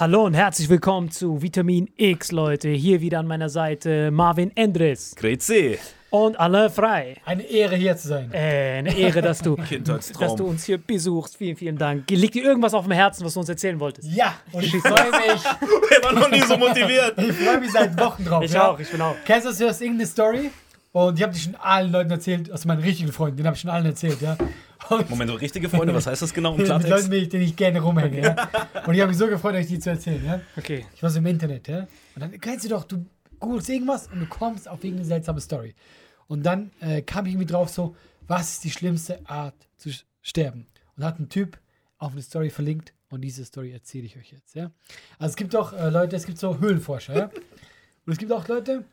Hallo 0.00 0.24
und 0.24 0.32
herzlich 0.32 0.70
willkommen 0.70 1.10
zu 1.10 1.42
Vitamin 1.42 1.90
X, 1.98 2.32
Leute. 2.32 2.70
Hier 2.70 3.02
wieder 3.02 3.18
an 3.18 3.26
meiner 3.26 3.50
Seite 3.50 4.10
Marvin 4.10 4.50
Endres 4.56 5.14
Grüezi. 5.14 5.78
und 6.08 6.40
Alain 6.40 6.70
Frei. 6.70 7.18
Eine 7.26 7.42
Ehre 7.42 7.76
hier 7.76 7.94
zu 7.98 8.08
sein. 8.08 8.32
Äh, 8.32 8.78
eine 8.78 8.96
Ehre, 8.96 9.20
dass 9.20 9.42
du, 9.42 9.56
dass 9.84 10.10
du 10.36 10.46
uns 10.46 10.64
hier 10.64 10.78
besuchst. 10.78 11.36
Vielen, 11.36 11.54
vielen 11.54 11.76
Dank. 11.76 12.10
Liegt 12.10 12.34
dir 12.34 12.44
irgendwas 12.44 12.72
auf 12.72 12.84
dem 12.84 12.92
Herzen, 12.92 13.26
was 13.26 13.34
du 13.34 13.40
uns 13.40 13.50
erzählen 13.50 13.78
wolltest? 13.78 14.08
Ja, 14.10 14.36
und 14.52 14.64
ich 14.64 14.74
freue 14.74 15.10
mich. 15.10 15.42
Er 15.90 16.02
war 16.02 16.12
noch 16.14 16.30
nie 16.30 16.40
so 16.40 16.56
motiviert. 16.56 17.18
Ich 17.18 17.32
freue 17.34 17.60
mich 17.60 17.70
seit 17.70 18.00
Wochen 18.00 18.24
drauf. 18.24 18.42
Ich 18.42 18.52
ja. 18.52 18.70
auch, 18.70 18.80
ich 18.80 18.90
bin 18.90 19.02
auch. 19.02 19.16
Kennst 19.26 19.44
du 19.44 19.50
das, 19.50 19.58
du 19.58 19.68
hast 19.68 19.82
irgendeine 19.82 20.06
Story? 20.06 20.50
Und 20.92 21.18
ich 21.18 21.22
habe 21.22 21.32
die 21.32 21.38
schon 21.38 21.54
allen 21.54 21.92
Leuten 21.92 22.10
erzählt, 22.10 22.50
also 22.50 22.66
meinen 22.66 22.82
richtigen 22.82 23.12
Freunden, 23.12 23.36
den 23.36 23.46
habe 23.46 23.54
ich 23.54 23.60
schon 23.60 23.70
allen 23.70 23.86
erzählt, 23.86 24.20
ja. 24.20 24.36
Und 24.88 25.08
Moment, 25.08 25.40
richtige 25.40 25.68
Freunde, 25.68 25.94
was 25.94 26.06
heißt 26.06 26.22
das 26.22 26.34
genau 26.34 26.52
im 26.52 26.56
mit 26.58 26.68
Leuten, 26.68 26.84
Klartext? 26.84 27.10
mit 27.10 27.32
denen 27.32 27.44
ich 27.44 27.54
gerne 27.54 27.80
rumhänge, 27.80 28.20
ja. 28.20 28.48
Und 28.86 28.94
ich 28.94 29.00
habe 29.00 29.10
mich 29.10 29.18
so 29.18 29.28
gefreut, 29.28 29.54
euch 29.54 29.68
die 29.68 29.78
zu 29.78 29.90
erzählen, 29.90 30.24
ja. 30.24 30.40
Okay. 30.56 30.86
Ich 30.94 31.02
war 31.02 31.10
so 31.10 31.18
im 31.18 31.26
Internet, 31.26 31.68
ja. 31.68 31.86
Und 32.14 32.20
dann 32.22 32.40
kennst 32.40 32.64
du 32.64 32.70
doch, 32.70 32.84
du 32.84 33.06
googelst 33.38 33.68
irgendwas 33.68 34.08
und 34.08 34.20
du 34.20 34.26
kommst 34.26 34.68
auf 34.68 34.82
irgendeine 34.82 35.06
seltsame 35.06 35.40
Story. 35.40 35.74
Und 36.26 36.44
dann 36.44 36.72
äh, 36.80 37.02
kam 37.02 37.26
ich 37.26 37.32
irgendwie 37.34 37.52
drauf 37.52 37.68
so, 37.68 37.94
was 38.26 38.52
ist 38.54 38.64
die 38.64 38.70
schlimmste 38.70 39.20
Art 39.28 39.54
zu 39.76 39.90
sterben? 40.22 40.66
Und 40.96 41.04
hat 41.04 41.20
ein 41.20 41.28
Typ 41.28 41.58
auf 41.98 42.12
eine 42.12 42.22
Story 42.22 42.50
verlinkt 42.50 42.94
und 43.10 43.20
diese 43.20 43.44
Story 43.44 43.72
erzähle 43.72 44.06
ich 44.06 44.16
euch 44.16 44.32
jetzt, 44.32 44.54
ja. 44.54 44.70
Also 45.18 45.32
es 45.32 45.36
gibt 45.36 45.54
auch 45.54 45.72
äh, 45.72 45.88
Leute, 45.88 46.16
es 46.16 46.26
gibt 46.26 46.38
so 46.38 46.58
Höhlenforscher, 46.58 47.16
ja. 47.16 47.24
Und 48.06 48.12
es 48.12 48.18
gibt 48.18 48.32
auch 48.32 48.48
Leute, 48.48 48.84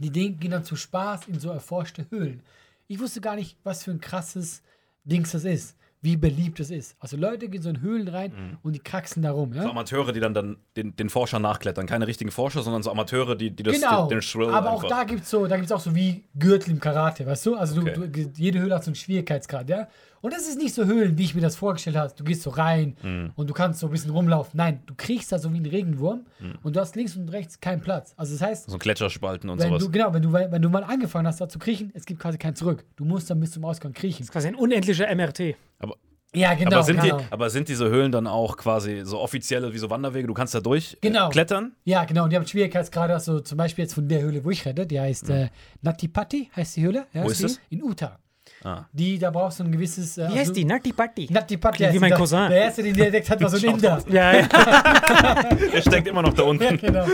die 0.00 0.10
den- 0.10 0.38
gehen 0.40 0.50
dann 0.50 0.64
zu 0.64 0.74
Spaß 0.76 1.28
in 1.28 1.38
so 1.38 1.50
erforschte 1.50 2.06
Höhlen. 2.10 2.42
Ich 2.88 2.98
wusste 2.98 3.20
gar 3.20 3.36
nicht, 3.36 3.56
was 3.62 3.84
für 3.84 3.92
ein 3.92 4.00
krasses 4.00 4.62
Dings 5.04 5.30
das 5.32 5.44
ist, 5.44 5.76
wie 6.02 6.16
beliebt 6.16 6.58
es 6.60 6.70
ist. 6.70 6.96
Also 6.98 7.16
Leute 7.16 7.48
gehen 7.48 7.62
so 7.62 7.68
in 7.68 7.80
Höhlen 7.82 8.08
rein 8.08 8.32
Mhm. 8.32 8.58
und 8.62 8.72
die 8.72 8.78
kraxen 8.80 9.22
da 9.22 9.30
rum, 9.32 9.52
ja. 9.52 9.62
So 9.62 9.70
Amateure, 9.70 10.12
die 10.12 10.20
dann, 10.20 10.34
dann 10.34 10.56
den, 10.76 10.96
den 10.96 11.10
Forscher 11.10 11.38
nachklettern. 11.38 11.86
Keine 11.86 12.06
richtigen 12.06 12.30
Forscher, 12.30 12.62
sondern 12.62 12.82
so 12.82 12.90
Amateure, 12.90 13.36
die, 13.36 13.50
die 13.50 13.62
das, 13.62 13.76
Genau, 13.78 14.08
den, 14.08 14.18
den 14.18 14.20
Thrill 14.26 14.48
aber 14.50 14.70
auch 14.70 14.82
einfach. 14.82 14.88
da 14.88 15.04
gibt 15.04 15.22
es 15.22 15.30
so, 15.30 15.46
da 15.46 15.56
gibt's 15.56 15.70
auch 15.72 15.80
so 15.80 15.94
wie 15.94 16.24
Gürtel 16.38 16.70
im 16.72 16.80
Karate, 16.80 17.26
weißt 17.26 17.46
du? 17.46 17.54
Also 17.56 17.80
Okay. 17.82 17.92
du, 17.94 18.08
du, 18.08 18.30
jede 18.36 18.58
Höhle 18.58 18.74
hat 18.74 18.82
so 18.84 18.88
einen 18.88 18.94
Schwierigkeitsgrad, 18.96 19.68
ja? 19.68 19.88
Und 20.22 20.32
das 20.34 20.42
ist 20.48 20.58
nicht 20.58 20.74
so 20.74 20.84
Höhlen, 20.84 21.16
wie 21.16 21.24
ich 21.24 21.34
mir 21.34 21.40
das 21.40 21.56
vorgestellt 21.56 21.96
habe. 21.96 22.12
Du 22.14 22.24
gehst 22.24 22.42
so 22.42 22.50
rein 22.50 22.96
Mhm. 23.02 23.30
und 23.36 23.48
du 23.48 23.54
kannst 23.54 23.80
so 23.80 23.86
ein 23.86 23.90
bisschen 23.92 24.10
rumlaufen. 24.10 24.52
Nein, 24.58 24.82
du 24.86 24.94
kriegst 24.94 25.32
da 25.32 25.38
so 25.38 25.52
wie 25.52 25.58
ein 25.58 25.64
Regenwurm 25.66 26.26
Mhm. 26.40 26.58
und 26.62 26.76
du 26.76 26.80
hast 26.80 26.94
links 26.96 27.16
und 27.16 27.28
rechts 27.30 27.58
keinen 27.60 27.80
Platz. 27.80 28.12
Also 28.16 28.34
das 28.34 28.42
heißt, 28.42 28.70
so 28.70 28.76
Gletscherspalten 28.78 29.48
und 29.48 29.58
wenn 29.60 29.68
sowas. 29.68 29.82
du, 29.82 29.90
genau, 29.90 30.12
wenn 30.12 30.22
du, 30.22 30.32
wenn 30.32 30.60
du 30.60 30.68
mal 30.68 30.84
angefangen 30.84 31.26
hast, 31.26 31.40
da 31.40 31.48
zu 31.48 31.58
kriechen, 31.58 31.90
es 31.94 32.04
gibt 32.04 32.20
quasi 32.20 32.36
kein 32.36 32.54
Zurück. 32.54 32.84
Du 32.96 33.04
musst 33.04 33.30
dann 33.30 33.40
bis 33.40 33.52
zum 33.52 33.64
Ausgang 33.64 33.92
kriechen. 33.94 34.26
Quasi 34.26 34.48
ein 34.48 34.54
unendlicher 34.56 35.06
MRT. 35.08 35.56
aber, 35.78 35.96
Ja, 36.34 36.52
genau. 36.54 36.70
aber, 36.76 36.82
sind 36.84 37.02
die, 37.02 37.08
genau. 37.08 37.22
aber 37.30 37.48
sind 37.50 37.68
diese 37.68 37.88
Höhlen 37.88 38.12
dann 38.12 38.26
auch 38.26 38.56
quasi 38.58 39.00
so 39.04 39.18
offizielle 39.20 39.72
wie 39.72 39.78
so 39.78 39.88
Wanderwege? 39.90 40.28
Du 40.28 40.34
kannst 40.34 40.54
da 40.54 40.60
durch 40.60 40.98
Genau. 41.00 41.28
äh, 41.28 41.30
klettern? 41.32 41.72
Ja, 41.84 42.04
genau. 42.04 42.24
Und 42.24 42.30
die 42.30 42.36
haben 42.36 42.46
Schwierigkeitsgrade, 42.46 43.14
also 43.14 43.40
zum 43.40 43.56
Beispiel 43.56 43.84
jetzt 43.84 43.94
von 43.94 44.06
der 44.06 44.20
Höhle, 44.20 44.44
wo 44.44 44.50
ich 44.50 44.64
rede, 44.66 44.86
die 44.86 45.00
heißt 45.00 45.30
äh, 45.30 45.48
Natipati, 45.80 46.50
heißt 46.54 46.76
die 46.76 46.82
Höhle. 46.82 47.06
Ja, 47.14 47.24
Wo 47.24 47.30
ist 47.30 47.38
die? 47.38 47.44
das? 47.44 47.60
In 47.70 47.82
Utah. 47.82 48.18
Ah. 48.62 48.84
Die, 48.92 49.18
da 49.18 49.30
brauchst 49.30 49.58
du 49.60 49.64
ein 49.64 49.72
gewisses. 49.72 50.18
Äh, 50.18 50.28
Wie 50.30 50.38
heißt 50.38 50.54
die? 50.54 50.64
Natti 50.64 50.92
Patti. 50.92 51.28
Natipati 51.30 51.76
Klingt 51.78 51.94
wie 51.94 51.98
mein. 51.98 52.12
Cousin. 52.12 52.48
Der 52.50 52.64
erste, 52.64 52.82
den 52.82 52.94
der 52.94 53.06
entdeckt 53.06 53.30
hat, 53.30 53.40
war 53.40 53.48
so 53.48 53.56
ein 53.56 53.74
Inder. 53.74 54.02
Ja, 54.08 54.32
ja. 54.36 54.48
Der 55.72 55.80
steckt 55.80 56.06
immer 56.08 56.22
noch 56.22 56.34
da 56.34 56.42
unten. 56.42 56.76
genau. 56.76 57.06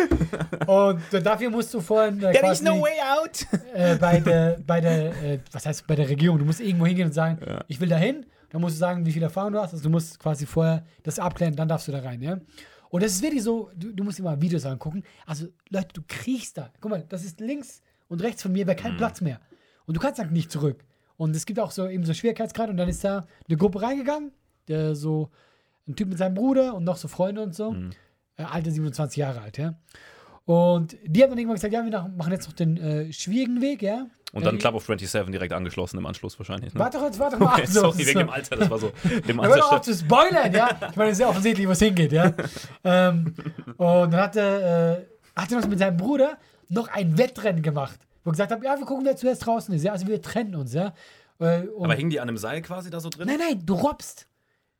Und 0.67 1.01
dafür 1.25 1.51
musst 1.51 1.73
du 1.73 1.81
vorhin 1.81 2.23
äh, 2.23 2.33
quasi, 2.33 2.65
way 2.65 2.99
out. 3.17 3.47
äh, 3.75 3.97
bei 3.97 4.21
der, 4.21 4.59
bei 4.67 4.81
der 4.81 5.23
äh, 5.23 5.39
was 5.53 5.67
heißt 5.67 5.87
bei 5.87 5.95
der 5.95 6.09
Regierung, 6.09 6.39
du 6.39 6.45
musst 6.45 6.61
irgendwo 6.61 6.87
hingehen 6.87 7.07
und 7.07 7.13
sagen, 7.13 7.39
ich 7.69 7.81
will 7.81 7.89
da 7.89 7.97
hin. 7.97 8.27
Dann 8.51 8.61
musst 8.61 8.77
du 8.77 8.79
sagen, 8.81 9.05
wie 9.05 9.13
viel 9.13 9.23
Erfahrung 9.23 9.53
du 9.53 9.61
hast. 9.61 9.73
Also 9.73 9.85
du 9.85 9.91
musst 9.91 10.19
quasi 10.19 10.47
vorher 10.47 10.85
das 11.03 11.19
abklären, 11.19 11.55
dann 11.55 11.69
darfst 11.69 11.89
du 11.89 11.93
da 11.93 12.01
rein, 12.01 12.23
ja. 12.23 12.39
Und 12.89 13.03
das 13.03 13.13
ist 13.13 13.23
wirklich 13.23 13.43
so, 13.43 13.71
du, 13.77 13.93
du 13.93 14.05
musst 14.05 14.19
dir 14.19 14.23
mal 14.23 14.41
Videos 14.41 14.65
angucken. 14.65 15.03
Also, 15.27 15.47
Leute, 15.71 15.89
du 15.93 16.03
kriegst 16.07 16.57
da. 16.57 16.71
Guck 16.81 16.91
mal, 16.91 17.05
das 17.09 17.25
ist 17.25 17.41
links 17.41 17.83
und 18.09 18.23
rechts 18.23 18.43
von 18.43 18.53
mir 18.53 18.67
wäre 18.67 18.77
kein 18.77 18.97
Platz 18.97 19.21
mehr. 19.21 19.41
Und 19.87 19.97
du 19.97 20.01
kannst 20.01 20.19
dann 20.21 20.33
nicht 20.33 20.51
zurück. 20.51 20.85
Und 21.17 21.35
es 21.35 21.47
gibt 21.47 21.59
auch 21.61 21.71
so 21.71 21.89
eben 21.89 22.05
so 22.05 22.15
Schwierigkeitsgrad 22.15 22.69
und 22.69 22.77
dann 22.77 22.89
ist 22.89 23.03
da 23.05 23.27
eine 23.49 23.57
Gruppe 23.57 23.83
reingegangen, 23.83 24.33
der 24.69 24.95
so 24.95 25.31
ein 25.89 25.97
Typ 25.97 26.09
mit 26.09 26.19
seinem 26.19 26.35
Bruder 26.35 26.75
und 26.75 26.85
noch 26.85 26.97
so 26.97 27.09
Freunde 27.09 27.43
und 27.43 27.55
so. 27.55 27.73
Mhm. 27.73 27.91
Äh, 28.37 28.43
Alter 28.43 28.71
27 28.71 29.17
Jahre 29.17 29.41
alt, 29.41 29.59
ja. 29.59 29.75
Und 30.45 30.97
die 31.05 31.23
haben 31.23 31.31
dann 31.31 31.39
irgendwann 31.39 31.57
gesagt, 31.57 31.75
ja, 31.75 31.85
wir 31.85 32.13
machen 32.17 32.33
jetzt 32.33 32.47
noch 32.47 32.55
den 32.55 32.77
äh, 32.77 33.13
schwierigen 33.13 33.61
Weg, 33.61 33.83
ja. 33.83 34.07
Und 34.33 34.45
dann 34.45 34.57
Äh, 34.57 34.59
Club 34.59 34.75
of 34.75 34.85
27 34.85 35.33
direkt 35.33 35.53
angeschlossen 35.53 35.99
im 35.99 36.07
Anschluss 36.07 36.39
wahrscheinlich. 36.39 36.73
Ne? 36.73 36.81
Warte 36.81 36.99
doch 36.99 37.05
jetzt, 37.05 37.19
warte 37.19 37.37
doch 37.37 37.47
mal. 37.47 37.55
Okay, 37.55 37.67
so, 37.67 37.81
sorry, 37.81 38.03
so. 38.03 38.09
wegen 38.09 38.19
dem 38.21 38.31
Alter, 38.31 38.57
das 38.57 38.71
war 38.71 38.79
so. 38.79 38.93
Dem 39.27 39.39
doch 39.39 39.45
auf 39.45 39.73
Alter 39.73 39.83
zu 39.83 39.95
spoilern, 39.95 40.53
ja. 40.53 40.69
Ich 40.91 40.97
meine, 40.97 41.11
es 41.11 41.17
ist 41.17 41.23
ja 41.23 41.29
offensichtlich, 41.29 41.67
wo 41.67 41.73
es 41.73 41.79
hingeht, 41.81 42.13
ja. 42.13 42.33
ähm, 42.85 43.35
und 43.77 44.13
dann 44.13 44.21
hat 44.21 44.37
er, 44.37 44.99
äh, 44.99 45.07
hat 45.35 45.51
er 45.51 45.61
noch 45.61 45.69
mit 45.69 45.79
seinem 45.79 45.97
Bruder 45.97 46.39
noch 46.69 46.89
ein 46.89 47.19
Wettrennen 47.19 47.63
gemacht, 47.63 47.99
wo 48.27 48.33
gesagt 48.33 48.51
hat, 48.51 48.63
ja, 48.63 48.77
wir 48.77 48.85
gucken, 48.85 49.05
wer 49.05 49.17
zuerst 49.17 49.47
draußen 49.47 49.73
ist, 49.73 49.85
ja. 49.85 49.93
Also 49.93 50.07
wir 50.07 50.21
trennen 50.21 50.57
uns, 50.57 50.75
ja. 50.75 50.93
Äh, 51.39 51.61
und 51.69 51.85
Aber 51.85 51.95
hingen 51.95 52.11
die 52.11 52.19
an 52.19 52.29
einem 52.29 52.37
Seil 52.39 52.61
quasi 52.61 52.91
da 52.91 52.99
so 52.99 53.09
drin? 53.09 53.29
nein, 53.29 53.39
nein, 53.39 53.63
du 53.65 53.75
robbst. 53.75 54.27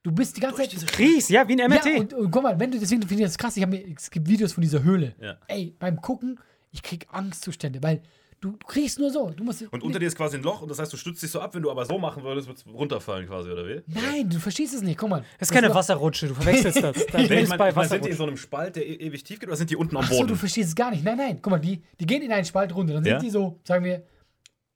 Du 0.03 0.13
bist 0.13 0.37
die 0.37 0.41
ganze 0.41 0.63
Durch 0.63 0.79
Zeit. 0.79 0.99
Ries, 0.99 1.29
ja, 1.29 1.47
wie 1.49 1.61
ein 1.61 1.71
MRT. 1.71 1.87
Ja, 1.87 2.01
und, 2.01 2.13
und 2.15 2.31
guck 2.31 2.43
mal, 2.43 2.59
wenn 2.59 2.71
du 2.71 2.79
deswegen 2.79 3.03
finde 3.03 3.23
ich 3.23 3.29
das 3.29 3.39
krass, 3.39 3.57
ich 3.57 3.67
mir, 3.67 3.85
es 3.97 4.11
gibt 4.11 4.29
Videos 4.29 4.53
von 4.53 4.63
dieser 4.63 4.83
Höhle. 4.83 5.15
Ja. 5.21 5.37
Ey, 5.49 5.75
beim 5.79 6.01
Gucken, 6.01 6.39
ich 6.71 6.83
krieg 6.83 7.07
Angstzustände, 7.11 7.83
weil 7.83 8.03
du, 8.41 8.53
du 8.53 8.67
kriegst 8.67 8.99
nur 8.99 9.11
so. 9.11 9.31
Du 9.31 9.45
musst, 9.45 9.63
Und 9.73 9.83
unter 9.83 9.99
dir 9.99 10.07
ist 10.07 10.17
quasi 10.17 10.37
ein 10.37 10.43
Loch 10.43 10.63
und 10.63 10.69
das 10.71 10.79
heißt, 10.79 10.93
du 10.93 10.97
stützt 10.97 11.23
dich 11.23 11.31
so 11.31 11.41
ab, 11.41 11.55
wenn 11.55 11.63
du 11.63 11.71
aber 11.71 11.85
so 11.85 11.99
machen 11.99 12.23
würdest, 12.23 12.47
wird 12.49 12.59
es 12.59 12.67
runterfallen 12.67 13.27
quasi, 13.27 13.51
oder 13.51 13.67
wie? 13.67 13.83
Nein, 13.87 14.29
du 14.31 14.39
verstehst 14.39 14.75
es 14.75 14.83
nicht. 14.83 14.99
Guck 14.99 15.11
mal. 15.11 15.25
das 15.39 15.49
ist 15.51 15.55
keine 15.55 15.75
Wasserrutsche, 15.75 16.29
du 16.29 16.35
verwechselst 16.35 16.83
das. 16.83 17.07
Da 17.07 17.19
Nee, 17.19 17.27
bin 17.29 17.39
ich 17.41 17.49
mein, 17.49 17.59
bei 17.59 17.71
ich 17.71 17.75
mein, 17.77 17.89
sind 17.89 18.05
die 18.05 18.09
in 18.11 18.13
Wasserrutsche. 18.13 18.17
so 18.17 18.23
einem 18.25 18.37
Spalt, 18.37 18.77
der 18.77 18.87
e 18.87 18.95
ewig 18.95 19.25
tief 19.25 19.41
geht, 19.41 19.49
oder 19.49 19.57
sind 19.57 19.71
die 19.71 19.77
unten 19.77 19.97
am 19.97 20.03
Ach 20.05 20.09
so, 20.11 20.17
Boden? 20.17 20.29
du 20.29 20.35
verstehst 20.37 20.69
es 20.71 20.75
gar 20.75 20.91
nicht. 20.91 21.05
Nein, 21.05 21.17
nein. 21.17 21.39
Guck 21.43 21.51
mal, 21.51 21.59
die, 21.59 21.83
die 22.01 22.07
gehen 22.07 22.23
in 22.23 22.33
einen 22.33 22.45
Spalt 22.45 22.75
runter. 22.75 22.95
Dann 22.95 23.05
Ja? 23.05 23.19
sind 23.21 23.27
die 23.27 23.31
so, 23.31 23.59
sagen 23.65 23.85
wir, 23.85 24.03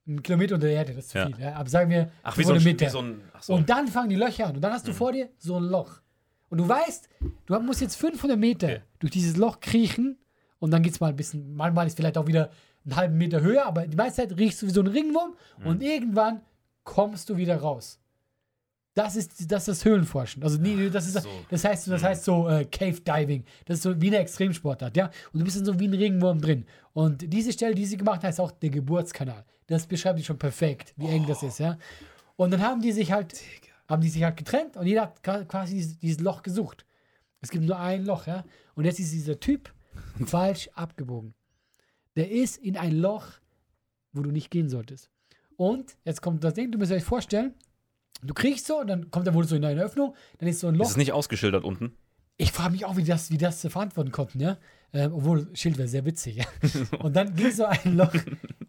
einen 0.06 0.22
Kilometer 0.22 0.54
unter 0.56 0.66
der 0.66 0.76
Erde. 0.76 0.94
Das 0.94 1.04
ist 1.04 1.10
zu 1.10 1.18
Ja. 1.18 1.26
viel. 1.26 1.38
Ja? 1.40 1.54
Aber 1.54 1.68
sagen 1.68 1.90
wir, 1.90 2.10
Ach, 2.22 2.36
wie 2.36 2.42
so, 2.42 2.50
ein, 2.50 2.56
eine 2.56 2.64
wie 2.64 2.68
Meter. 2.68 2.90
so 2.90 2.98
ein. 3.00 3.20
Ach 3.32 3.42
so. 3.42 3.54
Und 3.54 3.68
dann 3.70 3.86
fangen 3.88 4.08
die 4.08 4.16
Löcher 4.16 4.46
an. 4.46 4.56
Und 4.56 4.62
dann 4.62 4.72
hast 4.72 4.84
Mhm. 4.86 4.90
du 4.90 4.94
vor 4.96 5.12
dir 5.12 5.28
so 5.38 5.56
ein 5.56 5.64
Loch. 5.64 6.00
Und 6.48 6.58
du 6.58 6.68
weißt, 6.68 7.08
du 7.46 7.60
musst 7.60 7.80
jetzt 7.80 7.94
500 7.96 8.36
Meter 8.38 8.66
Okay. 8.66 8.80
durch 8.98 9.12
dieses 9.12 9.36
Loch 9.36 9.60
kriechen. 9.60 10.18
Und 10.58 10.72
dann 10.72 10.82
geht 10.82 10.92
es 10.94 11.00
mal 11.00 11.08
ein 11.08 11.16
bisschen, 11.16 11.54
manchmal 11.54 11.86
ist 11.86 11.96
vielleicht 11.96 12.18
auch 12.18 12.26
wieder 12.26 12.50
einen 12.90 12.96
halben 12.96 13.18
Meter 13.18 13.40
höher, 13.40 13.66
aber 13.66 13.86
die 13.86 13.96
meiste 13.96 14.22
Zeit 14.28 14.36
riechst 14.38 14.62
du 14.62 14.66
wie 14.66 14.70
so 14.70 14.80
ein 14.80 14.86
Ringwurm. 14.86 15.34
Mhm. 15.58 15.66
Und 15.66 15.82
irgendwann 15.82 16.40
kommst 16.84 17.28
du 17.30 17.36
wieder 17.36 17.56
raus. 17.56 17.98
Das 18.94 19.14
ist 19.14 19.50
das, 19.52 19.68
ist 19.68 19.84
Höhlenforschen. 19.84 20.42
Also 20.42 20.58
nee, 20.60 20.90
das 20.90 21.06
ist 21.06 21.14
so. 21.22 21.28
das 21.48 21.64
heißt 21.64 21.86
Mhm. 21.86 21.92
das 21.92 22.02
heißt 22.02 22.24
so 22.24 22.48
äh, 22.48 22.64
Cave 22.64 23.00
Diving. 23.00 23.44
Das 23.64 23.76
ist 23.76 23.82
so 23.84 24.00
wie 24.00 24.08
eine 24.08 24.18
Extremsportart, 24.18 24.96
ja. 24.96 25.10
Und 25.32 25.38
du 25.40 25.44
bist 25.44 25.56
dann 25.56 25.64
so 25.64 25.78
wie 25.78 25.86
ein 25.86 25.94
Regenwurm 25.94 26.40
drin. 26.40 26.66
Und 26.92 27.32
diese 27.32 27.52
Stelle, 27.52 27.74
die 27.74 27.86
sie 27.86 27.96
gemacht 27.96 28.16
hat, 28.18 28.24
heißt 28.24 28.40
auch 28.40 28.50
der 28.50 28.70
Geburtskanal. 28.70 29.44
Das 29.68 29.86
beschreibt 29.86 30.18
die 30.18 30.24
schon 30.24 30.38
perfekt, 30.38 30.92
wie 30.96 31.06
eng 31.06 31.24
das 31.26 31.42
ist, 31.44 31.60
ja. 31.60 31.78
Und 32.34 32.50
dann 32.50 32.60
haben 32.62 32.82
die 32.82 32.90
sich 32.92 33.12
halt 33.12 33.40
haben 33.88 34.02
die 34.02 34.08
sich 34.08 34.22
halt 34.22 34.36
getrennt 34.36 34.76
und 34.76 34.86
jeder 34.86 35.02
hat 35.02 35.22
qua- 35.22 35.44
quasi 35.44 35.74
dieses, 35.74 35.98
dieses 35.98 36.20
Loch 36.20 36.42
gesucht. 36.42 36.84
Es 37.40 37.50
gibt 37.50 37.64
nur 37.64 37.78
ein 37.78 38.04
Loch, 38.04 38.26
ja. 38.26 38.44
Und 38.74 38.84
jetzt 38.84 38.98
ist 39.00 39.12
dieser 39.12 39.38
Typ 39.38 39.72
falsch 40.26 40.68
abgebogen. 40.74 41.34
Der 42.16 42.30
ist 42.30 42.56
in 42.58 42.76
ein 42.76 42.96
Loch, 42.96 43.26
wo 44.12 44.22
du 44.22 44.30
nicht 44.30 44.50
gehen 44.50 44.68
solltest. 44.68 45.10
Und 45.56 45.96
jetzt 46.04 46.22
kommt 46.22 46.42
das 46.42 46.54
Ding, 46.54 46.72
du 46.72 46.78
musst 46.78 46.92
euch 46.92 47.04
vorstellen, 47.04 47.54
du 48.22 48.34
kriegst 48.34 48.66
so 48.66 48.80
und 48.80 48.86
dann 48.86 49.10
kommt 49.10 49.26
er 49.26 49.34
wohl 49.34 49.44
so 49.44 49.56
in 49.56 49.64
eine 49.64 49.82
Öffnung, 49.82 50.14
dann 50.38 50.48
ist 50.48 50.60
so 50.60 50.68
ein 50.68 50.74
Loch. 50.74 50.86
Ist 50.86 50.92
es 50.92 50.96
nicht 50.96 51.12
ausgeschildert 51.12 51.64
unten? 51.64 51.94
Ich 52.36 52.52
frage 52.52 52.72
mich 52.72 52.86
auch, 52.86 52.96
wie 52.96 53.04
das, 53.04 53.30
wie 53.30 53.36
das 53.36 53.60
verantworten 53.60 54.12
konnten, 54.12 54.40
ja. 54.40 54.56
Ähm, 54.92 55.12
obwohl, 55.12 55.48
Schild 55.54 55.76
wäre 55.76 55.88
sehr 55.88 56.04
witzig, 56.06 56.36
ja. 56.36 56.46
Und 56.98 57.14
dann 57.14 57.34
ging 57.36 57.52
so 57.52 57.66
ein 57.66 57.96
Loch, 57.96 58.14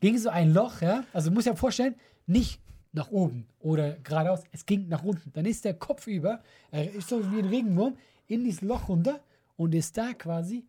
ging 0.01 0.17
so 0.17 0.29
ein 0.29 0.53
Loch, 0.53 0.81
ja. 0.81 1.05
Also 1.13 1.29
du 1.29 1.35
musst 1.35 1.47
dir 1.47 1.55
vorstellen, 1.55 1.95
nicht 2.27 2.59
nach 2.91 3.09
oben 3.09 3.47
oder 3.59 3.93
geradeaus, 3.93 4.41
es 4.51 4.65
ging 4.65 4.89
nach 4.89 5.03
unten. 5.03 5.31
Dann 5.33 5.45
ist 5.45 5.63
der 5.63 5.75
Kopf 5.75 6.07
über, 6.07 6.43
er 6.71 6.93
ist 6.93 7.07
so 7.07 7.31
wie 7.31 7.39
ein 7.39 7.45
Regenwurm, 7.45 7.95
in 8.27 8.43
dieses 8.43 8.61
Loch 8.61 8.89
runter 8.89 9.21
und 9.55 9.73
ist 9.73 9.97
da 9.97 10.13
quasi 10.13 10.65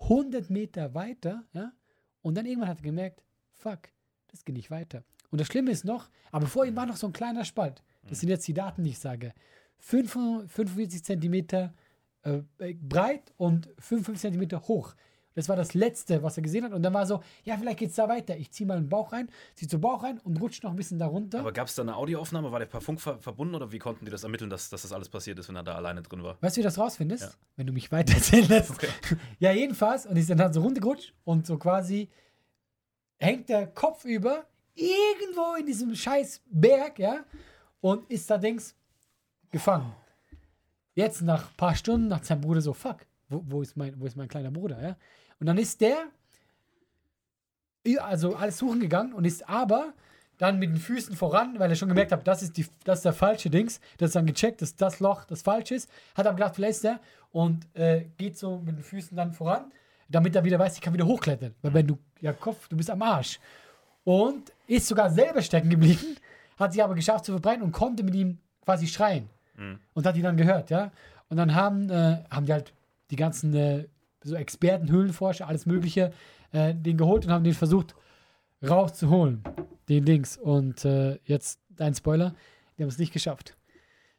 100 0.00 0.48
Meter 0.48 0.94
weiter, 0.94 1.42
ja. 1.52 1.72
Und 2.26 2.34
dann 2.34 2.44
irgendwann 2.44 2.70
hat 2.70 2.80
er 2.80 2.82
gemerkt, 2.82 3.22
fuck, 3.52 3.82
das 4.32 4.44
geht 4.44 4.56
nicht 4.56 4.72
weiter. 4.72 5.04
Und 5.30 5.40
das 5.40 5.46
Schlimme 5.46 5.70
ist 5.70 5.84
noch, 5.84 6.10
aber 6.32 6.48
vor 6.48 6.66
ihm 6.66 6.74
war 6.74 6.84
noch 6.84 6.96
so 6.96 7.06
ein 7.06 7.12
kleiner 7.12 7.44
Spalt. 7.44 7.84
Das 8.08 8.18
sind 8.18 8.30
jetzt 8.30 8.48
die 8.48 8.52
Daten, 8.52 8.82
die 8.82 8.90
ich 8.90 8.98
sage. 8.98 9.32
45 9.78 10.50
45 10.50 11.04
Zentimeter 11.04 11.72
äh, 12.22 12.40
breit 12.80 13.32
und 13.36 13.66
55 13.78 14.22
Zentimeter 14.22 14.60
hoch. 14.66 14.96
Das 15.36 15.48
war 15.48 15.54
das 15.54 15.74
Letzte, 15.74 16.22
was 16.22 16.36
er 16.38 16.42
gesehen 16.42 16.64
hat. 16.64 16.72
Und 16.72 16.82
dann 16.82 16.94
war 16.94 17.06
so, 17.06 17.22
ja, 17.44 17.56
vielleicht 17.56 17.78
geht's 17.78 17.94
da 17.94 18.08
weiter. 18.08 18.36
Ich 18.36 18.50
ziehe 18.50 18.66
mal 18.66 18.78
den 18.80 18.88
Bauch 18.88 19.12
rein, 19.12 19.28
ziehe 19.54 19.68
zum 19.68 19.80
Bauch 19.80 20.02
rein 20.02 20.18
und 20.24 20.40
rutscht 20.40 20.64
noch 20.64 20.70
ein 20.70 20.76
bisschen 20.76 20.98
da 20.98 21.06
runter. 21.06 21.40
Aber 21.40 21.52
gab 21.52 21.68
es 21.68 21.74
da 21.74 21.82
eine 21.82 21.94
Audioaufnahme? 21.94 22.50
War 22.50 22.58
der 22.58 22.66
per 22.66 22.80
Funk 22.80 23.00
ver 23.00 23.18
verbunden 23.18 23.54
oder 23.54 23.70
wie 23.70 23.78
konnten 23.78 24.06
die 24.06 24.10
das 24.10 24.24
ermitteln, 24.24 24.50
dass, 24.50 24.70
dass 24.70 24.82
das 24.82 24.92
alles 24.92 25.10
passiert 25.10 25.38
ist, 25.38 25.48
wenn 25.48 25.56
er 25.56 25.62
da 25.62 25.74
alleine 25.74 26.02
drin 26.02 26.22
war? 26.22 26.38
Weißt 26.40 26.56
du, 26.56 26.60
wie 26.60 26.62
du 26.62 26.68
das 26.68 26.78
rausfindest? 26.78 27.22
Ja. 27.22 27.30
Wenn 27.56 27.66
du 27.66 27.72
mich 27.72 27.92
weiter 27.92 28.14
erzählen 28.14 28.48
lässt. 28.48 28.74
Ja, 29.38 29.52
jedenfalls. 29.52 30.06
Und 30.06 30.16
ist 30.16 30.30
dann 30.30 30.40
halt 30.40 30.54
so 30.54 30.62
runtergerutscht 30.62 31.12
und 31.24 31.46
so 31.46 31.58
quasi 31.58 32.08
hängt 33.18 33.48
der 33.48 33.66
Kopf 33.66 34.04
über 34.04 34.46
irgendwo 34.74 35.54
in 35.58 35.66
diesem 35.66 35.94
scheiß 35.94 36.42
Berg, 36.46 36.98
ja, 36.98 37.24
und 37.80 38.10
ist 38.10 38.30
da 38.30 38.38
Dings 38.38 38.74
gefangen. 39.50 39.92
Jetzt 40.94 41.22
nach 41.22 41.50
ein 41.50 41.56
paar 41.56 41.74
Stunden, 41.74 42.08
nach 42.08 42.22
seinem 42.22 42.40
Bruder 42.40 42.60
so, 42.60 42.72
fuck, 42.72 43.06
wo, 43.28 43.42
wo, 43.46 43.62
ist 43.62 43.76
mein, 43.76 43.98
wo 44.00 44.06
ist 44.06 44.16
mein 44.16 44.28
kleiner 44.28 44.50
Bruder, 44.50 44.80
ja? 44.80 44.96
Und 45.40 45.46
dann 45.46 45.58
ist 45.58 45.80
der, 45.80 46.06
also 48.00 48.34
alles 48.34 48.58
suchen 48.58 48.80
gegangen 48.80 49.12
und 49.12 49.24
ist 49.24 49.48
aber 49.48 49.92
dann 50.38 50.58
mit 50.58 50.70
den 50.70 50.76
Füßen 50.76 51.16
voran, 51.16 51.58
weil 51.58 51.70
er 51.70 51.76
schon 51.76 51.88
gemerkt 51.88 52.12
hat, 52.12 52.26
das 52.26 52.42
ist, 52.42 52.56
die, 52.56 52.66
das 52.84 52.98
ist 52.98 53.04
der 53.04 53.12
falsche 53.12 53.48
Dings. 53.48 53.80
Das 53.98 54.08
ist 54.08 54.16
dann 54.16 54.26
gecheckt, 54.26 54.60
dass 54.60 54.76
das 54.76 55.00
Loch 55.00 55.24
das 55.24 55.42
falsch 55.42 55.70
ist. 55.70 55.90
Hat 56.14 56.26
aber 56.26 56.36
gedacht, 56.36 56.54
vielleicht 56.56 56.76
ist 56.76 56.84
der 56.84 57.00
und 57.32 57.66
äh, 57.74 58.04
geht 58.16 58.38
so 58.38 58.58
mit 58.58 58.76
den 58.76 58.82
Füßen 58.82 59.16
dann 59.16 59.32
voran, 59.32 59.72
damit 60.08 60.36
er 60.36 60.44
wieder 60.44 60.58
weiß, 60.58 60.74
ich 60.74 60.80
kann 60.80 60.92
wieder 60.92 61.06
hochklettern. 61.06 61.54
Weil 61.62 61.74
wenn 61.74 61.86
du, 61.86 61.98
ja 62.20 62.32
Kopf, 62.32 62.68
du 62.68 62.76
bist 62.76 62.90
am 62.90 63.02
Arsch. 63.02 63.38
Und 64.04 64.52
ist 64.66 64.86
sogar 64.86 65.10
selber 65.10 65.42
stecken 65.42 65.70
geblieben, 65.70 66.16
hat 66.58 66.72
sich 66.72 66.82
aber 66.82 66.94
geschafft 66.94 67.24
zu 67.24 67.32
verbreiten 67.32 67.62
und 67.62 67.72
konnte 67.72 68.02
mit 68.02 68.14
ihm 68.14 68.38
quasi 68.64 68.86
schreien. 68.86 69.28
Und 69.94 70.06
hat 70.06 70.16
ihn 70.16 70.22
dann 70.22 70.36
gehört, 70.36 70.70
ja. 70.70 70.92
Und 71.28 71.38
dann 71.38 71.54
haben, 71.54 71.90
äh, 71.90 72.22
haben 72.30 72.46
die 72.46 72.52
halt 72.52 72.72
die 73.10 73.16
ganzen 73.16 73.54
äh, 73.54 73.84
so 74.26 74.36
Experten, 74.36 74.90
Höhlenforscher, 74.90 75.48
alles 75.48 75.66
Mögliche, 75.66 76.12
äh, 76.52 76.74
den 76.74 76.96
geholt 76.96 77.24
und 77.26 77.32
haben 77.32 77.44
den 77.44 77.54
versucht 77.54 77.94
rauszuholen, 78.66 79.42
den 79.88 80.04
Dings. 80.04 80.36
Und 80.36 80.84
äh, 80.84 81.18
jetzt 81.24 81.60
dein 81.70 81.94
Spoiler, 81.94 82.34
die 82.76 82.82
haben 82.82 82.88
es 82.88 82.98
nicht 82.98 83.12
geschafft. 83.12 83.56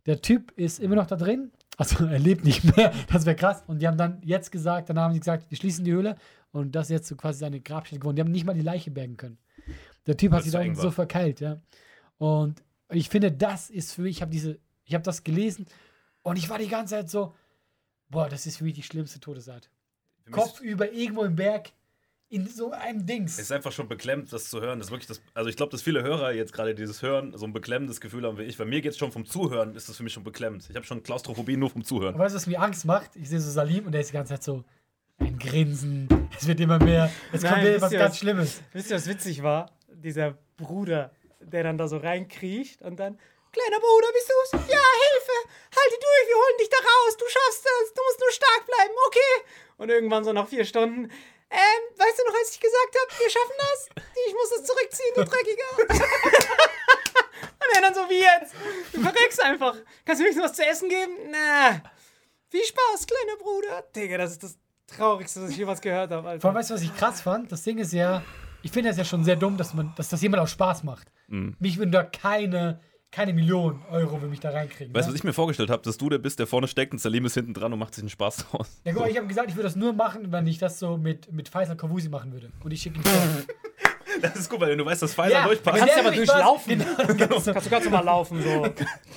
Der 0.05 0.21
Typ 0.21 0.51
ist 0.55 0.79
immer 0.79 0.95
noch 0.95 1.07
da 1.07 1.15
drin, 1.15 1.51
also 1.77 2.05
er 2.07 2.19
lebt 2.19 2.43
nicht 2.45 2.75
mehr, 2.75 2.93
das 3.11 3.25
wäre 3.25 3.35
krass. 3.35 3.63
Und 3.67 3.81
die 3.81 3.87
haben 3.87 3.97
dann 3.97 4.21
jetzt 4.23 4.51
gesagt, 4.51 4.89
dann 4.89 4.99
haben 4.99 5.13
sie 5.13 5.19
gesagt, 5.19 5.49
wir 5.49 5.57
schließen 5.57 5.85
die 5.85 5.91
Höhle 5.91 6.15
und 6.51 6.75
das 6.75 6.87
ist 6.87 6.91
jetzt 6.91 7.07
so 7.07 7.15
quasi 7.15 7.39
seine 7.39 7.61
Grabstätte 7.61 7.99
geworden. 7.99 8.15
Die 8.15 8.21
haben 8.21 8.31
nicht 8.31 8.45
mal 8.45 8.53
die 8.53 8.61
Leiche 8.61 8.91
bergen 8.91 9.17
können. 9.17 9.37
Der 10.05 10.17
Typ 10.17 10.31
Weil 10.31 10.37
hat 10.37 10.43
sich 10.43 10.53
da 10.53 10.59
unten 10.59 10.77
war. 10.77 10.83
so 10.83 10.91
verkeilt, 10.91 11.39
ja. 11.39 11.61
Und 12.17 12.63
ich 12.89 13.09
finde, 13.09 13.31
das 13.31 13.69
ist 13.69 13.93
für 13.93 14.01
mich, 14.01 14.17
ich 14.17 14.21
habe 14.21 14.31
diese, 14.31 14.59
ich 14.85 14.93
habe 14.93 15.03
das 15.03 15.23
gelesen 15.23 15.65
und 16.23 16.37
ich 16.37 16.49
war 16.49 16.57
die 16.57 16.69
ganze 16.69 16.95
Zeit 16.95 17.09
so, 17.09 17.35
boah, 18.09 18.29
das 18.29 18.45
ist 18.45 18.57
für 18.57 18.63
mich 18.63 18.73
die 18.73 18.83
schlimmste 18.83 19.19
Todesart. 19.19 19.69
Kopf 20.31 20.61
über 20.61 20.91
irgendwo 20.91 21.23
im 21.23 21.35
Berg 21.35 21.71
in 22.29 22.47
so 22.47 22.71
einem 22.71 23.05
Dings. 23.05 23.33
Es 23.33 23.45
ist 23.45 23.51
einfach 23.51 23.71
schon 23.71 23.87
beklemmt, 23.87 24.33
das 24.33 24.49
zu 24.49 24.59
hören. 24.59 24.79
Das 24.79 24.87
ist 24.87 24.91
wirklich 24.91 25.07
das, 25.07 25.21
also 25.33 25.49
ich 25.49 25.55
glaube, 25.55 25.71
dass 25.71 25.81
viele 25.81 26.03
Hörer 26.03 26.33
jetzt 26.33 26.51
gerade 26.51 26.75
dieses 26.75 27.01
Hören 27.01 27.37
so 27.37 27.45
ein 27.45 27.53
beklemmendes 27.53 28.01
Gefühl 28.01 28.25
haben 28.25 28.37
wie 28.37 28.43
ich. 28.43 28.57
Bei 28.57 28.65
mir 28.65 28.81
geht 28.81 28.91
es 28.91 28.97
schon 28.97 29.11
vom 29.11 29.25
Zuhören, 29.25 29.75
ist 29.75 29.87
das 29.87 29.97
für 29.97 30.03
mich 30.03 30.13
schon 30.13 30.23
beklemmt. 30.23 30.67
Ich 30.69 30.75
habe 30.75 30.85
schon 30.85 31.03
Klaustrophobie 31.03 31.55
nur 31.55 31.69
vom 31.69 31.83
Zuhören. 31.83 32.15
Aber 32.15 32.25
weißt 32.25 32.35
du, 32.35 32.37
was 32.37 32.47
mir 32.47 32.61
Angst 32.61 32.85
macht? 32.85 33.15
Ich 33.15 33.29
sehe 33.29 33.39
so 33.39 33.49
Salim 33.49 33.85
und 33.85 33.93
der 33.93 34.01
ist 34.01 34.09
die 34.09 34.13
ganze 34.13 34.33
Zeit 34.33 34.43
so 34.43 34.65
ein 35.19 35.39
Grinsen. 35.39 36.07
Es 36.37 36.47
wird 36.47 36.59
immer 36.59 36.79
mehr. 36.79 37.09
Es 37.31 37.43
kommt 37.43 37.61
wieder 37.61 37.81
was 37.81 37.91
ihr 37.91 37.99
ganz 37.99 38.11
was? 38.11 38.19
Schlimmes. 38.19 38.61
Wisst 38.73 38.89
ihr, 38.89 38.97
was 38.97 39.07
witzig 39.07 39.41
war? 39.41 39.71
Dieser 39.93 40.37
Bruder, 40.57 41.11
der 41.39 41.63
dann 41.63 41.77
da 41.77 41.87
so 41.87 41.97
reinkriecht 41.97 42.81
und 42.81 42.99
dann, 42.99 43.17
kleiner 43.57 43.79
Bruder, 43.81 44.09
bist 44.13 44.29
du's? 44.29 44.51
Ja, 44.69 44.85
Hilfe! 45.01 45.37
Halte 45.73 45.97
durch, 45.97 46.25
wir 46.29 46.37
holen 46.37 46.57
dich 46.59 46.69
da 46.69 46.77
raus, 46.77 47.17
du 47.17 47.25
schaffst 47.25 47.65
das, 47.65 47.93
du 47.93 48.01
musst 48.05 48.19
nur 48.19 48.31
stark 48.31 48.65
bleiben, 48.65 48.93
okay? 49.07 49.33
Und 49.77 49.89
irgendwann 49.89 50.23
so 50.23 50.33
nach 50.33 50.47
vier 50.47 50.65
Stunden, 50.65 51.09
ähm, 51.49 51.81
weißt 51.95 52.19
du 52.19 52.23
noch, 52.27 52.37
als 52.37 52.51
ich 52.53 52.59
gesagt 52.59 52.93
habe, 52.93 53.19
wir 53.19 53.29
schaffen 53.29 53.55
das? 53.57 53.89
Ich 54.27 54.33
muss 54.33 54.51
es 54.51 54.63
zurückziehen, 54.65 55.13
du 55.15 55.23
Dreckiger. 55.23 55.71
und 57.39 57.69
er 57.73 57.81
dann 57.81 57.93
so, 57.93 58.01
wie 58.09 58.19
jetzt? 58.19 58.53
Du 58.91 59.01
verreckst 59.01 59.41
einfach. 59.41 59.77
Kannst 60.05 60.21
du 60.21 60.25
mir 60.25 60.43
was 60.43 60.53
zu 60.53 60.65
essen 60.65 60.89
geben? 60.89 61.13
Na. 61.29 61.81
Viel 62.49 62.63
Spaß, 62.63 63.07
kleiner 63.07 63.37
Bruder. 63.39 63.83
Digga, 63.95 64.17
das 64.17 64.31
ist 64.31 64.43
das 64.43 64.57
Traurigste, 64.87 65.43
was 65.43 65.51
ich 65.51 65.57
jemals 65.57 65.81
gehört 65.81 66.11
habe, 66.11 66.27
Alter. 66.27 66.41
Vor 66.41 66.49
allem, 66.49 66.59
weißt 66.59 66.69
du, 66.71 66.73
was 66.73 66.81
ich 66.81 66.95
krass 66.95 67.21
fand? 67.21 67.51
Das 67.51 67.63
Ding 67.63 67.77
ist 67.77 67.93
ja, 67.93 68.23
ich 68.61 68.71
finde 68.71 68.89
das 68.89 68.97
ja 68.97 69.05
schon 69.05 69.23
sehr 69.23 69.35
dumm, 69.37 69.55
dass, 69.57 69.73
man, 69.73 69.93
dass 69.95 70.09
das 70.09 70.21
jemand 70.21 70.43
auch 70.43 70.47
Spaß 70.47 70.83
macht. 70.83 71.07
Mich 71.27 71.77
würden 71.77 71.91
da 71.91 72.03
keine, 72.03 72.79
keine 73.17 73.33
Millionen 73.33 73.81
Euro 73.89 74.19
für 74.19 74.27
mich 74.27 74.39
da 74.39 74.51
reinkriegen. 74.51 74.93
Weißt 74.93 75.07
du, 75.07 75.09
ne? 75.09 75.13
was 75.15 75.19
ich 75.19 75.23
mir 75.23 75.33
vorgestellt 75.33 75.71
habe? 75.71 75.81
Dass 75.81 75.97
du 75.97 76.07
der 76.07 76.19
bist, 76.19 76.37
der 76.37 76.45
vorne 76.45 76.67
steckt 76.67 76.93
und 76.93 76.99
Salim 76.99 77.25
ist 77.25 77.33
hinten 77.33 77.55
dran 77.55 77.73
und 77.73 77.79
macht 77.79 77.95
sich 77.95 78.03
einen 78.03 78.11
Spaß 78.11 78.45
draus. 78.51 78.79
Ja, 78.83 78.91
guck 78.93 79.01
mal, 79.01 79.09
ich 79.09 79.17
habe 79.17 79.25
gesagt, 79.25 79.49
ich 79.49 79.55
würde 79.55 79.63
das 79.67 79.75
nur 79.75 79.91
machen, 79.91 80.31
wenn 80.31 80.45
ich 80.45 80.59
das 80.59 80.77
so 80.77 80.97
mit, 80.97 81.31
mit 81.33 81.49
Faisal 81.49 81.75
Kavusi 81.75 82.09
machen 82.09 82.31
würde. 82.31 82.51
Und 82.63 82.71
ich 82.71 82.79
schicke 82.83 82.97
ihn 82.99 83.03
vor. 83.03 83.13
Das 84.21 84.35
ist 84.35 84.49
gut, 84.49 84.59
weil 84.61 84.75
du 84.75 84.83
weißt, 84.83 85.03
dass 85.03 85.13
Pfizer 85.13 85.29
Ja, 85.29 85.45
durchpasst. 85.45 85.77
kannst 85.77 85.95
wenn 85.95 86.05
aber 86.07 86.15
durchlaufen. 86.15 86.79
was- 86.79 87.17
Genau, 87.17 87.39
so, 87.39 87.51
Kannst 87.51 87.67
du 87.67 87.69
ganz 87.69 87.85
normal 87.85 88.05
laufen, 88.05 88.41
so. 88.41 88.65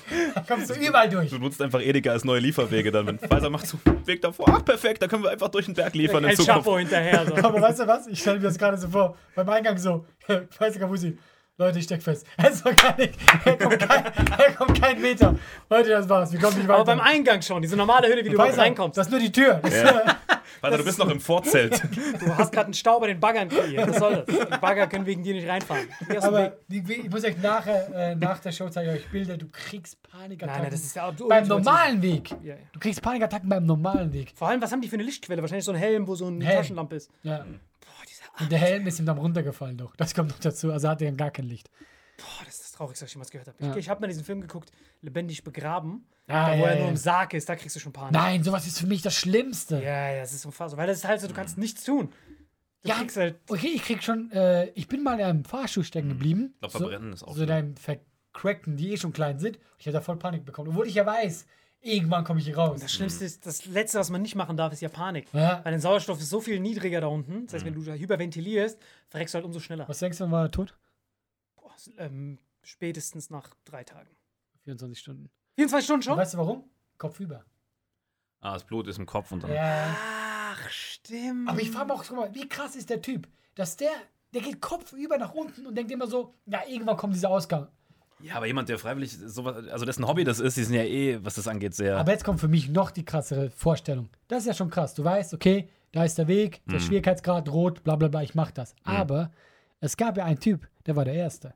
kommst 0.48 0.68
du 0.68 0.74
überall 0.74 1.08
durch. 1.08 1.30
Du 1.30 1.38
nutzt 1.38 1.62
einfach 1.62 1.80
Edeka 1.80 2.10
als 2.10 2.24
neue 2.24 2.40
Lieferwege 2.40 2.90
dann. 2.90 3.06
Wenn 3.06 3.18
Pfizer 3.18 3.48
macht 3.48 3.66
so 3.66 3.78
einen 3.86 4.06
Weg 4.06 4.20
davor, 4.20 4.46
ach 4.50 4.62
perfekt, 4.64 5.00
da 5.00 5.06
können 5.06 5.22
wir 5.22 5.30
einfach 5.30 5.48
durch 5.48 5.64
den 5.64 5.74
Berg 5.74 5.94
liefern 5.94 6.24
in 6.24 6.30
El 6.30 6.36
Zukunft. 6.36 6.64
Chapo 6.66 6.76
hinterher, 6.76 7.24
so. 7.24 7.34
Aber 7.36 7.62
weißt 7.62 7.80
du 7.80 7.86
was? 7.86 8.08
Ich 8.08 8.20
stelle 8.20 8.40
mir 8.40 8.44
das 8.48 8.58
gerade 8.58 8.76
so 8.76 8.88
vor, 8.88 9.16
beim 9.34 9.48
Eingang 9.48 9.78
so, 9.78 10.04
Pfizer 10.26 10.80
Kafusi, 10.80 11.16
Leute, 11.60 11.78
ich 11.78 11.84
steck 11.84 12.02
fest. 12.02 12.26
Es 12.38 12.64
war 12.64 12.72
gar 12.72 12.96
nicht, 12.96 13.18
er 13.44 13.56
kommt 13.58 13.78
kein, 13.78 14.04
er 14.38 14.52
kommt 14.54 14.80
kein 14.80 15.00
Meter. 15.00 15.34
Leute, 15.68 15.90
das 15.90 16.08
war's, 16.08 16.32
wir 16.32 16.40
kommen 16.40 16.56
nicht 16.56 16.66
weiter. 16.66 16.80
Aber 16.80 16.96
beim 16.96 17.00
Eingang 17.00 17.42
schon, 17.42 17.60
diese 17.60 17.76
normale 17.76 18.08
Hülle, 18.08 18.24
wie 18.24 18.30
du 18.30 18.36
Pfizer, 18.42 18.62
reinkommst. 18.62 18.96
das 18.96 19.08
ist 19.08 19.10
nur 19.10 19.20
die 19.20 19.30
Tür. 19.30 19.60
Das 19.62 19.74
Pfizer, 19.74 20.78
du 20.78 20.84
bist 20.84 20.98
noch 20.98 21.10
im 21.10 21.20
Vorzelt. 21.20 21.82
Du 22.20 22.36
hast 22.36 22.52
gerade 22.52 22.66
einen 22.66 22.74
Stau 22.74 22.98
bei 23.00 23.08
den 23.08 23.20
Baggern 23.20 23.48
kreiert. 23.48 23.88
Was 23.88 23.98
soll 23.98 24.24
das? 24.26 24.26
Die 24.26 24.58
Bagger 24.58 24.86
können 24.86 25.06
wegen 25.06 25.22
dir 25.22 25.34
nicht 25.34 25.48
reinfahren. 25.48 25.86
Aber 26.20 26.54
die, 26.68 26.82
ich 26.88 27.10
muss 27.10 27.24
euch 27.24 27.36
nachher, 27.38 27.88
äh, 27.94 28.14
nach 28.14 28.38
der 28.40 28.52
Show 28.52 28.68
zeigen 28.68 28.90
euch 28.90 29.08
Bilder, 29.10 29.36
du 29.36 29.46
kriegst 29.50 30.02
Panikattacken. 30.02 30.46
Nein, 30.46 30.62
nein, 30.62 30.70
das 30.70 30.80
ist 30.80 30.96
ja 30.96 31.10
beim 31.28 31.46
normalen 31.46 32.00
Weg. 32.02 32.30
Ja, 32.42 32.54
ja. 32.54 32.60
Du 32.72 32.80
kriegst 32.80 33.02
Panikattacken 33.02 33.48
beim 33.48 33.64
normalen 33.66 34.12
Weg. 34.12 34.32
Vor 34.34 34.48
allem, 34.48 34.60
was 34.62 34.72
haben 34.72 34.80
die 34.80 34.88
für 34.88 34.96
eine 34.96 35.02
Lichtquelle? 35.04 35.40
Wahrscheinlich 35.42 35.64
so 35.64 35.72
ein 35.72 35.78
Helm, 35.78 36.06
wo 36.06 36.14
so 36.14 36.26
eine 36.26 36.44
Helm. 36.44 36.56
Taschenlampe 36.58 36.96
ist. 36.96 37.10
Ja. 37.22 37.44
Und 38.40 38.50
der 38.50 38.58
Helm 38.58 38.86
ist 38.86 38.98
ihm 38.98 39.06
dann 39.06 39.18
runtergefallen 39.18 39.76
doch. 39.76 39.94
Das 39.96 40.14
kommt 40.14 40.30
noch 40.30 40.38
dazu. 40.38 40.72
Also 40.72 40.88
hat 40.88 41.02
er 41.02 41.12
gar 41.12 41.30
kein 41.30 41.46
Licht. 41.46 41.70
Boah, 42.16 42.44
das 42.44 42.54
ist 42.56 42.64
das 42.64 42.72
Traurigste, 42.72 43.04
was 43.04 43.10
ich 43.10 43.14
jemals 43.14 43.30
gehört 43.30 43.48
habe. 43.48 43.56
Ja. 43.64 43.70
Ich, 43.72 43.76
ich 43.78 43.88
habe 43.88 44.00
mal 44.00 44.06
diesen 44.08 44.24
Film 44.24 44.40
geguckt, 44.40 44.70
Lebendig 45.00 45.42
begraben. 45.44 46.06
Ah, 46.26 46.50
da, 46.50 46.58
wo 46.58 46.62
ja, 46.62 46.68
er 46.70 46.74
nur 46.76 46.84
ja. 46.84 46.90
im 46.90 46.96
Sarg 46.96 47.34
ist, 47.34 47.48
da 47.48 47.56
kriegst 47.56 47.74
du 47.76 47.80
schon 47.80 47.92
Panik. 47.92 48.12
Nein, 48.12 48.44
sowas 48.44 48.66
ist 48.66 48.78
für 48.78 48.86
mich 48.86 49.02
das 49.02 49.14
Schlimmste. 49.14 49.76
Ja, 49.82 50.10
ja, 50.12 50.20
das 50.20 50.32
ist 50.34 50.44
unfassbar. 50.44 50.78
Weil 50.82 50.86
das 50.88 50.98
ist 50.98 51.04
halt 51.06 51.20
so, 51.20 51.26
du 51.28 51.34
kannst 51.34 51.58
nichts 51.58 51.82
tun. 51.84 52.12
Du 52.82 52.88
Ja, 52.88 52.96
kriegst 52.96 53.16
halt. 53.16 53.40
okay, 53.48 53.72
ich 53.74 53.82
krieg 53.82 54.02
schon, 54.02 54.30
äh, 54.32 54.66
ich 54.70 54.86
bin 54.88 55.02
mal 55.02 55.18
in 55.18 55.24
einem 55.24 55.44
Fahrstuhl 55.44 55.84
stecken 55.84 56.10
geblieben. 56.10 56.54
Noch 56.60 56.70
verbrennen 56.70 57.12
ist 57.12 57.22
auch 57.24 57.34
So 57.34 57.42
in 57.42 57.50
einem 57.50 57.74
vercrackten, 57.76 58.76
die 58.76 58.92
eh 58.92 58.96
schon 58.96 59.12
klein 59.12 59.38
sind. 59.38 59.58
Ich 59.78 59.86
habe 59.86 59.94
da 59.94 60.00
voll 60.00 60.16
Panik 60.18 60.44
bekommen. 60.44 60.68
Obwohl 60.68 60.86
ich 60.86 60.94
ja 60.94 61.06
weiß, 61.06 61.46
irgendwann 61.80 62.24
komme 62.24 62.40
ich 62.40 62.46
hier 62.46 62.56
raus. 62.56 62.80
Das 62.80 62.92
Schlimmste 62.92 63.24
ist, 63.24 63.46
das 63.46 63.64
Letzte, 63.66 63.98
was 63.98 64.10
man 64.10 64.22
nicht 64.22 64.34
machen 64.34 64.56
darf, 64.56 64.72
ist 64.72 64.80
ja 64.80 64.88
Panik. 64.88 65.26
Ja. 65.32 65.60
Weil 65.64 65.72
dein 65.72 65.80
Sauerstoff 65.80 66.20
ist 66.20 66.30
so 66.30 66.40
viel 66.40 66.60
niedriger 66.60 67.00
da 67.00 67.06
unten. 67.08 67.46
Das 67.46 67.54
heißt, 67.54 67.64
wenn 67.64 67.74
du 67.74 67.82
da 67.82 67.92
hyperventilierst, 67.92 68.78
verreckst 69.08 69.34
du 69.34 69.36
halt 69.36 69.46
umso 69.46 69.60
schneller. 69.60 69.88
Was 69.88 69.98
denkst 69.98 70.18
du, 70.18 70.24
wann 70.24 70.32
war 70.32 70.44
er 70.44 70.50
tot? 70.50 70.76
Boah, 71.56 71.72
ähm, 71.98 72.38
spätestens 72.62 73.30
nach 73.30 73.54
drei 73.64 73.84
Tagen. 73.84 74.10
24 74.64 74.98
Stunden. 74.98 75.30
24 75.56 75.84
Stunden 75.84 76.02
schon? 76.02 76.12
Und 76.14 76.18
weißt 76.18 76.34
du 76.34 76.38
warum? 76.38 76.64
Kopf 76.98 77.20
über. 77.20 77.44
Ah, 78.40 78.54
das 78.54 78.64
Blut 78.64 78.86
ist 78.86 78.98
im 78.98 79.06
Kopf 79.06 79.32
und 79.32 79.42
dann. 79.42 79.52
Ja. 79.52 79.96
Ach, 79.96 80.70
stimmt. 80.70 81.48
Aber 81.48 81.60
ich 81.60 81.70
frage 81.70 81.86
mich 81.86 81.94
auch, 81.94 82.04
guck 82.06 82.16
mal, 82.16 82.34
wie 82.34 82.48
krass 82.48 82.76
ist 82.76 82.90
der 82.90 83.02
Typ, 83.02 83.28
dass 83.54 83.76
der, 83.76 83.90
der 84.32 84.42
geht 84.42 84.60
Kopf 84.60 84.92
über 84.92 85.18
nach 85.18 85.32
unten 85.32 85.66
und 85.66 85.74
denkt 85.74 85.90
immer 85.90 86.06
so, 86.06 86.34
ja, 86.46 86.62
irgendwann 86.66 86.96
kommt 86.96 87.14
dieser 87.14 87.30
Ausgang. 87.30 87.68
Ja, 88.22 88.36
aber 88.36 88.46
jemand, 88.46 88.68
der 88.68 88.78
freiwillig 88.78 89.12
sowas, 89.12 89.68
also 89.68 89.84
dessen 89.84 90.06
Hobby 90.06 90.24
das 90.24 90.40
ist, 90.40 90.56
die 90.56 90.64
sind 90.64 90.74
ja 90.74 90.82
eh, 90.82 91.18
was 91.22 91.34
das 91.34 91.48
angeht, 91.48 91.74
sehr. 91.74 91.96
Aber 91.98 92.12
jetzt 92.12 92.24
kommt 92.24 92.40
für 92.40 92.48
mich 92.48 92.68
noch 92.68 92.90
die 92.90 93.04
krassere 93.04 93.50
Vorstellung. 93.50 94.08
Das 94.28 94.40
ist 94.40 94.46
ja 94.46 94.54
schon 94.54 94.70
krass. 94.70 94.94
Du 94.94 95.04
weißt, 95.04 95.34
okay, 95.34 95.68
da 95.92 96.04
ist 96.04 96.18
der 96.18 96.28
Weg, 96.28 96.60
der 96.66 96.78
Schwierigkeitsgrad 96.78 97.48
rot, 97.50 97.82
bla 97.82 97.96
bla 97.96 98.08
bla, 98.08 98.22
ich 98.22 98.34
mach 98.34 98.50
das. 98.50 98.74
Aber 98.84 99.32
es 99.80 99.96
gab 99.96 100.16
ja 100.16 100.24
einen 100.24 100.38
Typ, 100.38 100.68
der 100.86 100.96
war 100.96 101.04
der 101.04 101.14
Erste. 101.14 101.54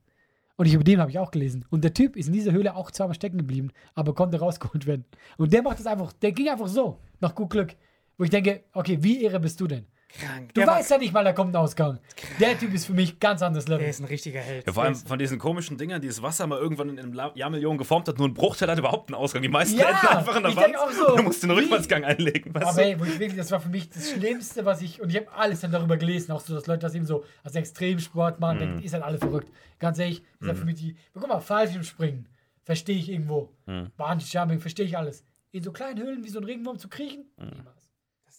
Und 0.56 0.66
ich, 0.66 0.74
über 0.74 0.84
den 0.84 1.00
habe 1.00 1.10
ich 1.10 1.18
auch 1.18 1.30
gelesen. 1.30 1.64
Und 1.70 1.82
der 1.82 1.94
Typ 1.94 2.16
ist 2.16 2.28
in 2.28 2.32
dieser 2.32 2.52
Höhle 2.52 2.76
auch 2.76 2.90
zweimal 2.90 3.14
stecken 3.14 3.38
geblieben, 3.38 3.70
aber 3.94 4.14
konnte 4.14 4.38
rausgeholt 4.38 4.86
werden. 4.86 5.04
Und 5.36 5.52
der 5.52 5.62
macht 5.62 5.78
das 5.78 5.86
einfach, 5.86 6.12
der 6.12 6.32
ging 6.32 6.48
einfach 6.48 6.68
so, 6.68 6.98
nach 7.20 7.34
gut 7.34 7.50
Glück. 7.50 7.74
Wo 8.16 8.24
ich 8.24 8.30
denke, 8.30 8.62
okay, 8.72 8.98
wie 9.00 9.24
irre 9.24 9.40
bist 9.40 9.60
du 9.60 9.66
denn? 9.66 9.86
Krank. 10.14 10.54
Du 10.54 10.60
Der 10.60 10.66
weißt 10.68 10.90
ja 10.90 10.98
nicht 10.98 11.12
mal, 11.12 11.24
da 11.24 11.32
kommt 11.32 11.54
ein 11.54 11.56
Ausgang. 11.56 11.98
Der 12.40 12.58
Typ 12.58 12.72
ist 12.74 12.86
für 12.86 12.92
mich 12.92 13.18
ganz 13.20 13.42
anderes 13.42 13.64
Der 13.66 13.76
Level. 13.76 13.90
ist 13.90 14.00
ein 14.00 14.06
richtiger 14.06 14.40
Held. 14.40 14.66
ja, 14.66 14.72
vor 14.72 14.82
allem 14.84 14.94
von 14.94 15.18
diesen 15.18 15.38
komischen 15.38 15.76
Dingern, 15.78 16.00
die 16.00 16.08
das 16.08 16.22
Wasser 16.22 16.46
mal 16.46 16.58
irgendwann 16.58 16.88
in 16.90 16.98
einem 16.98 17.14
Jahrmillionen 17.34 17.78
geformt 17.78 18.08
hat, 18.08 18.18
nur 18.18 18.28
ein 18.28 18.34
Bruchteil 18.34 18.70
hat 18.70 18.78
überhaupt 18.78 19.10
einen 19.10 19.16
Ausgang. 19.16 19.42
Die 19.42 19.48
meisten 19.48 19.78
Ja, 19.78 19.90
enden 19.90 20.06
einfach 20.18 20.36
in 20.36 20.42
der 20.42 20.56
Wand 20.56 20.76
auch 20.78 20.90
so. 20.90 21.08
und 21.08 21.18
du 21.18 21.22
musst 21.24 21.42
den? 21.42 21.50
Rückwärtsgang 21.50 22.04
einlegen. 22.04 22.54
Weißt 22.54 22.66
Aber 22.66 22.82
du? 22.82 22.88
ey, 22.88 23.00
wo 23.00 23.04
ich 23.04 23.18
wirklich, 23.18 23.36
das 23.38 23.50
war 23.50 23.60
für 23.60 23.68
mich 23.68 23.90
das 23.90 24.10
Schlimmste, 24.10 24.64
was 24.64 24.82
ich, 24.82 25.00
und 25.00 25.10
ich 25.10 25.16
habe 25.16 25.32
alles 25.32 25.60
dann 25.60 25.72
darüber 25.72 25.96
gelesen, 25.96 26.32
auch 26.32 26.40
so, 26.40 26.54
dass 26.54 26.66
Leute 26.66 26.80
das 26.80 26.94
eben 26.94 27.06
so 27.06 27.24
als 27.42 27.54
Extremsport 27.54 28.40
machen, 28.40 28.58
denken, 28.58 28.82
ihr 28.82 28.90
seid 28.90 29.02
alle 29.02 29.18
verrückt. 29.18 29.50
Ganz 29.78 29.98
ehrlich, 29.98 30.22
ist 30.40 30.46
ja 30.46 30.54
für 30.54 30.64
mich 30.64 30.76
die, 30.76 30.96
guck 31.12 31.28
mal, 31.28 31.40
Fallschirmspringen, 31.40 32.28
verstehe 32.62 32.96
ich 32.96 33.10
irgendwo. 33.10 33.52
Bungee 33.66 34.24
Jumping, 34.30 34.60
verstehe 34.60 34.86
ich 34.86 34.96
alles. 34.96 35.24
In 35.50 35.62
so 35.62 35.70
kleinen 35.72 36.00
Höhlen 36.02 36.24
wie 36.24 36.28
so 36.30 36.38
ein 36.40 36.44
Regenwurm 36.44 36.78
zu 36.78 36.88
kriechen, 36.88 37.26
niemals. 37.38 37.73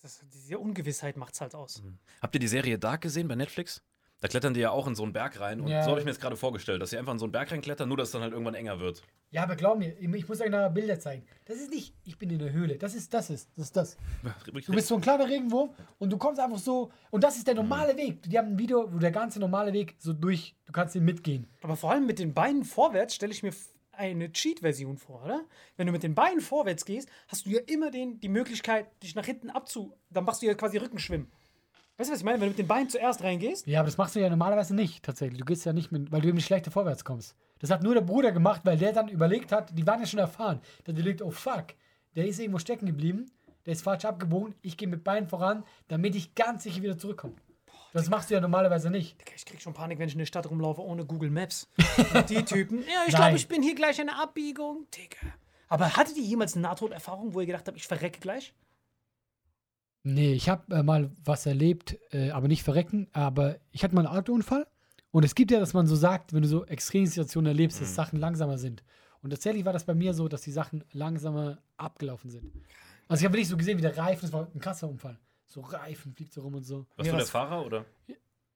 Das, 0.06 0.22
diese 0.32 0.60
Ungewissheit 0.60 1.18
macht's 1.18 1.42
halt 1.42 1.56
aus. 1.56 1.82
Habt 2.22 2.36
ihr 2.36 2.40
die 2.40 2.48
Serie 2.48 2.78
Dark 2.78 3.02
gesehen 3.02 3.28
bei 3.28 3.34
Netflix? 3.34 3.82
Da 4.22 4.28
klettern 4.28 4.54
die 4.54 4.60
ja 4.60 4.70
auch 4.70 4.86
in 4.86 4.94
so 4.94 5.02
einen 5.02 5.14
Berg 5.14 5.40
rein. 5.40 5.60
Und 5.60 5.68
Ja. 5.68 5.82
so 5.82 5.90
habe 5.90 6.00
ich 6.00 6.06
mir 6.06 6.12
jetzt 6.12 6.22
gerade 6.22 6.36
vorgestellt, 6.38 6.80
dass 6.80 6.92
sie 6.92 7.00
einfach 7.00 7.14
in 7.14 7.18
so 7.18 7.26
einen 7.26 7.32
Berg 7.32 7.52
reinklettern, 7.52 7.88
nur 7.88 7.98
dass 7.98 8.10
es 8.10 8.12
dann 8.12 8.22
halt 8.22 8.32
irgendwann 8.32 8.54
enger 8.54 8.80
wird. 8.80 9.02
Ja, 9.32 9.42
aber 9.42 9.56
glaub 9.56 9.80
mir, 9.80 9.98
ich 10.00 10.28
muss 10.30 10.40
euch 10.42 10.52
nachher 10.52 10.70
Bilder 10.70 11.00
zeigen. 11.00 11.26
Das 11.46 11.58
ist 11.58 11.72
nicht, 11.72 11.96
ich 12.04 12.20
bin 12.20 12.30
in 12.30 12.38
der 12.38 12.52
Höhle. 12.54 12.78
Das 12.78 12.94
ist, 12.94 13.12
das 13.16 13.32
ist, 13.32 13.50
das 13.58 13.66
ist 13.66 13.76
das. 13.76 13.98
Du 14.68 14.74
bist 14.74 14.88
so 14.90 14.96
ein 14.96 15.02
kleiner 15.02 15.28
Regenwurm 15.28 15.72
und 15.98 16.12
du 16.12 16.18
kommst 16.20 16.40
einfach 16.40 16.60
so, 16.60 16.92
und 17.10 17.24
das 17.24 17.38
ist 17.38 17.48
der 17.48 17.56
normale 17.56 17.98
Weg. 17.98 18.22
Die 18.30 18.38
haben 18.38 18.50
ein 18.50 18.60
Video, 18.60 18.94
wo 18.94 19.00
der 19.00 19.12
ganze 19.12 19.40
normale 19.40 19.74
Weg 19.74 19.96
so 19.98 20.14
durch, 20.14 20.56
du 20.68 20.72
kannst 20.72 20.94
den 20.94 21.04
mitgehen. 21.04 21.48
Aber 21.64 21.76
vor 21.76 21.92
allem 21.92 22.06
mit 22.06 22.20
den 22.20 22.32
Beinen 22.36 22.64
vorwärts 22.64 23.16
stelle 23.16 23.32
ich 23.34 23.42
mir 23.42 23.54
eine 23.98 24.32
Cheat-Version 24.32 24.98
vor, 24.98 25.24
oder? 25.24 25.46
Wenn 25.78 25.88
du 25.88 25.94
mit 25.94 26.04
den 26.04 26.16
Beinen 26.16 26.42
vorwärts 26.42 26.86
gehst, 26.86 27.10
hast 27.28 27.46
du 27.46 27.50
ja 27.50 27.60
immer 27.68 27.92
den, 27.92 28.20
die 28.20 28.30
Möglichkeit, 28.30 28.88
dich 29.04 29.16
nach 29.16 29.26
hinten 29.26 29.50
abzu... 29.50 29.94
Dann 30.10 30.26
machst 30.26 30.42
du 30.42 30.46
ja 30.46 30.54
quasi 30.54 30.78
Rückenschwimmen. 30.78 31.32
Weißt 31.98 32.10
du, 32.10 32.14
was 32.14 32.20
ich 32.20 32.26
meine? 32.26 32.42
Wenn 32.42 32.48
du 32.48 32.52
mit 32.52 32.60
den 32.60 32.68
Beinen 32.68 32.90
zuerst 32.90 33.24
reingehst, 33.24 33.68
Ja, 33.68 33.80
aber 33.80 33.88
das 33.88 33.98
machst 33.98 34.16
du 34.16 34.20
ja 34.20 34.30
normalerweise 34.30 34.76
nicht, 34.76 35.04
tatsächlich. 35.04 35.40
Du 35.40 35.46
gehst 35.46 35.66
ja 35.66 35.72
nicht 35.72 35.92
mit, 35.92 36.12
weil 36.12 36.22
du 36.22 36.28
eben 36.28 36.42
schlechter 36.42 36.72
vorwärts 36.72 37.06
kommst. 37.06 37.36
Das 37.60 37.70
hat 37.70 37.84
nur 37.84 37.94
der 37.94 38.02
Bruder 38.02 38.34
gemacht, 38.34 38.62
weil 38.66 38.78
der 38.78 38.92
dann 38.92 39.08
überlegt 39.08 39.54
hat, 39.54 39.78
die 39.78 39.88
waren 39.88 40.02
ja 40.02 40.06
schon 40.06 40.20
erfahren. 40.20 40.60
Der 40.86 40.94
hat 40.94 41.00
überlegt, 41.00 41.22
oh 41.22 41.32
fuck, 41.32 41.68
der 42.16 42.28
ist 42.28 42.40
irgendwo 42.40 42.60
stecken 42.60 42.86
geblieben, 42.86 43.32
der 43.66 43.74
ist 43.74 43.82
falsch 43.82 44.04
abgebogen, 44.04 44.56
ich 44.62 44.76
gehe 44.76 44.90
mit 44.90 45.06
Beinen 45.06 45.28
voran, 45.28 45.64
damit 45.88 46.16
ich 46.16 46.36
ganz 46.36 46.64
sicher 46.64 46.82
wieder 46.82 46.98
zurückkomme. 46.98 47.36
Das 47.96 48.10
machst 48.10 48.30
du 48.30 48.34
ja 48.34 48.42
normalerweise 48.42 48.90
nicht. 48.90 49.22
Digga, 49.22 49.32
ich 49.38 49.46
krieg 49.46 49.62
schon 49.62 49.74
Panik, 49.74 50.00
wenn 50.00 50.10
ich 50.10 50.16
in 50.16 50.20
der 50.20 50.26
Stadt 50.26 50.50
rumlaufe 50.50 50.82
ohne 50.82 51.06
Google 51.06 51.30
Maps. 51.30 51.70
Und 52.14 52.30
die 52.30 52.44
Typen, 52.44 52.80
ja, 52.94 53.06
ich 53.08 53.16
glaube, 53.16 53.38
ich 53.38 53.48
bin 53.48 53.64
hier 53.64 53.74
gleich 53.74 53.96
der 53.96 54.20
Abbiegung. 54.20 54.86
Digga. 54.94 55.34
Aber 55.70 55.96
hattet 55.96 56.18
ihr 56.18 56.24
jemals 56.24 56.56
eine 56.56 56.64
Nahtoderfahrung, 56.64 57.34
wo 57.34 57.40
ihr 57.40 57.46
gedacht 57.46 57.66
habt, 57.66 57.78
ich 57.78 57.88
verrecke 57.88 58.20
gleich? 58.20 58.54
Nee, 60.04 60.34
ich 60.34 60.50
habe 60.50 60.76
äh, 60.76 60.84
mal 60.84 61.10
was 61.24 61.46
erlebt, 61.46 61.98
äh, 62.12 62.32
aber 62.32 62.50
nicht 62.50 62.64
verrecken, 62.64 63.08
aber 63.14 63.60
ich 63.72 63.86
hatte 63.86 63.96
mal 63.96 64.06
einen 64.06 64.18
Autounfall. 64.18 64.68
Und 65.12 65.24
es 65.24 65.34
gibt 65.34 65.52
ja, 65.52 65.62
dass 65.62 65.74
man 65.74 65.88
so 65.88 65.96
sagt, 65.96 66.34
wenn 66.34 66.42
du 66.42 66.50
so 66.50 66.66
Extremsituationen 66.66 67.48
erlebst, 67.48 67.80
dass 67.80 67.96
Sachen 67.96 68.20
langsamer 68.20 68.58
sind. 68.58 68.84
Und 69.22 69.30
tatsächlich 69.30 69.64
war 69.64 69.72
das 69.72 69.86
bei 69.86 69.94
mir 69.94 70.14
so, 70.14 70.28
dass 70.28 70.42
die 70.42 70.52
Sachen 70.52 70.84
langsamer 70.92 71.60
abgelaufen 71.78 72.30
sind. 72.30 72.52
Also 73.08 73.22
ich 73.22 73.26
habe 73.26 73.36
wirklich 73.36 73.48
so 73.48 73.56
gesehen, 73.56 73.78
wie 73.78 73.84
der 73.84 73.98
Reifen, 73.98 74.24
das 74.24 74.34
war 74.34 74.50
ein 74.54 74.60
krasser 74.60 74.90
Unfall. 74.90 75.18
So 75.48 75.62
Reifen 75.62 76.14
fliegt 76.14 76.34
so 76.34 76.42
rum 76.42 76.56
und 76.56 76.64
so. 76.64 76.86
Warst 76.96 77.06
Mir 77.08 77.12
du 77.12 77.18
der 77.18 77.26
Fahrer 77.26 77.66
oder? 77.66 77.86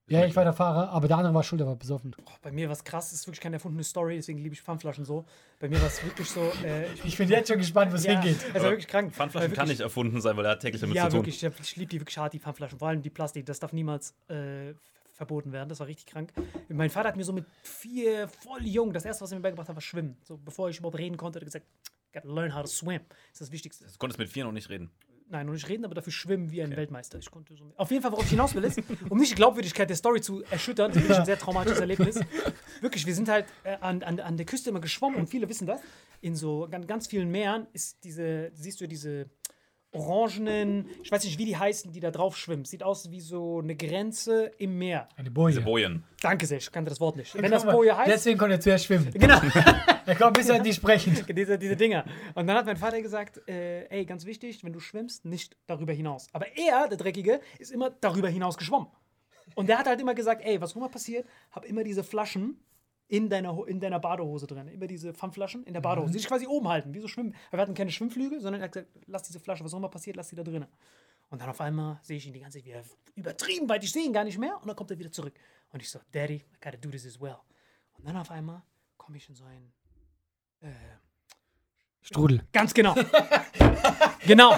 Ja, 0.07 0.25
ich 0.25 0.35
war 0.35 0.43
der 0.43 0.53
Fahrer, 0.53 0.89
aber 0.89 1.07
der 1.07 1.17
andere 1.17 1.35
war 1.35 1.43
schuld, 1.43 1.59
der 1.59 1.67
war 1.67 1.75
besoffen. 1.75 2.15
Boah, 2.25 2.33
bei 2.41 2.51
mir 2.51 2.67
war 2.67 2.73
es 2.73 2.83
krass, 2.83 3.11
das 3.11 3.19
ist 3.19 3.27
wirklich 3.27 3.41
keine 3.41 3.57
erfundene 3.57 3.83
Story, 3.83 4.15
deswegen 4.15 4.39
liebe 4.39 4.55
ich 4.55 4.61
Pfandflaschen 4.63 5.05
so. 5.05 5.23
Bei 5.59 5.69
mir 5.69 5.79
war 5.79 5.87
es 5.87 6.03
wirklich 6.03 6.27
so, 6.27 6.41
äh, 6.63 6.91
ich, 6.93 7.05
Ich 7.05 7.17
bin 7.17 7.29
jetzt 7.29 7.47
schon 7.47 7.59
gespannt, 7.59 7.91
wo 7.91 7.95
es 7.95 8.05
ja, 8.05 8.19
hingeht. 8.19 8.43
es 8.51 8.55
war 8.55 8.71
wirklich 8.71 8.87
krank. 8.87 9.13
Pfandflaschen 9.13 9.51
Weil 9.51 9.55
kann 9.55 9.67
wirklich- 9.67 9.77
nicht 9.77 9.83
erfunden 9.83 10.19
sein, 10.19 10.35
weil 10.35 10.45
er 10.45 10.51
hat 10.53 10.61
täglich 10.61 10.81
damit 10.81 10.95
Ja, 10.95 11.03
zu 11.03 11.09
tun. 11.17 11.19
wirklich, 11.19 11.43
ich, 11.43 11.59
ich 11.59 11.75
liebe 11.75 11.89
die 11.91 12.01
wirklich 12.01 12.17
hart, 12.17 12.33
die 12.33 12.39
Pfandflaschen, 12.39 12.79
vor 12.79 12.87
allem 12.87 13.03
die 13.03 13.11
Plastik, 13.11 13.45
das 13.45 13.59
darf 13.59 13.71
niemals 13.71 14.15
äh, 14.29 14.73
verboten 15.13 15.51
werden, 15.51 15.69
das 15.69 15.79
war 15.79 15.85
richtig 15.85 16.07
krank. 16.07 16.33
Mein 16.69 16.89
Vater 16.89 17.09
hat 17.09 17.15
mir 17.15 17.23
so 17.23 17.33
mit 17.33 17.45
vier, 17.61 18.27
voll 18.29 18.65
jung, 18.65 18.91
das 18.93 19.05
erste, 19.05 19.23
was 19.23 19.31
er 19.31 19.37
mir 19.37 19.43
beigebracht 19.43 19.69
hat, 19.69 19.75
war 19.75 19.81
Schwimmen. 19.81 20.17
So, 20.23 20.37
bevor 20.37 20.69
ich 20.69 20.79
überhaupt 20.79 20.97
reden 20.97 21.17
konnte, 21.17 21.37
hat 21.37 21.43
er 21.43 21.45
gesagt, 21.45 21.67
gotta 22.13 22.27
learn 22.27 22.55
how 22.55 22.61
to 22.63 22.67
swim. 22.67 23.01
Das 23.09 23.33
ist 23.33 23.41
das 23.41 23.51
Wichtigste. 23.51 23.85
Du 23.85 23.91
konntest 23.99 24.17
mit 24.17 24.29
vier 24.29 24.45
noch 24.45 24.53
nicht 24.53 24.69
reden. 24.69 24.89
Nein, 25.31 25.45
noch 25.45 25.53
nicht 25.53 25.69
reden, 25.69 25.85
aber 25.85 25.93
dafür 25.93 26.11
schwimmen 26.11 26.49
wie 26.51 26.61
ein 26.63 26.75
Weltmeister. 26.75 27.19
Ich 27.19 27.29
konnte 27.29 27.55
so 27.55 27.71
Auf 27.77 27.91
jeden 27.91 28.01
Fall, 28.01 28.11
worauf 28.11 28.25
ich 28.25 28.31
hinaus 28.31 28.55
will, 28.55 28.63
ist, 28.63 28.81
um 29.09 29.19
nicht 29.19 29.31
die 29.31 29.35
Glaubwürdigkeit 29.35 29.87
der 29.87 29.95
Story 29.95 30.21
zu 30.21 30.43
erschüttern, 30.49 30.91
das 30.91 31.03
ist 31.03 31.11
ein 31.11 31.25
sehr 31.25 31.37
traumatisches 31.37 31.79
Erlebnis. 31.79 32.19
Wirklich, 32.81 33.05
wir 33.05 33.13
sind 33.13 33.29
halt 33.29 33.45
äh, 33.63 33.77
an, 33.79 34.01
an, 34.01 34.19
an 34.19 34.37
der 34.37 34.45
Küste 34.47 34.71
immer 34.71 34.79
geschwommen 34.79 35.19
und 35.19 35.29
viele 35.29 35.47
wissen 35.47 35.67
das. 35.67 35.81
In 36.21 36.35
so 36.35 36.67
ganz, 36.69 36.87
ganz 36.87 37.07
vielen 37.07 37.29
Meeren 37.29 37.67
ist 37.73 38.03
diese, 38.03 38.51
siehst 38.55 38.81
du 38.81 38.87
diese 38.87 39.29
orangenen, 39.91 40.87
ich 41.03 41.11
weiß 41.11 41.23
nicht, 41.23 41.39
wie 41.39 41.45
die 41.45 41.57
heißen, 41.57 41.91
die 41.91 41.99
da 41.99 42.11
drauf 42.11 42.37
schwimmen. 42.37 42.65
Sieht 42.65 42.83
aus 42.83 43.09
wie 43.11 43.21
so 43.21 43.59
eine 43.59 43.75
Grenze 43.75 44.51
im 44.57 44.77
Meer. 44.77 45.09
Eine 45.15 45.31
Boje. 45.31 45.53
Diese 45.53 45.65
Bojen. 45.65 46.03
Danke 46.21 46.45
sehr, 46.45 46.57
ich 46.57 46.71
kannte 46.71 46.89
das 46.89 46.99
Wort 46.99 47.15
nicht. 47.15 47.33
Wenn 47.41 47.51
das 47.51 47.65
Boje 47.65 47.97
heißt, 47.97 48.11
Deswegen 48.11 48.37
konnte 48.37 48.55
er 48.55 48.61
zuerst 48.61 48.85
schwimmen. 48.85 49.11
genau. 49.11 49.39
Er 50.05 50.15
kommt 50.15 50.37
bis 50.37 50.49
an 50.49 50.63
die 50.63 50.73
sprechen. 50.73 51.23
diese, 51.35 51.59
diese 51.59 51.75
Dinger. 51.75 52.03
Und 52.33 52.47
dann 52.47 52.57
hat 52.57 52.65
mein 52.65 52.77
Vater 52.77 52.99
gesagt, 52.99 53.47
äh, 53.47 53.83
ey, 53.89 54.05
ganz 54.05 54.25
wichtig, 54.25 54.63
wenn 54.63 54.73
du 54.73 54.79
schwimmst, 54.79 55.23
nicht 55.23 55.55
darüber 55.67 55.93
hinaus. 55.93 56.29
Aber 56.33 56.47
er, 56.57 56.87
der 56.87 56.97
Dreckige, 56.97 57.41
ist 57.59 57.71
immer 57.71 57.91
darüber 57.91 58.27
hinaus 58.27 58.57
geschwommen. 58.57 58.87
Und 59.53 59.69
der 59.69 59.77
hat 59.77 59.85
halt 59.85 60.01
immer 60.01 60.15
gesagt, 60.15 60.41
ey, 60.43 60.59
was 60.61 60.71
auch 60.71 60.77
immer 60.77 60.89
passiert, 60.89 61.27
hab 61.51 61.63
immer 61.63 61.83
diese 61.83 62.03
Flaschen 62.03 62.59
in 63.09 63.27
deiner, 63.27 63.67
in 63.67 63.79
deiner 63.79 63.99
Badehose 63.99 64.47
drin. 64.47 64.67
Immer 64.67 64.87
diese 64.87 65.13
Pfandflaschen 65.13 65.63
in 65.63 65.73
der 65.73 65.81
Badehose. 65.81 66.13
Die 66.13 66.19
sich 66.19 66.27
quasi 66.27 66.47
oben 66.47 66.69
halten, 66.69 66.93
wie 66.93 66.99
so 66.99 67.07
Schwimmen. 67.07 67.33
Weil 67.49 67.57
wir 67.57 67.61
hatten 67.63 67.73
keine 67.73 67.91
Schwimmflügel, 67.91 68.39
sondern 68.39 68.61
er 68.61 68.65
hat 68.65 68.71
gesagt, 68.71 68.91
lass 69.07 69.23
diese 69.23 69.39
Flasche, 69.39 69.65
was 69.65 69.73
auch 69.73 69.79
immer 69.79 69.89
passiert, 69.89 70.15
lass 70.15 70.29
die 70.29 70.35
da 70.35 70.43
drin. 70.43 70.65
Und 71.31 71.41
dann 71.41 71.49
auf 71.49 71.59
einmal 71.59 71.99
sehe 72.03 72.17
ich 72.17 72.27
ihn 72.27 72.33
die 72.33 72.39
ganze 72.39 72.59
Zeit 72.59 72.65
wieder 72.65 72.83
übertrieben 73.15 73.67
weit, 73.67 73.83
ich 73.83 73.91
sehe 73.91 74.05
ihn 74.05 74.13
gar 74.13 74.23
nicht 74.23 74.37
mehr 74.37 74.57
und 74.61 74.67
dann 74.67 74.75
kommt 74.75 74.91
er 74.91 74.97
wieder 74.97 75.11
zurück. 75.11 75.33
Und 75.71 75.81
ich 75.81 75.89
so, 75.89 75.99
Daddy, 76.11 76.35
I 76.35 76.45
gotta 76.61 76.77
do 76.77 76.89
this 76.89 77.05
as 77.05 77.19
well. 77.19 77.37
Und 77.97 78.07
dann 78.07 78.15
auf 78.15 78.31
einmal 78.31 78.63
komme 78.97 79.17
ich 79.17 79.27
in 79.27 79.35
so 79.35 79.43
ein. 79.43 79.73
Äh, 80.61 80.71
Strudel. 82.01 82.41
ganz 82.53 82.73
genau. 82.73 82.95
genau. 84.25 84.57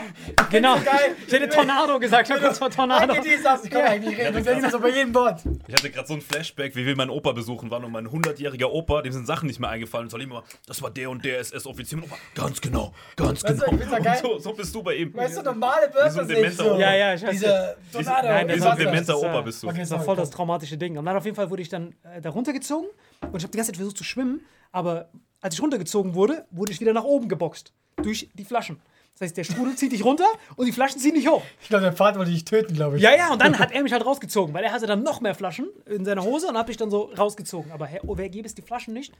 Genau. 0.50 0.76
geil. 0.76 1.16
Ich 1.28 1.34
hätte 1.34 1.50
Tornado 1.50 2.00
gesagt. 2.00 2.28
Ich 2.30 2.34
habe 2.34 2.46
kurz 2.46 2.58
vor 2.58 2.70
Tornado. 2.70 3.14
Ich 3.14 3.70
kann 3.70 3.82
eigentlich 3.82 4.18
reden. 4.18 4.44
Das 4.44 4.64
ist 4.64 4.72
so 4.72 4.80
bei 4.80 4.90
jedem 4.90 5.14
Wort. 5.14 5.42
Ich 5.68 5.74
hatte 5.74 5.90
gerade 5.90 6.08
so 6.08 6.14
ein 6.14 6.22
Flashback, 6.22 6.76
wie 6.76 6.86
wir 6.86 6.96
meinen 6.96 7.10
Opa 7.10 7.32
besuchen 7.32 7.70
waren 7.72 7.84
und 7.84 7.92
mein 7.92 8.08
100-jähriger 8.08 8.68
Opa, 8.68 9.02
dem 9.02 9.12
sind 9.12 9.28
Sachen 9.28 9.48
nicht 9.48 9.60
mehr 9.60 9.70
eingefallen. 9.70 10.06
Und 10.06 10.10
soll 10.12 10.22
immer, 10.22 10.44
das 10.68 10.82
war 10.82 10.92
der 10.92 11.10
und 11.10 11.26
der 11.26 11.40
SS-Offizier. 11.40 12.00
Opa, 12.00 12.16
Ganz 12.36 12.62
genau, 12.62 12.94
ganz 13.16 13.44
Weißt 13.44 13.62
du, 13.62 13.78
genau. 13.78 14.02
geil. 14.02 14.22
Und 14.24 14.30
so, 14.32 14.38
so 14.40 14.54
bist 14.54 14.74
du 14.74 14.84
bei 14.84 14.96
ihm. 14.96 15.14
Weißt 15.14 15.38
du, 15.38 15.42
normale 15.42 15.94
Wörter 15.94 16.26
sind 16.26 16.54
so. 16.54 16.78
Ja, 16.78 16.96
ja, 16.96 17.14
ich 17.14 17.24
weiß 17.24 17.32
Diese 17.32 17.76
Tornado. 17.92 18.28
Nein, 18.28 18.48
Wie 18.48 18.52
das 18.54 18.62
so 18.62 18.70
ein 18.70 18.78
dementer 18.78 19.14
das 19.14 19.16
Opa 19.16 19.40
äh, 19.40 19.44
bist 19.44 19.64
du. 19.64 19.68
Okay, 19.68 19.80
Das 19.80 19.92
war 19.92 20.02
voll 20.02 20.16
das 20.16 20.30
traumatische 20.30 20.78
Ding. 20.78 20.98
Und 20.98 21.06
dann 21.06 21.18
auf 21.18 21.26
jeden 21.26 21.36
Fall 21.36 21.50
wurde 21.50 21.62
ich 21.62 21.70
dann 21.70 21.96
äh, 22.04 22.22
da 22.22 22.30
runtergezogen 22.30 22.90
und 23.22 23.38
ich 23.38 23.44
habe 23.44 23.52
die 23.52 23.58
ganze 23.58 23.72
Zeit 23.72 23.78
versucht 23.78 23.98
zu 23.98 24.04
schwimmen, 24.04 24.42
aber 24.72 25.10
als 25.42 25.56
ich 25.56 25.62
runtergezogen 25.62 26.16
wurde, 26.16 26.46
wurde 26.52 26.72
ich 26.72 26.80
wieder 26.80 26.94
nach 26.94 27.04
oben 27.04 27.28
geboxt. 27.28 27.74
Durch 27.98 28.30
die 28.34 28.46
Flaschen. 28.46 28.80
Das 29.14 29.28
heißt, 29.28 29.38
der 29.38 29.44
Strudel 29.44 29.76
zieht 29.76 29.92
dich 29.92 30.06
runter 30.06 30.26
und 30.56 30.66
die 30.66 30.72
Flaschen 30.72 31.00
ziehen 31.00 31.14
dich 31.14 31.28
hoch. 31.28 31.44
Ich 31.62 31.68
glaube, 31.68 31.84
der 31.84 31.94
Vater 31.94 32.18
wollte 32.18 32.32
dich 32.32 32.46
töten, 32.46 32.74
glaube 32.74 32.98
ich. 32.98 33.04
Ja, 33.04 33.16
ja, 33.16 33.34
und 33.34 33.42
dann 33.42 33.60
hat 33.60 33.72
er 33.72 33.84
mich 33.84 33.92
halt 33.92 34.06
rausgezogen, 34.06 34.54
weil 34.54 34.64
er 34.64 34.72
hatte 34.72 34.88
dann 34.88 35.04
noch 35.04 35.22
mehr 35.22 35.36
Flaschen 35.36 35.68
in 35.86 36.06
seiner 36.06 36.24
Hose 36.24 36.48
und 36.48 36.58
hat 36.58 36.68
mich 36.68 36.78
dann 36.78 36.90
so 36.90 37.12
rausgezogen. 37.18 37.72
Aber 37.72 37.86
Herr, 37.86 38.02
oh, 38.08 38.18
wer 38.18 38.30
gäbe 38.30 38.48
es 38.48 38.56
die 38.56 38.62
Flaschen 38.62 38.94
nicht, 38.94 39.14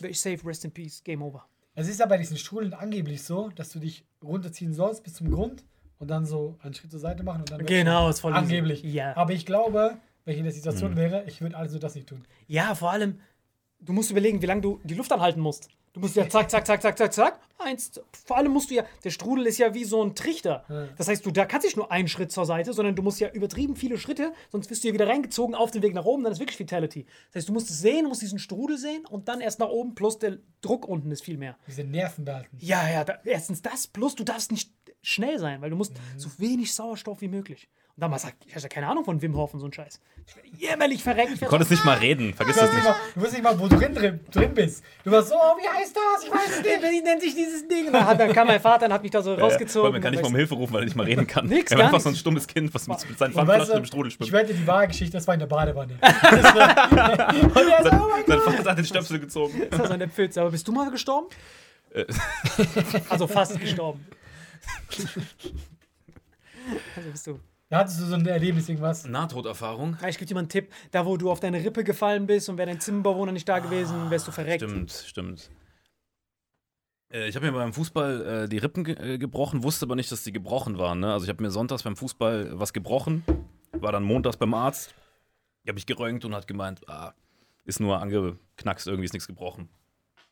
wäre 0.00 0.10
ich 0.10 0.20
safe, 0.20 0.38
rest 0.44 0.64
in 0.64 0.70
peace, 0.70 1.02
game 1.02 1.22
over. 1.22 1.46
Es 1.74 1.88
ist 1.88 2.00
ja 2.00 2.06
bei 2.06 2.18
diesen 2.18 2.36
Strudeln 2.36 2.74
angeblich 2.74 3.22
so, 3.22 3.50
dass 3.54 3.70
du 3.70 3.78
dich 3.78 4.04
runterziehen 4.22 4.74
sollst 4.74 5.02
bis 5.04 5.14
zum 5.14 5.30
Grund 5.30 5.64
und 5.98 6.08
dann 6.08 6.26
so 6.26 6.58
einen 6.60 6.74
Schritt 6.74 6.90
zur 6.90 7.00
Seite 7.00 7.22
machen 7.22 7.40
und 7.40 7.50
dann. 7.50 7.64
Genau, 7.64 8.08
ist 8.08 8.20
voll. 8.20 8.34
Angeblich. 8.34 8.82
Ja. 8.82 9.16
Aber 9.16 9.32
ich 9.32 9.46
glaube, 9.46 9.96
wenn 10.24 10.34
ich 10.34 10.38
in 10.38 10.44
der 10.44 10.52
Situation 10.52 10.96
wäre, 10.96 11.24
ich 11.26 11.40
würde 11.40 11.56
also 11.56 11.78
das 11.78 11.94
nicht 11.94 12.08
tun. 12.08 12.24
Ja, 12.46 12.74
vor 12.74 12.90
allem, 12.90 13.20
du 13.80 13.92
musst 13.92 14.10
überlegen, 14.10 14.42
wie 14.42 14.46
lange 14.46 14.60
du 14.60 14.80
die 14.84 14.94
Luft 14.94 15.12
anhalten 15.12 15.40
musst. 15.40 15.68
Du 15.94 16.00
musst 16.00 16.16
ja 16.16 16.28
zack, 16.28 16.50
zack, 16.50 16.66
zack, 16.66 16.82
zack, 16.82 16.96
zack, 16.96 17.12
zack. 17.12 17.40
Eins. 17.58 18.00
Vor 18.24 18.36
allem 18.36 18.52
musst 18.52 18.70
du 18.70 18.74
ja, 18.74 18.84
der 19.02 19.10
Strudel 19.10 19.46
ist 19.46 19.58
ja 19.58 19.74
wie 19.74 19.84
so 19.84 20.00
ein 20.00 20.14
Trichter. 20.14 20.64
Das 20.96 21.08
heißt, 21.08 21.26
du 21.26 21.32
da 21.32 21.44
kannst 21.44 21.64
nicht 21.64 21.76
nur 21.76 21.90
einen 21.90 22.06
Schritt 22.06 22.30
zur 22.30 22.46
Seite, 22.46 22.72
sondern 22.72 22.94
du 22.94 23.02
musst 23.02 23.18
ja 23.18 23.30
übertrieben 23.30 23.74
viele 23.74 23.98
Schritte, 23.98 24.32
sonst 24.50 24.70
wirst 24.70 24.84
du 24.84 24.88
ja 24.88 24.94
wieder 24.94 25.08
reingezogen 25.08 25.56
auf 25.56 25.72
den 25.72 25.82
Weg 25.82 25.94
nach 25.94 26.04
oben, 26.04 26.22
dann 26.22 26.32
ist 26.32 26.38
wirklich 26.38 26.56
Fatality. 26.56 27.04
Das 27.28 27.40
heißt, 27.40 27.48
du 27.48 27.52
musst 27.52 27.70
es 27.70 27.80
sehen, 27.80 28.04
du 28.04 28.10
musst 28.10 28.22
diesen 28.22 28.38
Strudel 28.38 28.78
sehen 28.78 29.06
und 29.06 29.28
dann 29.28 29.40
erst 29.40 29.58
nach 29.58 29.70
oben, 29.70 29.96
plus 29.96 30.18
der 30.18 30.38
Druck 30.60 30.86
unten 30.86 31.10
ist 31.10 31.24
viel 31.24 31.36
mehr. 31.36 31.56
Diese 31.66 31.82
Nerven 31.82 32.24
behalten. 32.24 32.56
Ja, 32.60 32.88
ja, 32.88 33.04
da, 33.04 33.18
erstens 33.24 33.62
das, 33.62 33.88
plus 33.88 34.14
du 34.14 34.22
darfst 34.22 34.52
nicht 34.52 34.70
schnell 35.02 35.38
sein, 35.38 35.60
weil 35.60 35.70
du 35.70 35.76
musst 35.76 35.94
so 36.16 36.28
wenig 36.38 36.72
Sauerstoff 36.74 37.20
wie 37.22 37.28
möglich. 37.28 37.68
Und 37.98 38.02
damals 38.02 38.22
sagt, 38.22 38.36
ich 38.46 38.54
hatte 38.54 38.68
keine 38.68 38.86
Ahnung 38.86 39.04
von 39.04 39.20
Wim 39.20 39.34
Hof 39.34 39.54
und 39.54 39.58
so 39.58 39.66
ein 39.66 39.72
Scheiß. 39.72 40.00
Ich 40.24 40.36
werde 40.36 40.48
jämmerlich 40.56 41.02
verreckt. 41.02 41.32
Ich 41.32 41.40
Du 41.40 41.46
konntest 41.46 41.72
nicht 41.72 41.84
mal 41.84 41.98
reden, 41.98 42.32
vergiss 42.32 42.54
das 42.54 42.72
nicht 42.72 42.84
mal, 42.84 42.94
du 43.12 43.20
wusstest 43.20 43.32
nicht 43.32 43.42
mal, 43.42 43.58
wo 43.58 43.66
du 43.66 43.76
drin, 43.76 43.92
drin, 43.92 44.20
drin 44.30 44.54
bist. 44.54 44.84
Du 45.02 45.10
warst 45.10 45.30
so, 45.30 45.34
oh, 45.34 45.56
wie 45.58 45.68
heißt 45.68 45.96
das? 45.96 46.22
Ich 46.24 46.30
weiß 46.30 46.58
es 46.58 46.62
nicht. 46.62 46.80
Wie 46.92 47.02
nennt 47.02 47.20
sich 47.20 47.34
dieses 47.34 47.66
Ding? 47.66 47.90
Dann, 47.92 48.06
hat, 48.06 48.20
dann 48.20 48.32
kam 48.32 48.46
mein 48.46 48.60
Vater 48.60 48.86
und 48.86 48.92
hat 48.92 49.02
mich 49.02 49.10
da 49.10 49.20
so 49.20 49.34
Ja, 49.34 49.40
rausgezogen. 49.40 49.90
man 49.90 50.00
kann 50.00 50.12
nicht 50.12 50.22
mal 50.22 50.28
um 50.28 50.36
Hilfe 50.36 50.54
rufen, 50.54 50.74
weil 50.74 50.82
er 50.82 50.84
nicht 50.84 50.94
mal 50.94 51.06
reden 51.06 51.26
kann. 51.26 51.46
Nix, 51.48 51.72
er 51.72 51.78
war 51.78 51.86
einfach 51.86 51.98
so 52.00 52.10
ein 52.10 52.14
stummes 52.14 52.46
Kind, 52.46 52.72
was 52.72 52.86
mit, 52.86 53.08
mit 53.08 53.18
seinen 53.18 53.32
Pfandflaschen 53.32 53.78
im 53.78 53.84
Strudel 53.84 54.12
ich 54.12 54.14
schwimmt. 54.14 54.32
wette, 54.32 54.54
die 54.54 54.64
wahre 54.68 54.86
Geschichte, 54.86 55.16
das 55.16 55.26
war 55.26 55.34
in 55.34 55.40
der 55.40 55.48
Badewanne. 55.48 55.94
und 56.00 56.02
er 56.02 57.82
so, 57.82 57.90
oh 57.90 58.08
mein 58.10 58.24
Sein 58.28 58.40
Vater 58.42 58.70
hat 58.70 58.78
den 58.78 58.84
Stöpsel 58.84 59.18
gezogen. 59.18 59.60
Das 59.70 59.80
war 59.80 59.86
so 59.88 59.94
eine 59.94 60.06
Pfütze. 60.08 60.40
Aber 60.40 60.52
bist 60.52 60.68
du 60.68 60.70
mal 60.70 60.88
gestorben? 60.92 61.26
Äh. 61.92 62.04
also 63.08 63.26
fast 63.26 63.58
gestorben. 63.58 64.06
also 66.94 67.10
bist 67.10 67.26
du. 67.26 67.40
Da 67.70 67.80
hattest 67.80 68.00
du 68.00 68.04
so 68.06 68.14
ein 68.14 68.26
Erlebnis, 68.26 68.68
irgendwas. 68.68 69.04
Nahtoderfahrung. 69.06 69.98
Ja, 70.00 70.08
ich 70.08 70.16
gebe 70.16 70.26
dir 70.26 70.34
mal 70.34 70.40
einen 70.40 70.48
Tipp. 70.48 70.72
Da, 70.90 71.04
wo 71.04 71.18
du 71.18 71.30
auf 71.30 71.40
deine 71.40 71.62
Rippe 71.62 71.84
gefallen 71.84 72.26
bist 72.26 72.48
und 72.48 72.56
wäre 72.56 72.66
dein 72.70 72.80
Zimmerbewohner 72.80 73.32
nicht 73.32 73.48
da 73.48 73.58
gewesen, 73.58 74.10
wärst 74.10 74.26
du 74.26 74.32
verreckt. 74.32 74.62
Stimmt, 74.62 74.90
stimmt. 74.90 75.50
Äh, 77.12 77.28
Ich 77.28 77.36
habe 77.36 77.46
mir 77.46 77.52
beim 77.52 77.74
Fußball 77.74 78.44
äh, 78.44 78.48
die 78.48 78.56
Rippen 78.56 78.84
ge 78.84 78.94
äh, 78.94 79.18
gebrochen, 79.18 79.62
wusste 79.62 79.84
aber 79.84 79.96
nicht, 79.96 80.10
dass 80.10 80.24
die 80.24 80.32
gebrochen 80.32 80.78
waren. 80.78 81.00
Ne? 81.00 81.12
Also 81.12 81.24
ich 81.24 81.28
habe 81.28 81.42
mir 81.42 81.50
sonntags 81.50 81.82
beim 81.82 81.94
Fußball 81.96 82.58
was 82.58 82.72
gebrochen, 82.72 83.22
war 83.72 83.92
dann 83.92 84.02
montags 84.02 84.38
beim 84.38 84.54
Arzt. 84.54 84.94
Ich 85.62 85.68
habe 85.68 85.74
mich 85.74 85.86
geröntgt 85.86 86.24
und 86.24 86.34
hat 86.34 86.46
gemeint, 86.46 86.88
ah, 86.88 87.12
ist 87.66 87.80
nur 87.80 88.00
angeknackst, 88.00 88.86
irgendwie 88.86 89.04
ist 89.04 89.12
nichts 89.12 89.26
gebrochen. 89.26 89.68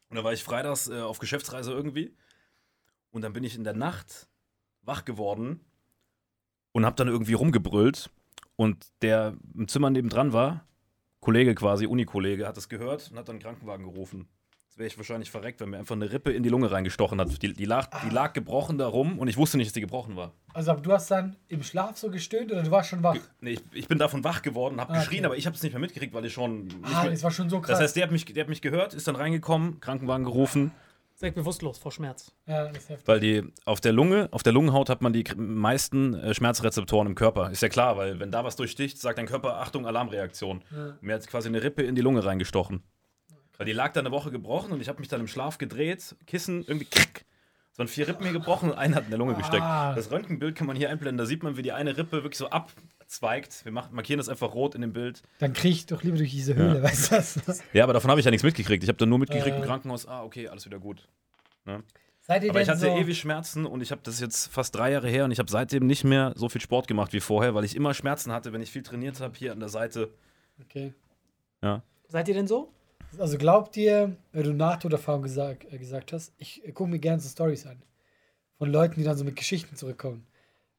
Und 0.09 0.17
dann 0.17 0.25
war 0.25 0.33
ich 0.33 0.43
freitags 0.43 0.89
äh, 0.89 1.01
auf 1.03 1.19
Geschäftsreise 1.19 1.73
irgendwie 1.73 2.17
und 3.11 3.21
dann 3.21 3.35
bin 3.35 3.45
ich 3.45 3.57
in 3.57 3.65
der 3.65 3.75
Nacht 3.75 4.27
wach 4.81 5.05
geworden 5.05 5.61
und 6.77 6.85
habe 6.85 6.95
dann 6.97 7.09
irgendwie 7.09 7.33
rumgebrüllt 7.33 8.11
und 8.57 8.85
der 9.01 9.33
im 9.55 9.67
Zimmer 9.67 9.89
nebendran 9.89 10.35
war, 10.35 10.67
Kollege 11.21 11.55
quasi, 11.55 11.87
Unikollege, 11.87 12.47
hat 12.47 12.59
das 12.59 12.69
gehört 12.69 13.11
und 13.11 13.19
hat 13.19 13.29
dann 13.29 13.37
einen 13.37 13.43
Krankenwagen 13.43 13.87
gerufen. 13.87 14.29
Jetzt 14.67 14.77
wäre 14.79 14.87
ich 14.87 14.99
wahrscheinlich 14.99 15.31
verreckt, 15.31 15.59
weil 15.63 15.69
mir 15.69 15.79
einfach 15.79 15.95
eine 15.97 16.13
Rippe 16.13 16.33
in 16.33 16.43
die 16.43 16.51
Lunge 16.51 16.71
reingestochen 16.71 17.19
hat. 17.19 17.43
Die, 17.43 17.55
die, 17.55 17.65
lag, 17.65 17.89
die 18.07 18.11
lag 18.15 18.35
gebrochen 18.35 18.77
da 18.77 18.87
rum 18.89 19.19
und 19.19 19.27
ich 19.29 19.39
wusste 19.39 19.57
nicht, 19.57 19.69
dass 19.69 19.73
die 19.73 19.81
gebrochen 19.81 20.17
war. 20.17 20.35
Also, 20.53 20.71
aber 20.71 20.83
du 20.83 20.93
hast 20.93 21.11
dann 21.11 21.37
im 21.49 21.63
Schlaf 21.63 21.97
so 21.97 22.11
gestöhnt 22.11 22.53
oder 22.53 22.63
du 22.63 22.71
warst 22.71 22.91
schon 22.91 23.03
wach? 23.03 23.17
Nee, 23.41 23.53
ich, 23.53 23.63
ich 23.73 23.89
bin 23.89 23.97
davon 23.97 24.23
wach 24.23 24.43
geworden, 24.43 24.79
habe 24.79 24.93
Ah, 24.93 24.99
geschrien, 24.99 25.21
okay. 25.21 25.27
aber 25.27 25.37
ich 25.39 25.47
habe 25.47 25.57
es 25.57 25.63
nicht 25.63 25.73
mehr 25.73 25.81
mitgekriegt, 25.81 26.13
weil 26.13 26.27
ich 26.27 26.35
schon. 26.35 26.69
Ah, 26.83 27.05
mehr, 27.05 27.13
das 27.13 27.23
war 27.23 27.31
schon 27.31 27.49
so 27.49 27.61
krass. 27.61 27.71
das 27.71 27.81
heißt, 27.81 27.97
der 27.97 28.03
hat, 28.03 28.13
mich, 28.13 28.27
der 28.27 28.43
hat 28.43 28.51
mich 28.51 28.61
gehört, 28.61 28.93
ist 28.93 29.09
dann 29.09 29.17
reingekommen, 29.17 29.81
Krankenwagen 29.81 30.25
gerufen, 30.27 30.73
Direkt 31.21 31.37
bewusstlos 31.37 31.79
vor 31.79 31.93
Schmerz. 31.93 32.31
ja, 32.47 32.65
das 32.65 32.77
ist 32.77 32.89
heftig. 32.91 33.09
weil 33.09 33.21
die 33.21 33.43
auf 33.65 33.81
der 33.81 33.93
Lunge, 33.93 34.29
auf 34.33 34.43
der 34.43 34.53
Lungenhaut 34.53 34.91
hat 34.91 35.01
man 35.01 35.13
die 35.13 35.25
meisten 35.37 36.15
äh, 36.15 36.35
Schmerzrezeptoren 36.35 37.07
im 37.07 37.15
Körper. 37.15 37.51
Ist 37.51 37.63
ja 37.63 37.69
klar, 37.71 37.97
weil 37.97 38.21
wenn 38.21 38.31
da 38.31 38.45
was 38.45 38.57
durchsticht, 38.57 38.99
sagt 38.99 39.19
dein 39.19 39.27
Körper, 39.27 39.57
Achtung, 39.57 39.87
Alarmreaktion. 39.87 40.63
Ja. 40.71 40.99
Mir 41.01 41.15
hat 41.15 41.27
quasi 41.27 41.49
eine 41.49 41.63
Rippe 41.63 41.83
in 41.83 41.95
die 41.95 42.03
Lunge 42.03 42.25
reingestochen. 42.25 42.83
Weil 43.57 43.67
die 43.67 43.73
lag 43.73 43.93
da 43.95 44.01
eine 44.01 44.11
Woche 44.11 44.31
gebrochen 44.31 44.73
und 44.73 44.83
ich 44.83 44.89
habe 44.89 45.01
mich 45.01 45.09
dann 45.09 45.21
im 45.21 45.29
Schlaf 45.29 45.57
gedreht, 45.57 46.15
Kissen 46.27 46.65
irgendwie 46.67 46.87
krack. 46.87 47.25
Es 47.77 47.79
waren 47.79 47.89
vier 47.89 48.09
Rippen 48.09 48.25
mir 48.25 48.33
gebrochen 48.33 48.71
und 48.71 48.79
eine 48.79 48.95
hat 48.97 49.05
in 49.05 49.11
der 49.11 49.19
Lunge 49.19 49.35
gesteckt. 49.35 49.63
Ah. 49.63 49.93
Das 49.95 50.11
Röntgenbild 50.11 50.57
kann 50.57 50.67
man 50.67 50.77
hier 50.77 50.89
einblenden, 50.89 51.19
da 51.19 51.27
sieht 51.27 51.43
man, 51.43 51.59
wie 51.59 51.63
die 51.63 51.73
eine 51.73 51.95
Rippe 51.99 52.23
wirklich 52.23 52.39
so 52.39 52.49
abzweigt. 52.49 53.67
Wir 53.67 53.73
machen, 53.73 53.95
markieren 53.95 54.17
das 54.17 54.31
einfach 54.31 54.55
rot 54.55 54.75
in 54.75 54.81
dem 54.81 54.95
Bild. 54.95 55.21
Dann 55.41 55.53
krieg 55.53 55.73
ich 55.73 55.85
doch 55.85 56.03
lieber 56.03 56.17
durch 56.17 56.31
diese 56.31 56.55
Höhle, 56.55 56.83
weißt 56.83 57.11
du 57.13 57.41
das? 57.45 57.63
Ja, 57.75 57.85
aber 57.85 57.93
davon 57.93 58.11
habe 58.11 58.19
ich 58.19 58.25
ja 58.25 58.31
nichts 58.31 58.45
mitgekriegt. 58.45 58.83
Ich 58.83 58.89
habe 58.89 58.97
dann 58.97 59.11
nur 59.11 59.19
mitgekriegt 59.19 59.57
Äh. 59.57 59.59
im 59.59 59.63
Krankenhaus, 59.67 60.09
ah, 60.09 60.23
okay, 60.23 60.49
alles 60.49 60.65
wieder 60.65 60.79
gut. 60.79 61.07
Seid 62.23 62.45
ihr 62.45 62.51
Aber 62.51 62.63
ich 62.63 62.69
hatte 62.71 62.81
so, 62.81 62.87
ewig 62.97 63.19
Schmerzen 63.19 63.67
und 63.67 63.83
ich 63.83 63.91
habe 63.91 64.01
das 64.03 64.21
jetzt 64.21 64.51
fast 64.51 64.75
drei 64.75 64.93
Jahre 64.93 65.11
her 65.11 65.27
und 65.27 65.31
ich 65.31 65.39
habe 65.39 65.51
seitdem 65.51 65.87
nicht 65.87 66.03
mehr 66.03 66.33
so 66.35 66.49
viel 66.49 66.63
Sport 66.63 66.89
gemacht 66.89 67.13
wie 67.13 67.21
vorher, 67.21 67.55
weil 67.55 67.65
ich 67.67 67.77
immer 67.77 67.93
Schmerzen 67.93 68.33
hatte, 68.33 68.55
wenn 68.55 68.63
ich 68.63 68.71
viel 68.71 68.85
trainiert 68.85 69.21
habe, 69.21 69.37
hier 69.37 69.53
an 69.53 69.61
der 69.61 69.69
Seite. 69.69 70.09
Okay. 70.63 70.95
Ja. 71.63 71.83
Seid 72.09 72.27
ihr 72.29 72.35
denn 72.35 72.47
so? 72.47 72.73
Also 73.19 73.39
glaubt 73.39 73.77
ihr, 73.77 74.17
wenn 74.33 74.45
du 74.45 74.53
Nahtoderfahrung 74.53 75.23
gesagt, 75.23 75.73
äh, 75.73 75.79
gesagt 75.79 76.13
hast, 76.13 76.33
ich 76.39 76.65
äh, 76.65 76.73
gucke 76.73 76.91
mir 76.91 76.99
gerne 76.99 77.21
so 77.21 77.29
Stories 77.29 77.67
an. 77.67 77.83
Von 78.59 78.71
Leuten, 78.71 78.97
die 78.97 79.05
dann 79.05 79.17
so 79.17 79.25
mit 79.25 79.37
Geschichten 79.37 79.77
zurückkommen. 79.77 80.27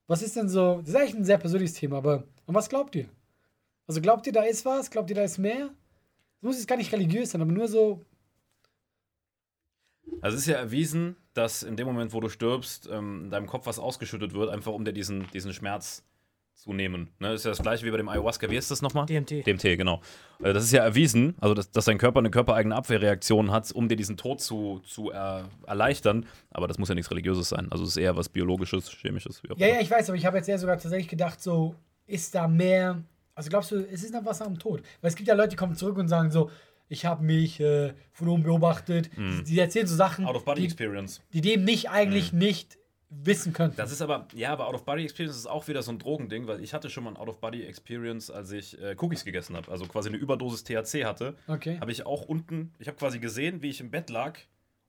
Was 0.08 0.21
ist 0.21 0.36
denn 0.36 0.50
so, 0.50 0.80
das 0.80 0.89
ist 0.89 0.95
eigentlich 0.95 1.15
ein 1.15 1.26
sehr 1.26 1.38
persönliches 1.38 1.76
Thema, 1.76 1.97
aber 1.97 2.23
an 2.45 2.56
was 2.56 2.69
glaubt 2.69 2.95
ihr? 2.95 3.10
Also 3.88 4.02
glaubt 4.02 4.26
ihr, 4.28 4.34
da 4.34 4.43
ist 4.43 4.65
was? 4.65 4.89
Glaubt 4.89 5.10
ihr, 5.10 5.15
da 5.15 5.23
ist 5.23 5.38
mehr? 5.38 5.69
Es 6.38 6.43
muss 6.43 6.58
jetzt 6.58 6.67
gar 6.67 6.78
nicht 6.78 6.91
religiös 6.91 7.32
sein, 7.32 7.41
aber 7.41 7.52
nur 7.52 7.67
so, 7.67 8.06
Also 10.21 10.36
es 10.36 10.43
ist 10.43 10.47
ja 10.47 10.58
erwiesen, 10.58 11.15
dass 11.34 11.63
in 11.63 11.76
dem 11.76 11.88
Moment, 11.88 12.13
wo 12.13 12.19
du 12.19 12.30
stirbst, 12.30 12.89
ähm, 12.91 13.26
in 13.26 13.30
deinem 13.30 13.47
Kopf 13.47 13.65
was 13.65 13.80
ausgeschüttet 13.80 14.34
wird, 14.34 14.50
einfach 14.50 14.71
um 14.71 14.86
dir 14.86 14.93
diesen, 14.93 15.30
diesen 15.32 15.54
Schmerz 15.54 16.04
zu 16.58 16.74
nehmen. 16.74 17.12
Ne? 17.20 17.30
Das 17.30 17.41
ist 17.41 17.43
ja 17.46 17.52
das 17.52 17.62
gleiche 17.62 17.86
wie 17.86 17.91
bei 17.91 17.98
dem 17.98 18.10
Ayahuasca. 18.10 18.50
Wie 18.50 18.56
ist 18.58 18.70
das 18.72 18.82
nochmal? 18.82 19.06
DMT. 19.06 19.46
DMT, 19.46 19.62
genau. 19.78 20.02
Äh, 20.41 20.54
Das 20.54 20.63
ist 20.63 20.72
ja 20.72 20.84
erwiesen, 20.84 21.36
also 21.39 21.54
dass, 21.54 21.72
dass 21.72 21.86
dein 21.86 21.98
Körper 22.00 22.20
eine 22.20 22.32
körpereigene 22.32 22.76
Abwehrreaktion 22.76 23.52
hat, 23.52 23.72
um 23.72 23.88
dir 23.88 23.96
diesen 23.96 24.17
Tod 24.17 24.41
zu, 24.41 24.82
zu 24.86 25.12
äh, 25.12 25.43
erleichtern. 25.67 26.26
Aber 26.52 26.67
das 26.67 26.78
muss 26.80 26.89
ja 26.89 26.96
nichts 26.96 27.12
Religiöses 27.12 27.50
sein. 27.50 27.67
Also 27.72 27.84
es 27.84 27.91
ist 27.91 27.98
eher 27.98 28.17
was 28.17 28.28
Biologisches, 28.30 28.89
Chemisches. 28.89 29.43
Wie 29.43 29.52
auch 29.52 29.58
ja, 29.58 29.67
ja, 29.67 29.80
ich 29.82 29.89
weiß, 29.91 30.10
aber 30.10 30.17
ich 30.17 30.26
habe 30.26 30.38
jetzt 30.38 30.50
eher 30.50 30.58
sogar 30.58 30.78
tatsächlich 30.78 31.08
gedacht, 31.08 31.41
so, 31.41 31.76
ist 32.08 32.34
da 32.34 32.48
mehr, 32.48 33.04
also 33.36 33.50
glaubst 33.50 33.72
du, 33.72 33.76
es 33.91 34.04
ist 34.04 34.13
noch 34.13 34.26
was 34.26 34.41
am 34.41 34.58
Tod? 34.58 34.82
Weil 35.02 35.10
es 35.10 35.15
gibt 35.15 35.28
ja 35.28 35.36
Leute, 35.36 35.50
die 35.50 35.56
kommen 35.58 35.76
zurück 35.76 35.98
und 35.98 36.08
sagen 36.08 36.32
so, 36.32 36.50
ich 36.89 37.06
habe 37.06 37.24
mich 37.24 37.60
äh, 37.60 37.93
von 38.13 38.30
oben 38.30 38.43
beobachtet. 38.43 39.10
Die, 39.17 39.43
die 39.43 39.60
erzählen 39.60 39.86
so 39.86 39.96
Sachen, 39.96 40.26
Out 40.26 40.38
of 40.38 40.46
Body 40.46 40.62
die, 40.62 40.65
Experience. 40.67 41.22
die 41.34 41.41
dem 41.41 41.65
nicht 41.65 41.89
eigentlich 41.89 42.32
nicht 42.34 42.78
wissen 43.10 43.54
könnten. 43.54 43.78
Das 43.78 43.91
ist 43.91 44.02
aber, 44.02 44.28
ja, 44.34 44.52
aber 44.52 44.67
Out 44.67 44.76
of 44.76 44.86
Body 44.86 45.04
Experience 45.04 45.38
ist 45.38 45.48
auch 45.48 45.67
wieder 45.67 45.82
so 45.82 45.91
ein 45.91 46.00
Drogending, 46.00 46.48
weil 46.48 46.62
ich 46.62 46.74
hatte 46.74 46.89
schon 46.89 47.04
mal 47.04 47.12
ein 47.12 47.17
Out 47.17 47.30
of 47.30 47.39
Body 47.39 47.63
Experience, 47.63 48.30
als 48.30 48.52
ich 48.52 48.80
äh, 48.82 48.96
Cookies 49.00 49.24
gegessen 49.24 49.56
habe, 49.56 49.72
also 49.72 49.86
quasi 49.86 50.10
eine 50.10 50.17
Überdosis 50.17 50.63
THC 50.63 51.06
hatte. 51.06 51.36
okay. 51.48 51.80
habe 51.80 51.91
ich 51.91 52.06
auch 52.06 52.24
unten, 52.24 52.74
ich 52.80 52.88
habe 52.88 52.98
quasi 52.98 53.20
gesehen, 53.20 53.62
wie 53.62 53.70
ich 53.70 53.80
im 53.80 53.91
Bett 53.91 54.10
lag 54.10 54.38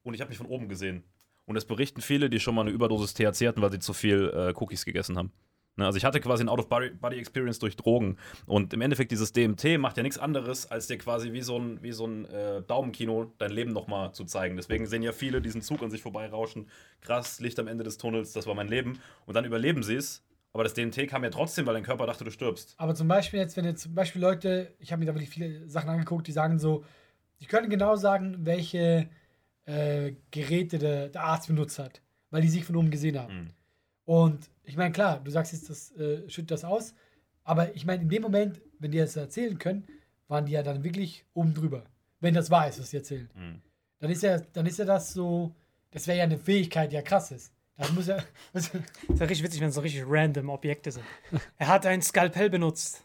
und 0.02 0.14
ich 0.14 0.20
habe 0.20 0.30
mich 0.30 0.38
von 0.38 0.46
oben 0.46 0.68
gesehen. 0.68 1.04
Und 1.46 1.54
das 1.54 1.64
berichten 1.64 2.02
viele, 2.02 2.28
die 2.28 2.40
schon 2.40 2.54
mal 2.54 2.62
eine 2.62 2.70
Überdosis 2.70 3.14
THC 3.14 3.48
hatten, 3.48 3.62
weil 3.62 3.72
sie 3.72 3.78
zu 3.78 3.94
viel 3.94 4.30
äh, 4.34 4.52
Cookies 4.54 4.84
gegessen 4.84 5.16
haben. 5.16 5.32
Ne, 5.78 5.86
also 5.86 5.96
ich 5.96 6.04
hatte 6.04 6.20
quasi 6.20 6.42
ein 6.42 6.48
Out-of-Body-Experience 6.48 7.60
durch 7.60 7.76
Drogen. 7.76 8.18
Und 8.46 8.74
im 8.74 8.80
Endeffekt 8.80 9.12
dieses 9.12 9.32
DMT 9.32 9.78
macht 9.78 9.96
ja 9.96 10.02
nichts 10.02 10.18
anderes, 10.18 10.68
als 10.68 10.88
dir 10.88 10.98
quasi 10.98 11.32
wie 11.32 11.40
so 11.40 11.56
ein, 11.56 11.80
wie 11.82 11.92
so 11.92 12.04
ein 12.04 12.24
äh, 12.24 12.62
Daumenkino 12.62 13.32
dein 13.38 13.52
Leben 13.52 13.72
nochmal 13.72 14.12
zu 14.12 14.24
zeigen. 14.24 14.56
Deswegen 14.56 14.86
sehen 14.86 15.02
ja 15.02 15.12
viele 15.12 15.40
diesen 15.40 15.62
Zug 15.62 15.80
an 15.82 15.90
sich 15.92 16.02
vorbeirauschen. 16.02 16.68
Krass, 17.00 17.38
Licht 17.38 17.60
am 17.60 17.68
Ende 17.68 17.84
des 17.84 17.96
Tunnels, 17.96 18.32
das 18.32 18.48
war 18.48 18.56
mein 18.56 18.66
Leben. 18.66 18.98
Und 19.24 19.34
dann 19.34 19.44
überleben 19.44 19.84
sie 19.84 19.94
es 19.94 20.24
Aber 20.52 20.64
das 20.64 20.74
DMT 20.74 21.06
kam 21.06 21.22
ja 21.22 21.30
trotzdem, 21.30 21.64
weil 21.66 21.74
dein 21.74 21.84
Körper 21.84 22.06
dachte, 22.06 22.24
du 22.24 22.32
stirbst. 22.32 22.74
Aber 22.76 22.96
zum 22.96 23.06
Beispiel 23.06 23.38
jetzt, 23.38 23.56
wenn 23.56 23.64
jetzt 23.64 23.82
zum 23.82 23.94
Beispiel 23.94 24.20
Leute, 24.20 24.74
ich 24.80 24.90
habe 24.90 24.98
mir 24.98 25.06
da 25.06 25.14
wirklich 25.14 25.30
viele 25.30 25.68
Sachen 25.68 25.88
angeguckt, 25.90 26.26
die 26.26 26.32
sagen 26.32 26.58
so, 26.58 26.84
die 27.40 27.46
können 27.46 27.70
genau 27.70 27.94
sagen, 27.94 28.38
welche 28.40 29.08
äh, 29.66 30.14
Geräte 30.32 30.78
der, 30.78 31.08
der 31.08 31.22
Arzt 31.22 31.46
benutzt 31.46 31.78
hat, 31.78 32.02
weil 32.30 32.42
die 32.42 32.48
sich 32.48 32.64
von 32.64 32.74
oben 32.74 32.90
gesehen 32.90 33.16
haben. 33.16 33.34
Mhm. 33.34 33.50
Und 34.06 34.50
ich 34.68 34.76
meine, 34.76 34.92
klar, 34.92 35.20
du 35.24 35.30
sagst 35.30 35.52
jetzt, 35.52 35.70
das 35.70 35.92
äh, 35.92 36.28
schüttet 36.28 36.50
das 36.50 36.64
aus, 36.64 36.94
aber 37.42 37.74
ich 37.74 37.86
meine, 37.86 38.02
in 38.02 38.08
dem 38.08 38.22
Moment, 38.22 38.60
wenn 38.78 38.90
die 38.90 38.98
das 38.98 39.16
erzählen 39.16 39.58
können, 39.58 39.86
waren 40.28 40.44
die 40.44 40.52
ja 40.52 40.62
dann 40.62 40.84
wirklich 40.84 41.24
oben 41.32 41.54
drüber. 41.54 41.84
Wenn 42.20 42.34
das 42.34 42.50
wahr 42.50 42.68
ist, 42.68 42.78
was 42.78 42.90
sie 42.90 42.98
erzählen. 42.98 43.30
Mhm. 43.34 43.62
Dann 44.00 44.10
ist 44.10 44.22
ja, 44.22 44.38
dann 44.52 44.66
ist 44.66 44.78
ja 44.78 44.84
das 44.84 45.12
so, 45.14 45.54
das 45.90 46.06
wäre 46.06 46.18
ja 46.18 46.24
eine 46.24 46.38
Fähigkeit, 46.38 46.92
die 46.92 46.96
ja 46.96 47.02
krass 47.02 47.30
ist. 47.30 47.52
Das 47.78 47.92
muss 47.92 48.08
ja. 48.08 48.18
Das 48.52 48.66
ist 48.68 48.74
ja 49.18 49.26
richtig 49.26 49.42
witzig, 49.42 49.60
wenn 49.60 49.68
es 49.70 49.74
so 49.74 49.80
richtig 49.80 50.04
random 50.06 50.50
Objekte 50.50 50.92
sind. 50.92 51.04
Er 51.56 51.68
hat 51.68 51.86
ein 51.86 52.02
Skalpell 52.02 52.50
benutzt. 52.50 53.04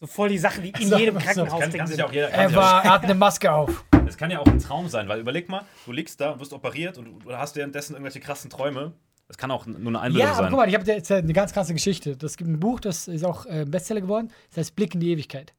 So 0.00 0.06
voll 0.06 0.28
die 0.28 0.38
Sachen, 0.38 0.62
die 0.62 0.70
in 0.70 0.88
So, 0.88 0.98
jedem 0.98 1.14
so. 1.14 1.20
Krankenhaus 1.20 1.60
Kann, 1.60 1.72
kann 1.72 1.86
sind. 1.86 2.02
auch 2.02 2.12
jeder, 2.12 2.28
kann 2.28 2.40
er, 2.40 2.54
war, 2.54 2.84
er 2.84 2.90
hat 2.94 3.04
eine 3.04 3.14
Maske 3.14 3.50
auf. 3.50 3.84
das 4.04 4.16
kann 4.16 4.30
ja 4.30 4.38
auch 4.40 4.46
ein 4.46 4.58
Traum 4.60 4.88
sein, 4.88 5.08
weil 5.08 5.20
überleg 5.20 5.48
mal, 5.48 5.64
du 5.86 5.92
liegst 5.92 6.20
da 6.20 6.32
und 6.32 6.40
wirst 6.40 6.52
operiert 6.52 6.98
und 6.98 7.04
du, 7.06 7.18
du 7.18 7.36
hast 7.36 7.56
währenddessen 7.56 7.94
irgendwelche 7.94 8.20
krassen 8.20 8.50
Träume. 8.50 8.92
Das 9.28 9.36
kann 9.36 9.50
auch 9.50 9.66
nur 9.66 9.76
eine 9.88 10.00
Einbildung 10.00 10.26
Ja, 10.26 10.32
aber 10.32 10.42
sein. 10.44 10.50
guck 10.50 10.58
mal, 10.58 10.68
ich 10.68 10.74
habe 10.74 10.90
jetzt 10.90 11.12
eine 11.12 11.32
ganz 11.34 11.52
krasse 11.52 11.74
Geschichte. 11.74 12.16
Das 12.16 12.36
gibt 12.36 12.48
ein 12.50 12.58
Buch, 12.58 12.80
das 12.80 13.08
ist 13.08 13.24
auch 13.24 13.44
äh, 13.46 13.66
Bestseller 13.68 14.00
geworden. 14.00 14.30
Das 14.50 14.58
heißt 14.58 14.76
Blick 14.76 14.94
in 14.94 15.00
die 15.00 15.10
Ewigkeit. 15.12 15.52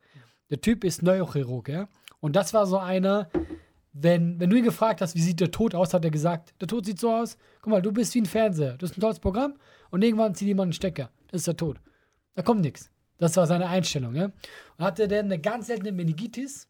Der 0.49 0.60
Typ 0.60 0.84
ist 0.84 1.03
Neurochirurg, 1.03 1.69
ja. 1.69 1.88
Und 2.19 2.36
das 2.36 2.53
war 2.53 2.65
so 2.65 2.79
einer, 2.79 3.29
wenn, 3.93 4.39
wenn 4.39 4.49
du 4.49 4.58
ihn 4.58 4.63
gefragt 4.63 5.01
hast, 5.01 5.15
wie 5.15 5.21
sieht 5.21 5.39
der 5.39 5.51
Tod 5.51 5.75
aus, 5.75 5.93
hat 5.93 6.03
er 6.03 6.10
gesagt, 6.12 6.53
der 6.60 6.67
Tod 6.67 6.86
sieht 6.86 6.99
so 6.99 7.13
aus, 7.13 7.38
guck 7.62 7.71
mal, 7.71 7.82
du 7.82 7.91
bist 7.91 8.13
wie 8.15 8.21
ein 8.21 8.25
Fernseher. 8.25 8.73
Du 8.77 8.88
hast 8.88 8.97
ein 8.97 9.01
tolles 9.01 9.19
Programm 9.19 9.53
und 9.91 10.03
irgendwann 10.03 10.34
zieht 10.34 10.47
jemand 10.47 10.67
einen 10.67 10.73
Stecker. 10.73 11.12
Das 11.27 11.41
ist 11.41 11.47
der 11.47 11.55
Tod. 11.58 11.79
Da 12.34 12.41
kommt 12.41 12.62
nichts. 12.62 12.89
Das 13.19 13.38
war 13.38 13.45
seine 13.45 13.67
Einstellung, 13.67 14.15
ja. 14.15 14.25
Und 14.77 14.86
hatte 14.86 15.08
dann 15.08 15.25
eine 15.25 15.38
ganz 15.39 15.67
seltene 15.67 15.91
Meningitis 15.91 16.67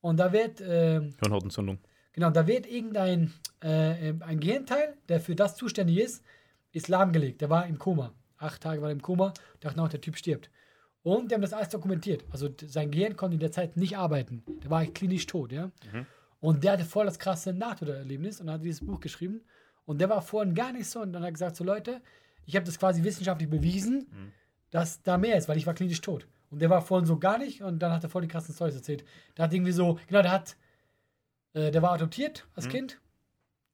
und 0.00 0.16
da 0.16 0.32
wird, 0.32 0.60
ähm, 0.66 1.14
Hirnhautentzündung. 1.20 1.78
Genau, 2.12 2.30
da 2.30 2.46
wird 2.48 2.66
irgendein 2.66 3.32
äh, 3.62 4.12
ein 4.20 4.40
Gehirnteil, 4.40 4.96
der 5.08 5.20
für 5.20 5.36
das 5.36 5.54
zuständig 5.54 5.98
ist, 5.98 6.24
ist 6.72 6.88
lahmgelegt. 6.88 7.40
Der 7.40 7.50
war 7.50 7.66
im 7.66 7.78
Koma. 7.78 8.12
Acht 8.38 8.62
Tage 8.62 8.80
war 8.80 8.88
er 8.88 8.92
im 8.92 9.02
Koma. 9.02 9.32
Dachten 9.60 9.80
auch, 9.80 9.88
der 9.88 10.00
Typ 10.00 10.16
stirbt. 10.16 10.50
Und 11.02 11.30
die 11.30 11.34
haben 11.34 11.42
das 11.42 11.52
alles 11.52 11.70
dokumentiert. 11.70 12.24
Also 12.30 12.48
sein 12.66 12.90
Gehirn 12.90 13.16
konnte 13.16 13.34
in 13.34 13.40
der 13.40 13.52
Zeit 13.52 13.76
nicht 13.76 13.96
arbeiten. 13.96 14.42
Der 14.62 14.70
war 14.70 14.84
klinisch 14.86 15.26
tot, 15.26 15.52
ja. 15.52 15.70
Und 16.40 16.64
der 16.64 16.72
hatte 16.72 16.84
voll 16.84 17.06
das 17.06 17.18
krasse 17.18 17.52
Nahtoderlebnis 17.52 18.40
und 18.40 18.50
hat 18.50 18.62
dieses 18.64 18.84
Buch 18.84 19.00
geschrieben. 19.00 19.42
Und 19.84 20.00
der 20.00 20.08
war 20.08 20.22
vorhin 20.22 20.54
gar 20.54 20.72
nicht 20.72 20.88
so. 20.88 21.00
Und 21.00 21.12
dann 21.12 21.22
hat 21.22 21.28
er 21.28 21.32
gesagt: 21.32 21.56
So, 21.56 21.64
Leute, 21.64 22.00
ich 22.46 22.56
habe 22.56 22.66
das 22.66 22.78
quasi 22.78 23.02
wissenschaftlich 23.02 23.48
bewiesen, 23.50 24.06
dass 24.70 25.02
da 25.02 25.18
mehr 25.18 25.36
ist, 25.36 25.48
weil 25.48 25.56
ich 25.56 25.66
war 25.66 25.74
klinisch 25.74 26.00
tot. 26.00 26.26
Und 26.50 26.60
der 26.60 26.70
war 26.70 26.82
vorhin 26.82 27.06
so 27.06 27.18
gar 27.18 27.38
nicht. 27.38 27.62
Und 27.62 27.78
dann 27.80 27.92
hat 27.92 28.02
er 28.04 28.10
voll 28.10 28.22
die 28.22 28.28
krassen 28.28 28.54
Storys 28.54 28.74
erzählt. 28.74 29.04
Der 29.36 29.44
hat 29.44 29.52
irgendwie 29.52 29.72
so, 29.72 29.98
genau, 30.06 30.22
der 30.22 30.32
hat 30.32 30.56
äh, 31.52 31.70
der 31.70 31.82
war 31.82 31.92
adoptiert 31.92 32.46
als 32.54 32.68
Kind 32.68 33.00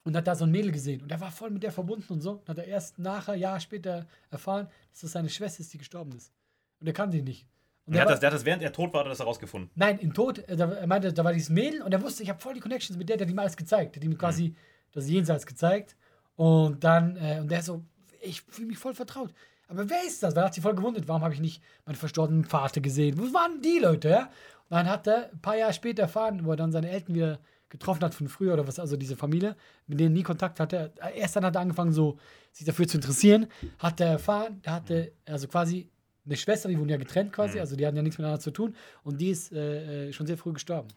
und 0.07 0.16
hat 0.16 0.27
da 0.27 0.37
so 0.37 0.45
ein 0.45 0.51
Mädel 0.53 0.71
gesehen. 0.71 1.03
Und 1.03 1.11
der 1.11 1.21
war 1.21 1.33
voll 1.33 1.51
mit 1.51 1.64
der 1.64 1.73
verbunden 1.73 2.12
und 2.12 2.21
so. 2.21 2.33
Und 2.33 2.49
hat 2.49 2.59
er 2.59 2.64
erst 2.64 2.99
nachher, 2.99 3.35
Jahr 3.35 3.59
später 3.59 4.07
erfahren, 4.31 4.69
dass 4.92 5.01
das 5.01 5.12
seine 5.12 5.29
Schwester 5.29 5.61
ist, 5.61 5.73
die 5.75 5.79
gestorben 5.79 6.12
ist. 6.12 6.33
Und 6.81 6.87
er 6.87 6.92
kannte 6.92 7.16
die 7.16 7.23
nicht. 7.25 7.47
Und 7.87 7.95
Der 7.95 8.03
hat, 8.03 8.07
war, 8.07 8.12
das, 8.14 8.21
der 8.21 8.29
hat 8.29 8.35
das, 8.35 8.45
während 8.45 8.62
er 8.62 8.73
tot 8.73 8.92
war, 8.92 9.01
hat 9.01 9.07
er 9.07 9.11
das 9.11 9.19
herausgefunden. 9.19 9.71
nein, 9.75 9.99
im 9.99 10.14
Tod, 10.14 10.38
äh, 10.49 10.57
da, 10.57 10.71
er 10.71 10.87
meinte, 10.87 11.12
da 11.12 11.25
war 11.25 11.33
dieses 11.33 11.51
Mädel 11.51 11.83
und 11.83 11.92
er 11.92 12.01
wusste, 12.03 12.23
ich 12.23 12.29
habe 12.29 12.40
voll 12.40 12.55
die 12.55 12.61
Connections 12.61 12.97
mit 12.97 13.09
der, 13.09 13.16
der 13.16 13.27
hat 13.27 13.33
ihm 13.33 13.38
alles 13.38 13.57
gezeigt. 13.57 13.97
Der 13.97 14.01
hat 14.01 14.05
ihm 14.05 14.16
quasi 14.16 14.55
das 14.92 15.09
Jenseits 15.09 15.45
gezeigt. 15.45 15.97
Und 16.37 16.85
dann, 16.85 17.16
äh, 17.16 17.40
und 17.40 17.51
der 17.51 17.62
so, 17.62 17.83
ich 18.21 18.42
fühle 18.42 18.69
mich 18.69 18.79
voll 18.79 18.95
vertraut. 18.95 19.33
Aber 19.66 19.90
wer 19.90 20.05
ist 20.07 20.23
das? 20.23 20.35
Er 20.35 20.45
hat 20.45 20.55
sich 20.55 20.62
voll 20.62 20.77
gewundert, 20.77 21.09
warum 21.09 21.23
habe 21.23 21.35
ich 21.35 21.40
nicht 21.40 21.61
meinen 21.85 21.97
verstorbenen 21.97 22.45
Vater 22.45 22.81
gesehen? 22.81 23.19
Wo 23.19 23.25
waren 23.35 23.61
die 23.61 23.81
Leute, 23.81 24.09
ja? 24.09 24.31
Und 24.69 24.77
dann 24.77 24.88
hat 24.88 25.09
er 25.09 25.31
ein 25.33 25.40
paar 25.40 25.57
Jahre 25.57 25.73
später 25.73 26.03
erfahren, 26.03 26.45
wo 26.45 26.53
er 26.53 26.57
dann 26.57 26.71
seine 26.71 26.90
Eltern 26.90 27.14
wieder 27.16 27.38
getroffen 27.68 28.02
hat 28.02 28.14
von 28.14 28.29
früher 28.29 28.55
oder 28.55 28.66
was, 28.66 28.79
also 28.79 28.96
diese 28.96 29.16
Familie, 29.16 29.57
mit 29.87 29.98
denen 30.00 30.12
nie 30.12 30.22
Kontakt 30.22 30.61
hatte. 30.61 30.92
Erst 31.14 31.37
dann 31.37 31.44
hat 31.44 31.57
er 31.57 31.61
angefangen, 31.61 31.92
so 31.92 32.18
sich 32.52 32.66
dafür 32.66 32.87
zu 32.87 32.98
interessieren, 32.98 33.46
hat 33.79 34.00
er 34.00 34.09
erfahren, 34.09 34.61
der 34.64 34.72
hatte 34.72 35.12
also 35.26 35.48
quasi 35.48 35.90
eine 36.24 36.37
Schwester, 36.37 36.68
die 36.68 36.79
wurden 36.79 36.88
ja 36.88 36.96
getrennt 36.96 37.33
quasi, 37.33 37.61
also 37.61 37.76
die 37.76 37.87
hatten 37.87 37.96
ja 37.96 38.02
nichts 38.02 38.18
miteinander 38.18 38.40
zu 38.40 38.50
tun 38.50 38.74
und 39.05 39.20
die 39.20 39.31
ist 39.31 39.52
äh, 39.52 40.09
äh, 40.09 40.12
schon 40.12 40.26
sehr 40.26 40.37
früh 40.37 40.52
gestorben. 40.52 40.88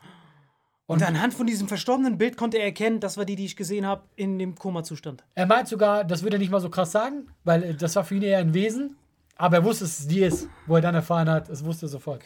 Und 0.87 1.03
anhand 1.03 1.35
von 1.35 1.45
diesem 1.45 1.67
verstorbenen 1.67 2.17
Bild 2.17 2.35
konnte 2.35 2.57
er 2.57 2.63
erkennen, 2.63 2.99
das 2.99 3.15
war 3.15 3.23
die, 3.23 3.35
die 3.35 3.45
ich 3.45 3.55
gesehen 3.55 3.85
habe, 3.85 4.03
in 4.15 4.39
dem 4.39 4.55
Koma-Zustand. 4.55 5.23
Er 5.35 5.45
meint 5.45 5.67
sogar, 5.67 6.03
das 6.03 6.23
würde 6.23 6.37
er 6.37 6.39
nicht 6.39 6.49
mal 6.49 6.61
so 6.61 6.71
krass 6.71 6.91
sagen, 6.91 7.27
weil 7.43 7.63
äh, 7.63 7.73
das 7.75 7.95
war 7.95 8.03
für 8.03 8.15
ihn 8.15 8.23
eher 8.23 8.39
ein 8.39 8.53
Wesen, 8.55 8.95
aber 9.35 9.57
er 9.57 9.63
wusste, 9.63 9.83
dass 9.83 9.99
es 9.99 10.07
die 10.07 10.21
ist, 10.21 10.47
wo 10.65 10.75
er 10.75 10.81
dann 10.81 10.95
erfahren 10.95 11.29
hat, 11.29 11.47
es 11.49 11.63
wusste 11.63 11.85
er 11.85 11.89
sofort. 11.89 12.23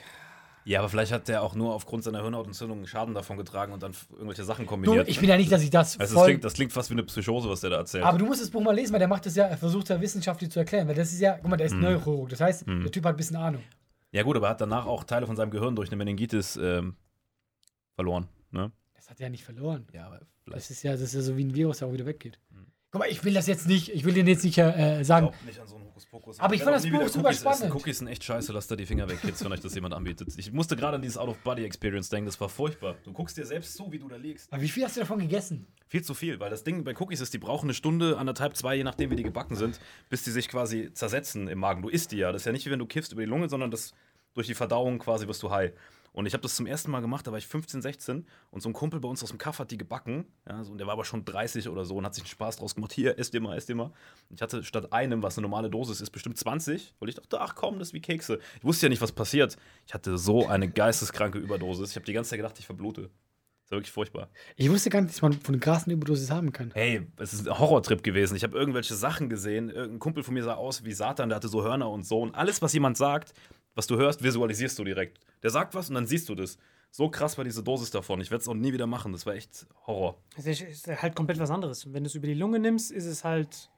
Ja, 0.65 0.80
aber 0.80 0.89
vielleicht 0.89 1.12
hat 1.12 1.28
der 1.28 1.41
auch 1.43 1.56
nur 1.56 1.73
aufgrund 1.73 2.04
seiner 2.04 2.21
Hirnhautentzündung 2.21 2.78
einen 2.78 2.88
Schaden 2.88 3.13
davon 3.13 3.38
getragen 3.38 3.73
und 3.73 3.84
dann 3.84 3.93
irgendwelche 4.12 4.43
Sachen 4.45 4.65
Du, 4.65 4.69
kombiniert. 4.69 5.08
ich 5.10 5.19
bin 5.19 5.28
ja 5.30 5.36
nicht, 5.38 5.52
dass 5.52 5.62
ich 5.62 5.69
das 5.69 5.99
also 5.99 6.15
das, 6.15 6.23
klingt, 6.26 6.43
das 6.43 6.54
klingt 6.54 6.71
fast 6.71 6.89
wie 6.89 6.93
eine 6.93 7.04
Psychose, 7.04 7.49
was 7.49 7.62
der 7.62 7.69
da 7.71 7.78
erzählt. 7.78 8.04
Aber 8.06 8.17
du 8.17 8.26
musst 8.26 8.41
das 8.41 8.49
Buch 8.49 8.62
mal 8.62 8.73
lesen, 8.73 8.93
weil 8.93 8.99
der 8.99 9.08
macht 9.10 9.26
das 9.26 9.36
ja, 9.36 9.45
er 9.45 9.58
versucht 9.58 9.89
ja 9.89 9.99
wissenschaftlich 9.99 10.49
zu 10.52 10.60
erklären, 10.60 10.88
weil 10.88 10.95
das 10.95 11.12
ist 11.12 11.19
ja, 11.19 11.38
guck 11.38 11.49
mal, 11.49 11.58
der 11.58 11.67
ist 11.67 11.76
Neurochirurg, 11.76 12.30
das 12.30 12.39
heißt, 12.39 12.65
der 12.67 12.91
Typ 12.91 13.04
hat 13.06 13.15
ein 13.15 13.17
bisschen 13.17 13.36
Ahnung. 13.36 13.62
ja 14.12 14.23
gut, 14.23 14.38
aber 14.38 14.47
er 14.47 14.52
hat 14.52 14.62
danach 14.62 14.86
auch 14.86 15.04
Teile 15.04 15.28
von 15.28 15.36
seinem 15.36 15.52
Gehirn 15.52 15.76
durch 15.76 15.89
eine 15.89 15.97
Meningitis 15.97 16.56
ähm, 16.56 16.95
verloren. 17.95 18.28
Ne? 18.52 18.71
Das 18.95 19.10
hat 19.10 19.19
er 19.19 19.26
ja 19.26 19.30
nicht 19.30 19.43
verloren. 19.43 19.86
Ja, 19.93 20.06
aber 20.08 20.19
Das 20.19 20.28
vielleicht 20.45 20.71
ist 20.71 20.84
ja, 20.84 20.91
das 20.93 21.02
ist 21.02 21.13
ja 21.15 21.21
so 21.21 21.36
wie 21.38 21.43
ein 21.43 21.54
Virus, 21.56 21.80
der 21.80 21.88
auch 21.89 21.93
wieder 21.93 22.06
weggeht. 22.06 22.39
Guck 22.93 22.99
mal, 22.99 23.10
ich 23.10 23.23
will 23.23 23.34
das 23.34 23.47
jetzt 23.47 23.67
nicht, 23.67 23.89
ich 23.89 24.06
will 24.06 24.13
den 24.13 24.27
jetzt 24.27 24.43
nicht 24.43 24.56
äh, 24.60 25.01
sagen. 25.01 25.29
auch 25.29 25.34
nicht 25.47 25.60
an 25.60 25.67
so 25.67 25.77
einen 25.77 25.86
Hokuspokus. 25.86 26.39
Aber 26.39 26.53
ich 26.53 26.60
werde 26.63 26.79
fand 26.79 26.93
das 26.93 27.01
Buch 27.01 27.08
super 27.08 27.29
Cookies 27.29 27.38
essen. 27.38 27.56
spannend. 27.56 27.75
Cookies 27.75 27.97
sind 27.97 28.08
echt 28.08 28.23
scheiße, 28.23 28.53
lasst 28.53 28.69
da 28.69 28.75
die 28.75 28.86
Finger 28.86 29.10
weg, 29.10 29.19
Kids, 29.19 29.43
wenn 29.43 29.51
euch 29.51 29.62
das 29.62 29.73
jemand 29.73 29.95
anbietet. 29.95 30.27
Ich 30.38 30.51
musste 30.51 30.75
gerade 30.75 30.97
an 30.97 31.01
dieses 31.01 31.17
Out-of-Body-Experience 31.17 32.10
denken, 32.10 32.27
das 32.27 32.39
war 32.39 32.49
furchtbar. 32.49 32.93
Du 33.03 33.12
guckst 33.12 33.36
dir 33.36 33.47
selbst 33.47 33.73
zu, 33.73 33.91
wie 33.91 33.97
du 33.97 34.08
da 34.08 34.15
liegst. 34.17 34.53
Aber 34.53 34.62
wie 34.62 34.69
viel 34.69 34.84
hast 34.84 34.95
du 34.95 34.99
davon 34.99 35.17
gegessen? 35.17 35.65
Viel 35.88 36.03
zu 36.03 36.13
viel, 36.13 36.39
weil 36.39 36.51
das 36.51 36.63
Ding 36.63 36.84
bei 36.84 36.93
Cookies 36.95 37.19
ist, 37.19 37.34
die 37.34 37.39
brauchen 37.39 37.65
eine 37.65 37.73
Stunde, 37.73 38.19
anderthalb, 38.19 38.56
zwei, 38.56 38.75
je 38.75 38.84
nachdem, 38.84 39.10
wie 39.10 39.15
die 39.15 39.23
gebacken 39.23 39.56
sind, 39.56 39.79
bis 40.12 40.21
die 40.21 40.29
sich 40.29 40.47
quasi 40.47 40.91
zersetzen 40.93 41.47
im 41.47 41.58
Magen. 41.58 41.82
Du 41.82 41.89
isst 41.89 42.12
die 42.12 42.17
ja. 42.17 42.32
Das 42.32 42.43
ist 42.43 42.45
ja 42.45 42.51
nicht 42.51 42.67
wie 42.67 42.69
wenn 42.69 42.77
du 42.77 42.86
kiffst 42.86 43.12
über 43.12 43.23
die 43.23 43.27
Lunge, 43.27 43.49
sondern 43.49 43.71
das 43.71 43.95
durch 44.36 44.45
die 44.45 44.53
Verdauung 44.53 44.99
quasi 44.99 45.27
wirst 45.27 45.41
du 45.41 45.49
high. 45.49 45.71
Und 46.13 46.28
ich 46.28 46.34
habe 46.34 46.41
das 46.41 46.56
zum 46.56 46.67
ersten 46.67 46.91
Mal 46.91 47.02
gemacht, 47.02 47.26
da 47.28 47.32
war 47.32 47.39
ich 47.39 47.47
15, 47.47 47.82
16 47.82 48.28
und 48.52 48.62
so 48.62 48.69
ein 48.69 48.73
Kumpel 48.73 48.99
bei 48.99 49.10
uns 49.10 49.23
aus 49.23 49.30
dem 49.30 49.39
Kaff 49.39 49.60
hat 49.60 49.71
die 49.71 49.78
gebacken. 49.78 50.26
Ja, 50.47 50.63
so, 50.63 50.71
und 50.71 50.78
der 50.78 50.86
war 50.88 50.93
aber 50.93 51.06
schon 51.06 51.26
30 51.26 51.67
oder 51.67 51.86
so 51.86 51.95
und 51.95 52.06
hat 52.06 52.13
sich 52.13 52.23
einen 52.23 52.30
Spaß 52.30 52.58
draus 52.58 52.76
gemacht. 52.76 52.93
Hier, 52.93 53.17
ess 53.17 53.32
dir 53.32 53.41
mal, 53.41 53.58
ess 53.58 53.65
dir 53.65 53.76
mal. 53.76 53.91
Und 54.30 54.36
ich 54.36 54.41
hatte 54.41 54.63
statt 54.63 54.93
einem, 54.93 55.23
was 55.23 55.38
eine 55.38 55.47
normale 55.47 55.71
Dosis 55.71 56.02
ist, 56.02 56.12
bestimmt 56.12 56.38
20, 56.38 56.93
weil 56.99 57.10
ich 57.10 57.15
dachte, 57.15 57.41
ach 57.41 57.56
komm, 57.56 57.80
das 57.80 57.89
ist 57.89 57.93
wie 57.95 58.02
Kekse. 58.02 58.39
Ich 58.58 58.63
wusste 58.63 58.86
ja 58.86 58.89
nicht, 58.89 59.02
was 59.02 59.12
passiert. 59.12 59.58
Ich 59.88 59.93
hatte 59.95 60.19
so 60.19 60.47
eine 60.47 60.69
geisteskranke 60.69 61.39
Überdosis. 61.39 61.89
Ich 61.89 61.95
habe 61.95 62.06
die 62.06 62.13
ganze 62.13 62.30
Zeit 62.30 62.39
gedacht, 62.39 62.60
ich 62.60 62.67
verblute. 62.67 63.10
Das 63.63 63.71
war 63.71 63.78
wirklich 63.78 63.91
furchtbar. 63.91 64.30
Ich 64.56 64.69
wusste 64.69 64.89
gar 64.89 65.02
nicht, 65.02 65.13
dass 65.13 65.21
man 65.21 65.34
von 65.34 65.60
krassen 65.60 65.91
Überdosis 65.93 66.30
haben 66.30 66.52
kann. 66.52 66.71
Hey, 66.73 67.08
es 67.17 67.34
ist 67.34 67.47
ein 67.47 67.58
Horrortrip 67.58 68.04
gewesen. 68.04 68.36
Ich 68.36 68.43
habe 68.43 68.58
irgendwelche 68.58 68.93
Sachen 68.93 69.30
gesehen. 69.30 69.69
Irgendein 69.69 69.99
Kumpel 69.99 70.21
von 70.21 70.34
mir 70.34 70.43
sah 70.43 70.56
aus 70.56 70.84
wie 70.84 70.91
Satan, 70.91 71.30
der 71.30 71.38
hatte 71.38 71.47
so 71.47 71.63
Hörner 71.63 71.89
und 71.89 72.06
so. 72.06 72.19
Und 72.19 72.36
alles, 72.36 72.62
was 72.62 72.73
jemand 72.73 72.97
sagt, 72.97 73.34
was 73.76 73.88
du 73.88 73.98
hörst, 73.98 74.24
visualisierst 74.24 74.78
du 74.80 74.84
direkt. 74.84 75.20
Der 75.42 75.50
sagt 75.50 75.76
was 75.76 75.90
und 75.90 75.96
dann 75.96 76.06
siehst 76.08 76.30
du 76.30 76.36
das. 76.36 76.58
So 76.92 77.10
krass 77.10 77.38
war 77.38 77.44
diese 77.44 77.64
Dosis 77.64 77.90
davon. 77.90 78.22
Ich 78.22 78.30
werde 78.30 78.44
es 78.44 78.48
auch 78.48 78.54
nie 78.54 78.72
wieder 78.72 78.86
machen. 78.86 79.12
Das 79.12 79.26
war 79.26 79.34
echt 79.34 79.66
Horror. 79.88 80.22
Ist 80.38 80.62
ist 80.62 80.88
halt 80.88 81.16
komplett 81.16 81.40
was 81.40 81.50
anderes. 81.50 81.92
Wenn 81.92 82.04
du 82.04 82.08
es 82.08 82.16
über 82.16 82.28
die 82.28 82.36
Lunge 82.36 82.60
nimmst, 82.60 82.92
ist 82.92 83.06
es 83.06 83.24
halt 83.24 83.72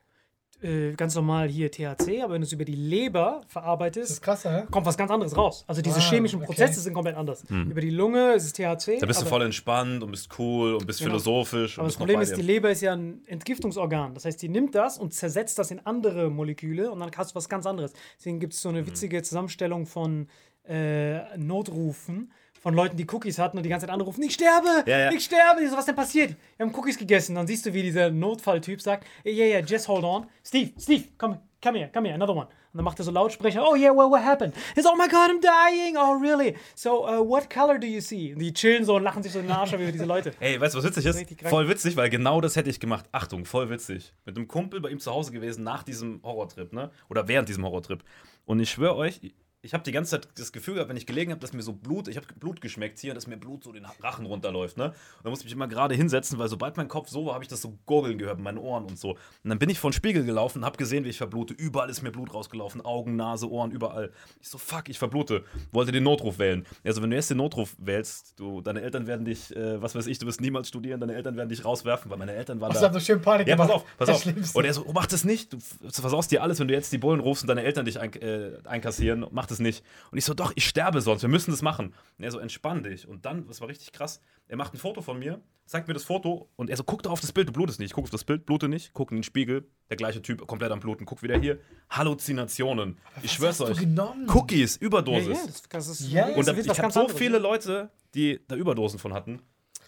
äh, 0.61 0.93
ganz 0.93 1.13
normal 1.15 1.49
hier 1.49 1.69
THC, 1.71 2.21
aber 2.23 2.33
wenn 2.33 2.41
du 2.41 2.45
es 2.47 2.51
über 2.53 2.65
die 2.65 2.75
Leber 2.75 3.41
verarbeitest, 3.47 4.09
Das 4.09 4.17
ist 4.17 4.21
krasser, 4.21 4.67
kommt 4.71 4.85
was 4.85 4.97
ganz 4.97 5.11
anderes 5.11 5.35
raus. 5.37 5.63
Also 5.67 5.81
diese 5.81 5.97
Ah, 5.97 6.01
chemischen 6.01 6.37
okay. 6.39 6.47
Prozesse 6.47 6.79
sind 6.79 6.93
komplett 6.93 7.15
anders. 7.17 7.43
Über 7.49 7.81
die 7.81 7.89
Lunge 7.89 8.33
ist 8.33 8.45
es 8.45 8.53
THC. 8.53 8.99
Da 8.99 9.05
bist 9.05 9.21
du 9.21 9.25
voll 9.25 9.41
entspannt 9.43 10.01
und 10.01 10.11
bist 10.11 10.29
cool 10.39 10.75
und 10.75 10.87
bist 10.87 10.99
Genau. 10.99 11.11
philosophisch. 11.11 11.77
aber 11.77 11.83
und 11.85 11.91
das 11.91 11.97
Problem 11.97 12.21
ist, 12.21 12.35
die 12.37 12.41
Leber 12.41 12.71
ist 12.71 12.81
ja 12.81 12.93
ein 12.93 13.21
Entgiftungsorgan. 13.27 14.13
Das 14.13 14.25
heißt, 14.25 14.41
die 14.41 14.49
nimmt 14.49 14.75
das 14.75 14.97
und 14.97 15.13
zersetzt 15.13 15.59
das 15.59 15.71
in 15.71 15.79
andere 15.85 16.29
Moleküle 16.29 16.89
und 16.91 16.99
dann 16.99 17.11
hast 17.15 17.31
du 17.31 17.35
was 17.35 17.49
ganz 17.49 17.65
anderes. 17.65 17.93
Deswegen 18.17 18.39
gibt 18.39 18.53
es 18.53 18.61
so 18.61 18.69
eine 18.69 18.81
Mhm. 18.81 18.87
witzige 18.87 19.21
Zusammenstellung 19.23 19.85
von 19.85 20.27
äh, 20.67 21.37
Notrufen 21.37 22.31
von 22.65 22.73
Leuten, 22.73 22.97
die 22.97 23.05
Cookies 23.11 23.37
hatten 23.37 23.57
und 23.57 23.63
die 23.63 23.69
ganze 23.69 23.85
Zeit 23.85 23.93
anrufen, 23.93 24.23
ich 24.23 24.33
sterbe, 24.33 24.83
Ja, 24.87 24.97
ja. 24.97 25.11
ich 25.11 25.23
sterbe. 25.25 25.61
Ich 25.61 25.69
so, 25.69 25.77
was 25.77 25.85
denn 25.85 25.95
passiert? 25.95 26.35
Wir 26.57 26.65
haben 26.65 26.73
Cookies 26.73 26.97
gegessen. 26.97 27.35
Dann 27.35 27.45
siehst 27.45 27.63
du, 27.63 27.71
wie 27.75 27.83
dieser 27.83 28.09
Notfalltyp 28.09 28.81
sagt, 28.81 29.05
yeah, 29.23 29.45
yeah, 29.45 29.59
just 29.59 29.87
hold 29.87 30.03
on. 30.03 30.25
Steve, 30.43 30.71
Steve, 30.79 31.03
come, 31.19 31.39
come 31.63 31.77
here, 31.77 31.91
come 31.93 32.07
here, 32.07 32.15
another 32.15 32.33
one. 32.35 32.47
Und 32.47 32.77
dann 32.79 32.83
macht 32.85 32.97
er 32.97 33.05
so 33.05 33.11
Lautsprecher, 33.11 33.63
oh 33.63 33.75
yeah, 33.75 33.91
well, 33.91 34.09
what 34.09 34.23
happened? 34.23 34.55
He's, 34.73 34.83
oh 34.87 34.95
my 34.97 35.07
God, 35.07 35.29
I'm 35.29 35.39
dying, 35.41 35.95
oh 35.95 36.19
really? 36.19 36.55
So, 36.73 37.07
uh, 37.07 37.21
what 37.21 37.51
color 37.51 37.77
do 37.77 37.85
you 37.85 38.01
see? 38.01 38.33
Und 38.33 38.39
die 38.39 38.51
chillen 38.51 38.83
so 38.83 38.95
und 38.95 39.03
lachen 39.03 39.21
sich 39.21 39.31
so 39.31 39.37
in 39.37 39.45
den 39.45 39.55
Arsch 39.55 39.73
über 39.73 39.91
diese 39.91 40.05
Leute. 40.05 40.31
Ey, 40.39 40.59
weißt 40.59 40.73
du, 40.73 40.79
was 40.79 40.85
witzig 40.85 41.05
ist? 41.05 41.47
Voll 41.47 41.69
witzig, 41.69 41.95
weil 41.97 42.09
genau 42.09 42.41
das 42.41 42.55
hätte 42.55 42.71
ich 42.71 42.79
gemacht. 42.79 43.05
Achtung, 43.11 43.45
voll 43.45 43.69
witzig. 43.69 44.11
Mit 44.25 44.37
einem 44.37 44.47
Kumpel 44.47 44.81
bei 44.81 44.89
ihm 44.89 44.99
zu 44.99 45.11
Hause 45.11 45.31
gewesen 45.31 45.63
nach 45.63 45.83
diesem 45.83 46.19
Horrortrip, 46.23 46.73
ne? 46.73 46.89
Oder 47.09 47.27
während 47.27 47.47
diesem 47.47 47.63
Horrortrip. 47.63 48.03
Und 48.45 48.59
ich 48.59 48.71
schwöre 48.71 48.95
euch, 48.95 49.21
ich 49.65 49.73
habe 49.73 49.83
die 49.83 49.91
ganze 49.91 50.11
Zeit 50.11 50.29
das 50.37 50.51
Gefühl 50.51 50.75
gehabt, 50.75 50.89
wenn 50.89 50.97
ich 50.97 51.07
gelegen 51.07 51.31
habe, 51.31 51.41
dass 51.41 51.51
mir 51.51 51.63
so 51.63 51.73
Blut, 51.73 52.07
ich 52.07 52.17
habe 52.17 52.27
Blut 52.39 52.61
geschmeckt 52.61 52.99
hier, 52.99 53.13
dass 53.13 53.25
mir 53.25 53.37
Blut 53.37 53.63
so 53.63 53.71
den 53.71 53.85
Rachen 54.01 54.25
runterläuft, 54.25 54.77
ne? 54.77 54.85
Und 54.85 54.93
dann 55.23 55.31
musste 55.31 55.43
ich 55.43 55.45
mich 55.45 55.53
immer 55.55 55.67
gerade 55.67 55.95
hinsetzen, 55.95 56.37
weil 56.37 56.47
sobald 56.47 56.77
mein 56.77 56.87
Kopf 56.87 57.09
so 57.09 57.25
war, 57.25 57.33
habe 57.33 57.43
ich 57.43 57.47
das 57.47 57.61
so 57.61 57.77
gurgeln 57.85 58.17
gehört 58.17 58.37
in 58.37 58.43
meinen 58.43 58.59
Ohren 58.59 58.85
und 58.85 58.99
so. 58.99 59.11
Und 59.11 59.49
dann 59.49 59.57
bin 59.57 59.69
ich 59.69 59.79
vor 59.79 59.89
den 59.89 59.95
Spiegel 59.95 60.23
gelaufen 60.23 60.59
und 60.59 60.65
habe 60.65 60.77
gesehen, 60.77 61.03
wie 61.03 61.09
ich 61.09 61.17
verblute. 61.17 61.53
Überall 61.55 61.89
ist 61.89 62.03
mir 62.03 62.11
Blut 62.11 62.33
rausgelaufen, 62.33 62.81
Augen, 62.81 63.15
Nase, 63.15 63.49
Ohren, 63.49 63.71
überall. 63.71 64.11
Ich 64.39 64.49
so, 64.49 64.57
fuck, 64.57 64.87
ich 64.87 64.99
verblute. 64.99 65.43
Wollte 65.71 65.91
den 65.91 66.03
Notruf 66.03 66.37
wählen. 66.37 66.65
Also, 66.83 67.01
wenn 67.01 67.09
du 67.09 67.15
jetzt 67.15 67.31
den 67.31 67.37
Notruf 67.37 67.75
wählst, 67.79 68.39
du, 68.39 68.61
deine 68.61 68.81
Eltern 68.81 69.07
werden 69.07 69.25
dich, 69.25 69.55
äh, 69.55 69.81
was 69.81 69.95
weiß 69.95 70.05
ich, 70.07 70.19
du 70.19 70.27
wirst 70.27 70.41
niemals 70.41 70.67
studieren, 70.67 70.99
deine 70.99 71.15
Eltern 71.15 71.35
werden 71.37 71.49
dich 71.49 71.65
rauswerfen, 71.65 72.11
weil 72.11 72.17
meine 72.17 72.33
Eltern 72.33 72.61
waren 72.61 72.71
Hast 72.71 72.81
da. 72.81 72.89
du 72.89 72.99
so 72.99 72.99
schön 72.99 73.21
Panik 73.21 73.47
Ja, 73.47 73.55
pass 73.55 73.69
auf, 73.69 73.83
pass 73.97 74.09
auf. 74.09 74.21
Schlimmste. 74.21 74.57
Und 74.57 74.65
er 74.65 74.73
so, 74.73 74.85
oh, 74.85 74.91
mach 74.93 75.07
das 75.07 75.23
nicht. 75.23 75.53
Du 75.53 75.57
versaust 75.89 76.31
dir 76.31 76.43
alles, 76.43 76.59
wenn 76.59 76.67
du 76.67 76.73
jetzt 76.73 76.91
die 76.91 76.97
Bullen 76.97 77.19
rufst 77.19 77.43
und 77.43 77.47
deine 77.47 77.63
Eltern 77.63 77.85
dich 77.85 77.99
ein, 77.99 78.13
äh, 78.13 78.51
einkassieren. 78.65 79.25
Mach 79.31 79.47
das 79.47 79.54
nicht. 79.59 79.83
Und 80.11 80.17
ich 80.17 80.25
so, 80.25 80.33
doch, 80.33 80.51
ich 80.55 80.67
sterbe 80.67 81.01
sonst. 81.01 81.21
Wir 81.21 81.29
müssen 81.29 81.51
das 81.51 81.61
machen. 81.61 81.93
Und 82.17 82.23
er 82.23 82.31
so, 82.31 82.39
entspann 82.39 82.83
dich. 82.83 83.07
Und 83.07 83.25
dann, 83.25 83.47
das 83.47 83.61
war 83.61 83.67
richtig 83.67 83.91
krass, 83.91 84.21
er 84.47 84.57
macht 84.57 84.73
ein 84.73 84.77
Foto 84.77 85.01
von 85.01 85.17
mir, 85.17 85.41
zeigt 85.65 85.87
mir 85.87 85.93
das 85.95 86.03
Foto 86.03 86.49
und 86.55 86.69
er 86.69 86.77
so, 86.77 86.83
guck 86.83 87.01
doch 87.03 87.11
auf 87.11 87.21
das 87.21 87.31
Bild, 87.31 87.47
du 87.47 87.51
blutest 87.53 87.79
nicht. 87.79 87.89
Ich 87.89 87.93
guck 87.93 88.03
auf 88.05 88.09
das 88.11 88.23
Bild, 88.23 88.45
blute 88.45 88.67
nicht. 88.69 88.93
Guck 88.93 89.11
in 89.11 89.17
den 89.17 89.23
Spiegel, 89.23 89.67
der 89.89 89.97
gleiche 89.97 90.21
Typ, 90.21 90.45
komplett 90.45 90.71
am 90.71 90.79
Bluten. 90.79 91.05
Guck 91.05 91.23
wieder 91.23 91.37
hier. 91.39 91.59
Halluzinationen. 91.89 92.97
Ich 93.23 93.31
schwör's 93.33 93.59
hast 93.59 93.67
du 93.67 93.71
euch. 93.73 93.79
genommen? 93.79 94.27
Cookies, 94.29 94.75
Ja, 94.79 94.85
Überdosis. 94.87 95.27
ja, 95.27 95.45
das, 95.45 95.63
das 95.69 95.87
ist, 95.87 96.11
Ja, 96.11 96.27
und 96.27 96.47
da, 96.47 96.53
ich 96.53 96.67
habe 96.79 96.91
so 96.91 97.01
anderes. 97.01 97.17
viele 97.17 97.39
Leute, 97.39 97.89
die 98.13 98.39
da 98.47 98.55
Überdosen 98.55 98.99
von 98.99 99.13
hatten. 99.13 99.41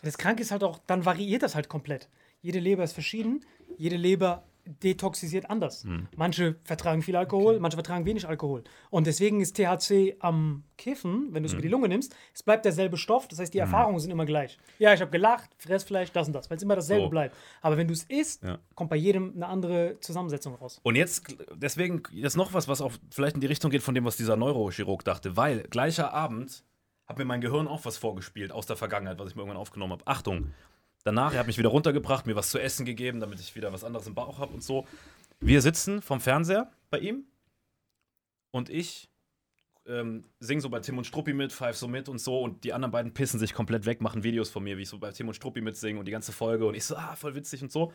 Das 0.04 0.18
Kranke 0.18 0.42
ist 0.42 0.52
halt 0.52 0.64
auch, 0.64 0.80
dann 0.88 1.06
variiert 1.06 1.44
das 1.44 1.56
halt 1.56 1.70
komplett. 1.70 2.10
Jede 2.42 2.60
Leber 2.60 2.84
ist 2.84 2.94
verschieden, 2.94 3.44
jede 3.78 3.96
Leber 3.98 4.44
detoxisiert 4.68 5.50
anders. 5.50 5.84
Hm. 5.84 6.08
Manche 6.16 6.56
vertragen 6.64 7.02
viel 7.02 7.16
Alkohol, 7.16 7.60
manche 7.60 7.78
vertragen 7.78 8.06
wenig 8.06 8.28
Alkohol. 8.28 8.64
Und 8.90 9.08
deswegen 9.08 9.42
ist 9.42 9.56
THC 9.56 10.16
am 10.20 10.64
Kiffen, 10.78 11.30
wenn 11.34 11.44
du 11.44 11.48
es 11.48 11.54
Hm. 11.54 11.60
über 11.60 11.62
die 11.64 11.68
Lunge 11.72 11.88
nimmst, 11.88 12.16
es 12.34 12.44
bleibt 12.44 12.66
derselbe 12.66 12.98
Stoff, 12.98 13.28
das 13.28 13.40
heißt, 13.40 13.54
die 13.54 13.60
Erfahrungen 13.60 14.00
sind 14.00 14.12
immer 14.12 14.26
gleich. 14.26 14.58
Ja, 14.80 14.94
ich 14.94 15.02
habe 15.02 15.12
gelacht, 15.12 15.50
Fressfleisch, 15.58 16.12
das 16.12 16.28
und 16.28 16.34
das, 16.34 16.50
weil 16.50 16.58
es 16.58 16.64
immer 16.64 16.76
dasselbe 16.76 17.06
So. 17.06 17.10
bleibt. 17.10 17.36
Aber 17.62 17.78
wenn 17.78 17.88
du 17.88 17.94
es 17.94 18.04
isst, 18.04 18.44
Ja. 18.44 18.60
kommt 18.76 18.90
bei 18.90 18.96
jedem 18.96 19.34
eine 19.36 19.48
andere 19.48 19.98
Zusammensetzung 20.02 20.56
raus. 20.56 20.80
Und 20.84 20.96
jetzt, 20.96 21.36
deswegen, 21.56 22.04
jetzt 22.12 22.38
noch 22.38 22.54
was, 22.54 22.68
was 22.68 22.82
auch 22.82 22.92
vielleicht 23.12 23.36
in 23.36 23.42
die 23.42 23.48
Richtung 23.48 23.72
geht 23.72 23.84
von 23.84 23.96
dem, 23.96 24.06
was 24.06 24.18
dieser 24.18 24.36
Neurochirurg 24.36 25.04
dachte, 25.04 25.36
weil 25.38 25.64
gleicher 25.64 26.14
Abend 26.14 26.64
hat 27.08 27.18
mir 27.18 27.26
mein 27.26 27.40
Gehirn 27.42 27.68
auch 27.68 27.86
was 27.86 27.98
vorgespielt 27.98 28.52
aus 28.52 28.66
der 28.66 28.76
Vergangenheit, 28.76 29.18
was 29.18 29.30
ich 29.30 29.36
mir 29.36 29.42
irgendwann 29.42 29.62
aufgenommen 29.62 29.94
habe. 29.94 30.06
Achtung, 30.08 30.52
danach, 31.08 31.34
er 31.34 31.40
hat 31.40 31.48
mich 31.48 31.58
wieder 31.58 31.70
runtergebracht, 31.70 32.28
mir 32.28 32.36
was 32.36 32.52
zu 32.52 32.60
essen 32.60 32.86
gegeben, 32.86 33.20
damit 33.20 33.40
ich 33.40 33.56
wieder 33.56 33.74
was 33.74 33.84
anderes 33.84 34.06
im 34.08 34.14
Bauch 34.14 34.40
habe 34.40 34.54
und 34.54 34.64
so. 34.64 34.86
Wir 35.40 35.62
sitzen 35.62 36.02
vom 36.02 36.20
Fernseher 36.20 36.72
bei 36.90 37.00
ihm 37.00 37.24
und 38.52 38.70
ich 38.70 39.10
ähm, 39.88 40.26
sing 40.40 40.60
so 40.60 40.70
bei 40.70 40.80
Tim 40.80 40.98
und 40.98 41.06
Struppi 41.06 41.34
mit, 41.34 41.54
pfeif 41.54 41.78
so 41.78 41.88
mit 41.88 42.10
und 42.10 42.20
so 42.20 42.42
und 42.42 42.64
die 42.64 42.74
anderen 42.74 42.92
beiden 42.92 43.14
pissen 43.14 43.40
sich 43.40 43.54
komplett 43.54 43.86
weg, 43.86 44.02
machen 44.02 44.24
Videos 44.24 44.50
von 44.50 44.64
mir, 44.64 44.78
wie 44.78 44.82
ich 44.82 44.90
so 44.90 45.00
bei 45.00 45.12
Tim 45.12 45.28
und 45.30 45.34
Struppi 45.34 45.62
mitsinge 45.62 45.98
und 46.00 46.06
die 46.06 46.12
ganze 46.12 46.32
Folge 46.34 46.66
und 46.66 46.76
ich 46.76 46.84
so, 46.84 46.96
ah, 46.96 47.16
voll 47.16 47.36
witzig 47.36 47.62
und 47.62 47.72
so. 47.72 47.94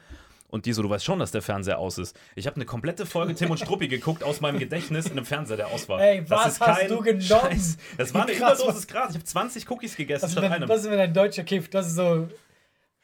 Und 0.48 0.66
die 0.66 0.74
so, 0.74 0.82
du 0.82 0.90
weißt 0.90 1.04
schon, 1.04 1.18
dass 1.18 1.30
der 1.30 1.40
Fernseher 1.40 1.78
aus 1.78 1.96
ist. 1.96 2.14
Ich 2.34 2.46
habe 2.46 2.56
eine 2.56 2.66
komplette 2.66 3.06
Folge 3.06 3.34
Tim 3.34 3.50
und 3.50 3.58
Struppi 3.58 3.88
geguckt 3.88 4.22
aus 4.22 4.42
meinem 4.42 4.58
Gedächtnis 4.58 5.06
in 5.06 5.12
einem 5.12 5.24
Fernseher, 5.24 5.56
der 5.56 5.68
aus 5.68 5.88
war. 5.88 5.98
Ey, 6.00 6.28
was 6.28 6.60
hast 6.60 6.90
du 6.90 7.00
genommen? 7.00 7.22
Scheiß. 7.22 7.78
Das 7.96 8.12
war 8.12 8.24
eine 8.24 8.32
Krass, 8.34 8.60
Überdosis 8.60 8.86
Gras. 8.86 9.10
Ich 9.10 9.16
habe 9.16 9.24
20 9.24 9.70
Cookies 9.70 9.96
gegessen 9.96 10.20
Das 10.22 10.30
ist, 10.32 10.38
statt 10.38 10.52
einem. 10.52 10.68
das 10.68 10.84
ist, 10.84 10.90
wenn 10.90 10.98
ein 10.98 11.14
Deutscher 11.14 11.44
kifft. 11.44 11.72
Das 11.72 11.86
ist 11.86 11.94
so. 11.94 12.28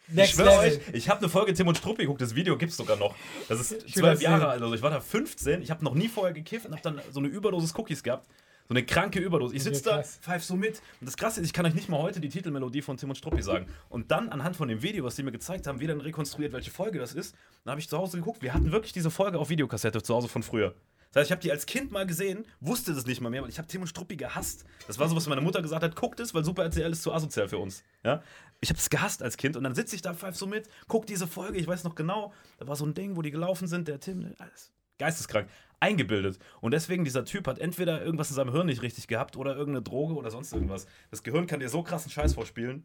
Ich 0.09 0.15
Next 0.15 0.35
schwöre 0.35 0.63
Level. 0.63 0.79
euch, 0.79 0.95
ich 0.95 1.09
habe 1.09 1.21
eine 1.21 1.29
Folge 1.29 1.53
Tim 1.53 1.69
und 1.69 1.77
Struppi 1.77 2.03
geguckt, 2.03 2.23
das 2.23 2.35
Video 2.35 2.57
gibt's 2.57 2.77
sogar 2.77 2.97
noch. 2.97 3.15
Das 3.49 3.61
ist 3.61 3.89
zwölf 3.91 4.23
Jahre 4.23 4.49
alt, 4.49 4.63
also 4.63 4.75
ich 4.75 4.81
war 4.81 4.91
da 4.91 5.01
15, 5.01 5.61
ich 5.61 5.71
habe 5.71 5.85
noch 5.85 5.95
nie 5.95 6.09
vorher 6.09 6.33
gekifft 6.33 6.67
und 6.67 6.73
habe 6.73 6.83
dann 6.83 7.01
so 7.13 7.21
eine 7.21 7.29
Überdosis 7.29 7.75
Cookies 7.77 8.03
gehabt. 8.03 8.27
So 8.69 8.75
eine 8.75 8.85
kranke 8.85 9.19
Überdosis. 9.19 9.57
Ich 9.57 9.63
sitze 9.63 9.83
da, 9.83 9.97
krass. 9.97 10.19
pfeif 10.21 10.45
so 10.45 10.55
mit. 10.55 10.83
Und 11.01 11.07
das 11.07 11.17
Krasse 11.17 11.41
ist, 11.41 11.47
ich 11.47 11.53
kann 11.55 11.65
euch 11.65 11.73
nicht 11.73 11.89
mal 11.89 12.03
heute 12.03 12.21
die 12.21 12.29
Titelmelodie 12.29 12.83
von 12.83 12.99
Tim 12.99 13.09
und 13.09 13.17
Struppi 13.17 13.43
sagen. 13.43 13.67
Und 13.89 14.11
dann 14.11 14.29
anhand 14.29 14.57
von 14.57 14.69
dem 14.69 14.83
Video, 14.83 15.05
was 15.05 15.17
die 15.17 15.23
mir 15.23 15.33
gezeigt 15.33 15.67
haben, 15.67 15.81
wieder 15.81 15.99
rekonstruiert, 16.05 16.53
welche 16.53 16.71
Folge 16.71 16.99
das 16.99 17.15
ist. 17.15 17.35
Dann 17.65 17.73
habe 17.73 17.81
ich 17.81 17.89
zu 17.89 17.97
Hause 17.97 18.19
geguckt. 18.19 18.43
Wir 18.43 18.53
hatten 18.53 18.71
wirklich 18.71 18.93
diese 18.93 19.11
Folge 19.11 19.39
auf 19.39 19.49
Videokassette 19.49 20.03
zu 20.03 20.15
Hause 20.15 20.29
von 20.29 20.43
früher. 20.43 20.75
Das 21.13 21.23
heißt, 21.23 21.29
ich 21.29 21.33
habe 21.33 21.41
die 21.41 21.51
als 21.51 21.65
Kind 21.65 21.91
mal 21.91 22.05
gesehen, 22.05 22.45
wusste 22.61 22.93
das 22.93 23.07
nicht 23.07 23.23
mal 23.23 23.31
mehr, 23.31 23.43
weil 23.43 23.49
ich 23.49 23.57
habe 23.57 23.67
Tim 23.67 23.81
und 23.81 23.87
Struppi 23.87 24.17
gehasst. 24.17 24.67
Das 24.87 24.99
war 24.99 25.09
so, 25.09 25.17
was 25.17 25.27
meine 25.27 25.41
Mutter 25.41 25.63
gesagt 25.63 25.83
hat, 25.83 25.97
guckt 25.97 26.21
es, 26.21 26.35
weil 26.35 26.45
Super 26.45 26.65
RTL 26.65 26.93
ist 26.93 27.03
zu 27.03 27.13
asozial 27.13 27.49
für 27.49 27.57
uns. 27.57 27.83
Ja? 28.05 28.23
Ich 28.61 28.71
habe 28.71 28.79
es 28.79 28.91
gehasst 28.91 29.23
als 29.23 29.37
Kind 29.37 29.57
und 29.57 29.65
dann 29.65 29.75
sitze 29.75 29.95
ich 29.95 30.03
da, 30.03 30.15
pfeif 30.15 30.37
so 30.37 30.47
mit, 30.47 30.69
guck 30.89 31.07
diese 31.07 31.27
Folge, 31.27 31.59
ich 31.59 31.67
weiß 31.67 31.85
noch 31.85 31.95
genau, 31.95 32.33
da 32.59 32.67
war 32.67 32.77
so 32.77 32.85
ein 32.85 32.95
Ding, 32.95 33.17
wo 33.17 33.23
die 33.23 33.31
gelaufen 33.31 33.69
sind, 33.69 33.87
der 33.87 34.01
Tim, 34.01 34.35
alles 34.39 34.73
geisteskrank, 34.99 35.49
eingebildet. 35.81 36.39
Und 36.61 36.73
deswegen, 36.73 37.05
dieser 37.05 37.25
Typ 37.25 37.47
hat 37.47 37.59
entweder 37.59 38.03
irgendwas 38.03 38.31
in 38.31 38.37
seinem 38.37 38.51
Hirn 38.51 38.67
nicht 38.67 38.83
richtig 38.83 39.07
gehabt 39.07 39.37
oder 39.37 39.57
irgendeine 39.57 39.83
Droge 39.83 40.15
oder 40.15 40.31
sonst 40.31 40.53
irgendwas. 40.53 40.87
Das 41.11 41.23
Gehirn 41.23 41.47
kann 41.47 41.61
dir 41.61 41.69
so 41.69 41.83
krassen 41.83 42.11
Scheiß 42.11 42.35
vorspielen. 42.35 42.85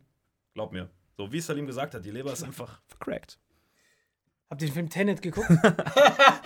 Glaub 0.54 0.72
mir. 0.72 0.90
So 1.18 1.32
wie 1.32 1.40
Salim 1.40 1.66
gesagt 1.66 1.96
hat, 1.96 2.06
die 2.06 2.12
Leber 2.12 2.32
ist 2.32 2.44
einfach 2.44 2.82
vercrackt. 2.88 3.40
Habt 4.50 4.62
ihr 4.62 4.68
den 4.68 4.74
Film 4.74 4.90
Tenet 4.90 5.22
geguckt? 5.22 5.50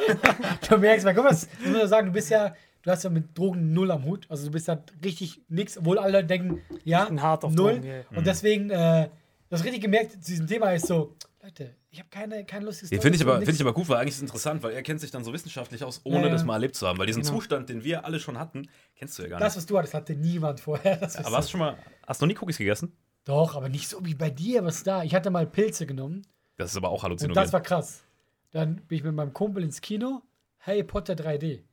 Du 0.70 0.78
merkst 0.78 1.06
mal, 1.06 1.13
guck 1.13 1.26
mal, 1.26 1.30
das 1.32 1.48
muss 1.63 1.78
man 1.78 1.88
sagen, 1.88 2.08
du 2.08 2.13
bist 2.13 2.30
ja, 2.30 2.56
du 2.88 2.91
hast 2.93 3.04
ja 3.04 3.10
mit 3.10 3.38
Drogen 3.38 3.73
null 3.73 3.91
am 3.91 4.06
Hut. 4.06 4.26
Also 4.30 4.45
du 4.45 4.52
bist 4.52 4.67
ja 4.67 4.82
richtig 5.04 5.41
nix, 5.50 5.78
obwohl 5.78 6.00
alle 6.00 6.23
denken, 6.23 6.62
ja, 6.86 7.06
bin 7.06 7.21
hart 7.21 7.43
auf 7.43 7.54
null. 7.54 7.73
Drogen, 7.76 7.88
ja. 7.88 8.02
Und 8.15 8.26
deswegen, 8.26 8.69
äh, 8.69 9.10
du 9.50 9.52
hast 9.52 9.63
richtig 9.65 9.82
gemerkt, 9.82 10.12
zu 10.13 10.19
diesem 10.32 10.47
Thema 10.47 10.71
ist 10.71 10.88
so, 10.88 11.15
Leute, 11.43 11.76
ich 11.91 12.00
habe 12.00 12.10
keine, 12.10 12.45
kein 12.45 12.63
lustiges 12.63 12.89
Den 12.89 13.02
finde 13.02 13.15
ich, 13.17 13.21
aber- 13.23 13.38
find 13.39 13.54
ich 13.54 13.62
aber 13.62 13.73
gut, 13.73 13.88
weil 13.89 13.97
eigentlich 13.97 14.10
ist 14.12 14.15
es 14.17 14.21
interessant, 14.21 14.63
weil 14.63 14.71
er 14.73 14.84
kennt 14.84 15.00
sich 15.02 15.12
dann 15.12 15.23
so 15.23 15.34
wissenschaftlich 15.34 15.84
aus, 15.84 16.02
ohne 16.04 16.17
Ja, 16.19 16.26
ja. 16.28 16.30
das 16.32 16.45
mal 16.45 16.54
erlebt 16.54 16.76
zu 16.76 16.88
haben. 16.88 16.97
Weil 16.97 17.08
diesen 17.08 17.23
Genau. 17.23 17.36
Zustand, 17.36 17.69
den 17.69 17.84
wir 17.84 18.06
alle 18.06 18.19
schon 18.19 18.38
hatten, 18.39 18.67
kennst 18.95 19.17
du 19.19 19.23
ja 19.23 19.30
gar 19.30 19.39
Das, 19.39 19.54
nicht. 19.54 19.58
was 19.58 19.65
du 19.65 19.78
hattest, 19.78 19.93
hatte 19.93 20.15
niemand 20.15 20.60
vorher. 20.60 20.95
Das 20.97 21.15
Aber 21.26 21.38
hast 21.38 21.47
du 21.47 21.52
schon 21.52 21.60
mal, 21.60 21.78
hast 22.06 22.21
du 22.21 22.26
noch 22.26 22.34
nie 22.34 22.38
Cookies 22.41 22.58
gegessen? 22.58 22.93
Doch, 23.26 23.56
aber 23.56 23.67
nicht 23.69 23.89
so 23.89 24.04
wie 24.06 24.15
bei 24.15 24.30
dir, 24.30 24.63
was 24.63 24.84
da. 24.84 25.04
Ich 25.04 25.13
hatte 25.13 25.30
mal 25.30 25.45
Pilze 25.45 25.86
genommen 25.86 26.21
Das 26.56 26.71
ist 26.71 26.78
aber 26.78 26.89
auch 26.89 27.00
und 27.00 27.04
halluzinogen. 27.04 27.36
das 27.36 27.52
war 27.52 27.62
krass. 27.62 28.04
Dann 28.52 28.78
bin 28.88 28.97
ich 28.97 29.04
mit 29.04 29.13
meinem 29.13 29.34
Kumpel 29.34 29.63
ins 29.63 29.82
Kino, 29.82 30.21
Harry 30.60 30.84
Potter 30.84 31.13
3D, 31.15 31.63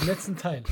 den 0.00 0.06
letzten 0.06 0.36
Teil. 0.36 0.62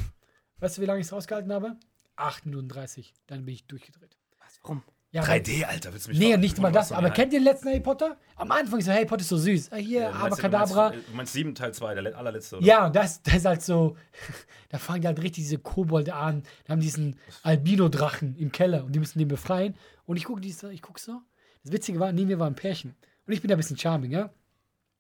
Weißt 0.59 0.79
du, 0.79 0.83
wie 0.83 0.87
lange 0.87 1.01
ich 1.01 1.07
es 1.07 1.13
rausgehalten 1.13 1.53
habe? 1.53 1.77
8 2.17 2.47
Minuten 2.47 2.69
30. 2.69 3.13
Dann 3.27 3.45
bin 3.45 3.55
ich 3.55 3.67
durchgedreht. 3.67 4.17
Warum? 4.63 4.83
Ja, 5.13 5.23
weil- 5.27 5.41
3D, 5.41 5.65
Alter, 5.65 5.93
willst 5.93 6.07
du 6.07 6.11
mich 6.11 6.19
Nee, 6.19 6.37
nicht 6.37 6.59
mal 6.59 6.73
das. 6.73 6.91
was? 6.91 6.99
Aber 6.99 7.11
kennt 7.11 7.33
ihr 7.33 7.39
den 7.39 7.45
letzten 7.45 7.69
Harry 7.69 7.81
Potter? 7.81 8.17
Am 8.37 8.51
Anfang 8.51 8.81
ist 8.81 8.87
so, 8.87 8.93
Harry 8.93 9.07
Potter 9.07 9.21
ist 9.23 9.29
so 9.29 9.37
süß. 9.39 9.71
Ah, 9.73 9.77
hier, 9.77 10.01
Ja, 10.01 10.13
du 10.13 10.19
meinst- 10.19 10.39
Abracadabra. 10.45 10.89
Du 10.91 10.95
meinst, 10.97 11.09
du 11.09 11.15
meinst 11.17 11.33
7 11.33 11.55
Teil 11.55 11.73
2, 11.75 11.95
der 11.95 12.03
le- 12.03 12.17
allerletzte. 12.17 12.57
Oder? 12.57 12.67
Ja, 12.67 12.87
und 12.87 12.97
das, 12.97 13.23
das 13.23 13.35
ist 13.37 13.45
halt 13.45 13.63
so, 13.63 13.97
da 14.71 14.79
fangen 14.79 15.03
die 15.03 15.07
halt 15.07 15.19
richtig 15.23 15.45
diese 15.45 15.59
Kobolde 15.59 16.15
an. 16.15 16.43
Die 16.67 16.73
haben 16.73 16.81
diesen 16.81 17.19
Albino-Drachen 17.43 18.37
im 18.37 18.53
Keller 18.53 18.85
und 18.85 18.93
die 18.93 18.99
müssen 18.99 19.19
den 19.19 19.29
befreien. 19.29 19.75
Und 20.07 20.17
ich 20.17 20.25
gucke 20.25 20.45
ich 20.47 20.83
gucke 20.83 21.01
so. 21.01 21.21
Das 21.63 21.73
Witzige 21.73 21.99
war, 22.01 22.13
neben 22.13 22.29
mir 22.29 22.39
war 22.39 22.47
ein 22.49 22.55
Pärchen. 22.57 22.95
Und 23.27 23.33
ich 23.33 23.41
bin 23.41 23.49
da 23.49 23.55
ein 23.55 23.59
bisschen 23.59 23.79
charming, 23.79 24.11
ja. 24.11 24.31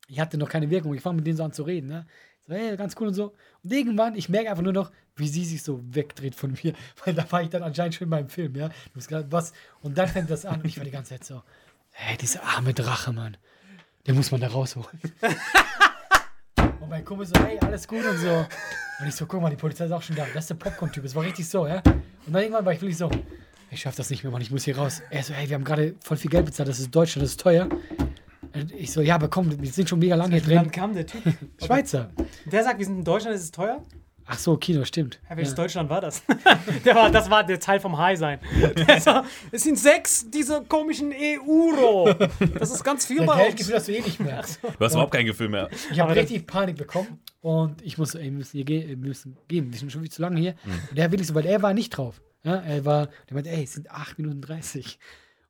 Ich 0.08 0.20
hatte 0.20 0.38
noch 0.38 0.48
keine 0.48 0.70
Wirkung. 0.70 0.94
Ich 0.94 1.02
fange 1.02 1.16
mit 1.16 1.26
denen 1.26 1.36
so 1.36 1.44
an 1.44 1.52
zu 1.52 1.62
reden, 1.64 1.88
ne. 1.88 2.06
So, 2.46 2.54
hey, 2.54 2.76
ganz 2.76 2.94
cool 3.00 3.08
und 3.08 3.14
so. 3.14 3.34
Und 3.62 3.72
irgendwann, 3.72 4.14
ich 4.14 4.28
merke 4.28 4.50
einfach 4.50 4.62
nur 4.62 4.72
noch, 4.72 4.92
wie 5.16 5.28
sie 5.28 5.44
sich 5.44 5.62
so 5.62 5.80
wegdreht 5.82 6.34
von 6.34 6.56
mir. 6.62 6.74
Weil 7.04 7.14
da 7.14 7.30
war 7.30 7.42
ich 7.42 7.50
dann 7.50 7.62
anscheinend 7.62 7.94
schon 7.94 8.08
beim 8.08 8.28
Film, 8.28 8.54
ja. 8.54 8.68
Du 8.68 8.74
bist 8.94 9.08
grad 9.08 9.30
was. 9.30 9.52
Und 9.82 9.98
dann 9.98 10.08
fängt 10.08 10.30
das 10.30 10.44
an 10.44 10.60
und 10.60 10.66
ich 10.66 10.76
war 10.76 10.84
die 10.84 10.90
ganze 10.90 11.10
Zeit 11.10 11.24
so, 11.24 11.42
hey, 11.92 12.16
dieser 12.16 12.42
arme 12.44 12.74
Drache, 12.74 13.12
Mann. 13.12 13.36
Den 14.06 14.14
muss 14.14 14.30
man 14.30 14.40
da 14.40 14.48
rausholen. 14.48 15.00
Und 16.80 16.90
mein 16.90 17.04
Kumpel 17.04 17.26
so, 17.26 17.34
hey, 17.44 17.58
alles 17.62 17.88
gut 17.88 18.04
und 18.04 18.16
so. 18.18 18.46
Und 19.00 19.08
ich 19.08 19.14
so, 19.16 19.26
guck 19.26 19.42
mal, 19.42 19.50
die 19.50 19.56
Polizei 19.56 19.86
ist 19.86 19.90
auch 19.90 20.02
schon 20.02 20.14
da. 20.14 20.24
Das 20.32 20.44
ist 20.44 20.50
der 20.50 20.54
Popcorn-Typ. 20.54 21.04
Es 21.04 21.16
war 21.16 21.24
richtig 21.24 21.48
so, 21.48 21.66
ja. 21.66 21.82
Und 21.84 22.32
dann 22.32 22.42
irgendwann 22.42 22.64
war 22.64 22.72
ich 22.72 22.80
wirklich 22.80 22.96
so, 22.96 23.10
ich 23.70 23.80
schaff 23.80 23.96
das 23.96 24.08
nicht 24.10 24.22
mehr, 24.22 24.30
Mann, 24.30 24.40
ich 24.40 24.52
muss 24.52 24.64
hier 24.64 24.78
raus. 24.78 25.02
Er 25.10 25.24
so, 25.24 25.34
hey, 25.34 25.48
wir 25.48 25.56
haben 25.56 25.64
gerade 25.64 25.96
voll 26.00 26.16
viel 26.16 26.30
Geld 26.30 26.46
bezahlt, 26.46 26.68
das 26.68 26.78
ist 26.78 26.94
Deutschland, 26.94 27.24
das 27.24 27.30
ist 27.30 27.40
teuer. 27.40 27.68
Und 28.54 28.72
ich 28.72 28.92
so, 28.92 29.00
ja, 29.00 29.14
aber 29.16 29.28
komm, 29.28 29.60
wir 29.60 29.70
sind 29.70 29.88
schon 29.88 29.98
mega 29.98 30.14
lange 30.14 30.36
hier 30.40 30.54
Dann 30.54 30.64
drin. 30.64 30.70
kam 30.72 30.94
der 30.94 31.06
Typ. 31.06 31.22
Schweizer. 31.64 32.10
Der 32.50 32.64
sagt, 32.64 32.78
wir 32.78 32.86
sind 32.86 32.98
in 32.98 33.04
Deutschland, 33.04 33.34
ist 33.36 33.42
es 33.42 33.50
teuer? 33.50 33.82
Ach 34.28 34.38
so, 34.38 34.56
Kino, 34.56 34.84
stimmt. 34.84 35.20
Ja, 35.30 35.36
welches 35.36 35.52
Ja. 35.52 35.56
Deutschland 35.62 35.88
war 35.88 36.00
das? 36.00 36.24
der 36.84 36.96
war, 36.96 37.10
das 37.12 37.30
war 37.30 37.44
der 37.44 37.60
Teil 37.60 37.78
vom 37.78 37.96
High 37.96 38.18
sein. 38.18 38.40
Der 38.88 39.00
so, 39.00 39.22
es 39.52 39.62
sind 39.62 39.78
sechs 39.78 40.28
dieser 40.28 40.62
komischen 40.62 41.12
EU-Euro. 41.12 42.12
Das 42.58 42.72
ist 42.72 42.82
ganz 42.82 43.06
viel 43.06 43.18
Ja, 43.20 43.24
bei 43.26 43.32
uns. 43.34 43.42
Geldgefühl 43.42 43.74
hast 43.76 43.86
du 43.86 43.92
eh 43.92 44.00
nicht 44.00 44.18
mehr. 44.18 44.42
Du 44.62 44.84
hast 44.84 44.92
überhaupt 44.94 45.12
kein 45.12 45.26
Gefühl 45.26 45.48
mehr. 45.48 45.68
Ich 45.92 46.00
habe 46.00 46.14
richtig 46.16 46.44
Panik 46.44 46.76
bekommen 46.76 47.20
und 47.40 47.80
ich 47.82 47.98
muss, 47.98 48.16
ey, 48.16 48.24
wir 48.24 48.32
müssen 48.32 48.56
hier 48.56 48.64
gehen, 48.64 48.88
wir 48.88 48.96
müssen 48.96 49.36
gehen, 49.46 49.72
wir 49.72 49.78
sind 49.78 49.92
schon 49.92 50.00
viel 50.02 50.10
zu 50.10 50.22
lange 50.22 50.40
hier. 50.40 50.56
Und 50.90 50.98
der 50.98 51.10
will 51.12 51.18
nicht 51.18 51.28
so, 51.28 51.34
weil 51.36 51.46
er 51.46 51.62
war 51.62 51.72
nicht 51.72 51.90
drauf. 51.90 52.20
Ja, 52.42 52.56
er 52.56 52.84
war, 52.84 53.06
der 53.28 53.34
meinte, 53.34 53.50
ey, 53.50 53.62
es 53.62 53.74
sind 53.74 53.90
8 53.92 54.18
Minuten 54.18 54.40
30. 54.40 54.98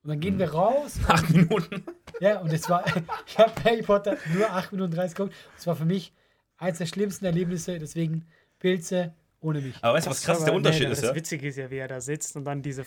Und 0.06 0.10
dann 0.10 0.20
gehen 0.20 0.38
wir 0.38 0.52
raus. 0.52 1.00
Acht 1.08 1.30
Minuten. 1.30 1.82
Ja, 2.20 2.38
und 2.38 2.52
es 2.52 2.70
war, 2.70 2.84
ich 3.26 3.38
habe 3.38 3.52
Harry 3.64 3.82
Potter 3.82 4.16
nur 4.32 4.48
8 4.48 4.70
Minuten 4.70 4.94
30 4.94 5.16
geguckt. 5.16 5.34
Es 5.58 5.66
war 5.66 5.74
für 5.74 5.84
mich 5.84 6.12
eins 6.58 6.78
der 6.78 6.86
schlimmsten 6.86 7.24
Erlebnisse, 7.24 7.76
deswegen 7.80 8.24
Pilze 8.60 9.14
ohne 9.40 9.60
mich. 9.60 9.74
Aber 9.82 9.94
weißt 9.94 10.06
du, 10.06 10.10
was 10.12 10.22
krass 10.22 10.44
der 10.44 10.54
Unterschied 10.54 10.86
nee, 10.86 10.92
ist, 10.92 11.02
Das 11.02 11.10
ja? 11.10 11.14
Witzige 11.16 11.48
ist 11.48 11.56
ja, 11.56 11.68
wie 11.72 11.78
er 11.78 11.88
da 11.88 12.00
sitzt 12.00 12.36
und 12.36 12.44
dann 12.44 12.62
diese, 12.62 12.86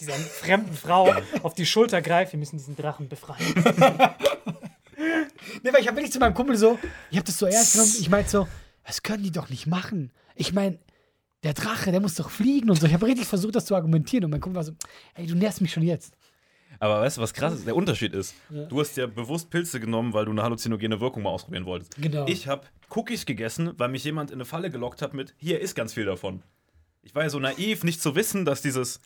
dieser 0.00 0.14
fremden 0.14 0.74
Frau 0.74 1.14
auf 1.44 1.54
die 1.54 1.66
Schulter 1.66 2.02
greift. 2.02 2.32
Wir 2.32 2.40
müssen 2.40 2.56
diesen 2.56 2.74
Drachen 2.74 3.08
befreien. 3.08 3.54
Nee, 5.62 5.72
weil 5.72 5.80
ich 5.80 5.86
habe 5.86 5.98
wirklich 5.98 6.12
zu 6.12 6.18
meinem 6.18 6.34
Kumpel 6.34 6.56
so, 6.56 6.80
ich 7.12 7.16
habe 7.16 7.26
das 7.26 7.38
so 7.38 7.46
ernst 7.46 7.74
genommen, 7.74 7.92
ich 7.96 8.10
meinte 8.10 8.30
so, 8.30 8.48
das 8.84 9.04
können 9.04 9.22
die 9.22 9.30
doch 9.30 9.50
nicht 9.50 9.68
machen. 9.68 10.10
Ich 10.34 10.52
meine, 10.52 10.80
der 11.44 11.54
Drache, 11.54 11.92
der 11.92 12.00
muss 12.00 12.16
doch 12.16 12.28
fliegen 12.28 12.70
und 12.70 12.80
so. 12.80 12.88
Ich 12.88 12.92
habe 12.92 13.06
richtig 13.06 13.26
versucht, 13.26 13.54
das 13.54 13.66
zu 13.66 13.76
argumentieren 13.76 14.24
und 14.24 14.32
mein 14.32 14.40
Kumpel 14.40 14.56
war 14.56 14.64
so, 14.64 14.72
ey, 15.14 15.28
du 15.28 15.36
nervst 15.36 15.60
mich 15.60 15.72
schon 15.72 15.84
jetzt. 15.84 16.16
Aber 16.78 17.00
weißt 17.00 17.16
du, 17.16 17.22
was 17.22 17.34
krass 17.34 17.54
ist? 17.54 17.66
Der 17.66 17.76
Unterschied 17.76 18.14
ist, 18.14 18.34
du 18.50 18.80
hast 18.80 18.96
ja 18.96 19.06
bewusst 19.06 19.50
Pilze 19.50 19.80
genommen, 19.80 20.12
weil 20.12 20.24
du 20.24 20.30
eine 20.30 20.42
halluzinogene 20.42 21.00
Wirkung 21.00 21.22
mal 21.22 21.30
ausprobieren 21.30 21.64
wolltest. 21.64 21.96
Genau. 22.00 22.26
Ich 22.26 22.48
habe 22.48 22.66
Cookies 22.90 23.26
gegessen, 23.26 23.72
weil 23.76 23.88
mich 23.88 24.04
jemand 24.04 24.30
in 24.30 24.36
eine 24.36 24.44
Falle 24.44 24.70
gelockt 24.70 25.02
hat 25.02 25.14
mit, 25.14 25.34
hier 25.38 25.60
ist 25.60 25.74
ganz 25.74 25.94
viel 25.94 26.04
davon. 26.04 26.42
Ich 27.02 27.14
war 27.14 27.22
ja 27.22 27.30
so 27.30 27.38
naiv, 27.38 27.84
nicht 27.84 28.02
zu 28.02 28.14
wissen, 28.14 28.44
dass 28.44 28.62
dieses 28.62 29.00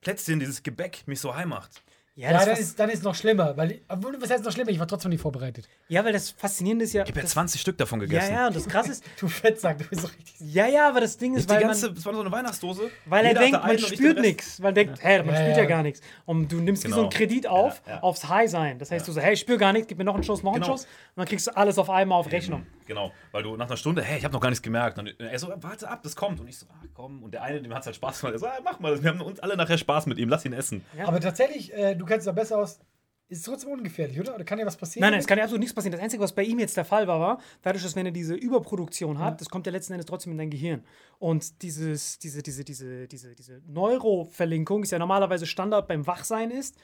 Plätzchen, 0.00 0.38
dieses 0.38 0.62
Gebäck 0.62 1.02
mich 1.06 1.20
so 1.20 1.34
heim 1.34 1.48
macht. 1.48 1.82
Ja, 2.18 2.30
Ja, 2.30 2.32
das 2.38 2.44
dann 2.46 2.56
ist, 2.56 2.80
dann 2.80 2.88
ist 2.90 3.02
noch 3.04 3.14
schlimmer. 3.14 3.54
Weil, 3.58 3.80
obwohl, 3.88 4.16
was 4.20 4.30
heißt 4.30 4.42
noch 4.42 4.50
schlimmer? 4.50 4.70
Ich 4.70 4.78
war 4.78 4.88
trotzdem 4.88 5.10
nicht 5.10 5.20
vorbereitet. 5.20 5.68
ja, 5.88 6.02
weil 6.02 6.14
das 6.14 6.30
Faszinierende 6.30 6.86
ist 6.86 6.94
ja. 6.94 7.02
Ich 7.02 7.10
habe 7.10 7.18
ja 7.18 7.22
das, 7.24 7.32
20 7.32 7.60
Stück 7.60 7.76
davon 7.76 8.00
ja, 8.00 8.06
gegessen. 8.06 8.32
ja, 8.32 8.46
und 8.46 8.56
das 8.56 8.66
krasse 8.66 8.92
ist, 8.92 9.04
Du 9.20 9.28
Fettsack, 9.28 9.78
du 9.78 9.84
bist 9.84 10.00
so 10.00 10.08
richtig. 10.08 10.34
ja, 10.40 10.66
ja, 10.66 10.88
aber 10.88 11.00
das 11.02 11.18
Ding 11.18 11.32
ist, 11.34 11.40
Nicht 11.40 11.50
die 11.50 11.54
weil 11.54 11.62
ganze, 11.62 11.86
man, 11.86 11.94
das 11.94 12.06
war 12.06 12.14
so 12.14 12.20
eine 12.22 12.32
Weihnachtsdose. 12.32 12.90
Weil 13.04 13.26
er 13.26 13.34
denkt, 13.34 13.62
man 13.62 13.78
spürt 13.78 14.20
nichts. 14.20 14.58
Man 14.58 14.74
denkt, 14.74 14.98
hä, 15.04 15.18
man 15.18 15.28
Ja, 15.28 15.34
spürt 15.42 15.56
ja, 15.58 15.62
ja. 15.64 15.68
gar 15.68 15.82
nichts. 15.82 16.00
Und 16.24 16.50
du 16.50 16.56
nimmst 16.56 16.84
wie 16.84 16.88
so 16.88 16.94
Genau. 16.96 17.08
einen 17.08 17.10
Kredit 17.10 17.46
auf, 17.46 17.82
Ja, 17.86 17.92
ja. 17.96 18.00
aufs 18.02 18.26
High 18.26 18.50
sein. 18.50 18.78
Das 18.78 18.90
heißt, 18.90 19.06
du 19.06 19.12
so, 19.12 19.20
hey, 19.20 19.34
ich 19.34 19.40
spür 19.40 19.58
gar 19.58 19.74
nichts, 19.74 19.86
gib 19.86 19.98
mir 19.98 20.04
noch 20.04 20.14
einen 20.14 20.24
Schuss, 20.24 20.42
noch 20.42 20.54
einen 20.54 20.62
Genau. 20.62 20.72
Schuss. 20.74 20.84
Und 20.84 20.88
dann 21.16 21.26
kriegst 21.26 21.46
du 21.48 21.56
alles 21.56 21.76
auf 21.78 21.90
einmal 21.90 22.18
auf 22.18 22.32
Rechnung. 22.32 22.64
Genau, 22.86 23.12
weil 23.32 23.42
du 23.42 23.56
nach 23.56 23.66
einer 23.66 23.76
Stunde, 23.76 24.02
hey, 24.02 24.18
ich 24.18 24.24
habe 24.24 24.32
noch 24.32 24.40
gar 24.40 24.48
nichts 24.48 24.62
gemerkt. 24.62 24.98
Und 24.98 25.18
er 25.20 25.38
so, 25.38 25.52
warte 25.56 25.88
ab, 25.88 26.02
das 26.02 26.16
kommt. 26.16 26.40
Und 26.40 26.48
ich 26.48 26.58
so, 26.58 26.66
ah, 26.70 26.84
komm. 26.94 27.22
Und 27.22 27.34
der 27.34 27.42
eine, 27.42 27.60
dem 27.60 27.74
hat 27.74 27.84
halt 27.84 27.96
Spaß 27.96 28.20
gemacht. 28.20 28.34
Er 28.34 28.38
so, 28.38 28.46
ah, 28.46 28.58
mach 28.64 28.80
mal 28.80 28.92
das. 28.92 29.02
Wir 29.02 29.10
haben 29.10 29.20
uns 29.20 29.40
alle 29.40 29.56
nachher 29.56 29.78
Spaß 29.78 30.06
mit 30.06 30.18
ihm, 30.18 30.28
lass 30.28 30.44
ihn 30.44 30.52
essen. 30.52 30.84
Ja. 30.96 31.08
Aber 31.08 31.20
tatsächlich, 31.20 31.72
äh, 31.74 31.94
du 31.94 32.04
kennst 32.04 32.20
es 32.20 32.24
da 32.26 32.32
besser 32.32 32.58
aus. 32.58 32.80
Ist 33.28 33.44
trotzdem 33.44 33.72
ungefährlich, 33.72 34.20
oder? 34.20 34.36
Oder 34.36 34.44
kann 34.44 34.56
ja 34.56 34.64
was 34.64 34.76
passieren? 34.76 35.00
Nein, 35.00 35.10
nein, 35.10 35.20
es 35.20 35.26
kann 35.26 35.36
ja 35.36 35.42
absolut 35.42 35.58
nichts 35.58 35.74
passieren. 35.74 35.90
Das 35.90 36.00
Einzige, 36.00 36.22
was 36.22 36.32
bei 36.32 36.44
ihm 36.44 36.60
jetzt 36.60 36.76
der 36.76 36.84
Fall 36.84 37.08
war, 37.08 37.18
war, 37.18 37.40
dadurch, 37.62 37.82
dass 37.82 37.96
wenn 37.96 38.06
er 38.06 38.12
diese 38.12 38.34
Überproduktion 38.34 39.18
hat, 39.18 39.40
das 39.40 39.48
kommt 39.48 39.66
ja 39.66 39.72
letzten 39.72 39.94
Endes 39.94 40.06
trotzdem 40.06 40.30
in 40.30 40.38
dein 40.38 40.50
Gehirn. 40.50 40.84
Und 41.18 41.62
dieses, 41.62 42.20
diese, 42.20 42.40
diese, 42.40 42.62
diese, 42.62 43.08
diese, 43.08 43.34
diese 43.34 43.62
Neuroverlinkung 43.66 44.84
ist 44.84 44.92
ja 44.92 45.00
normalerweise 45.00 45.44
Standard 45.44 45.88
beim 45.88 46.06
Wachsein 46.06 46.52
ist. 46.52 46.76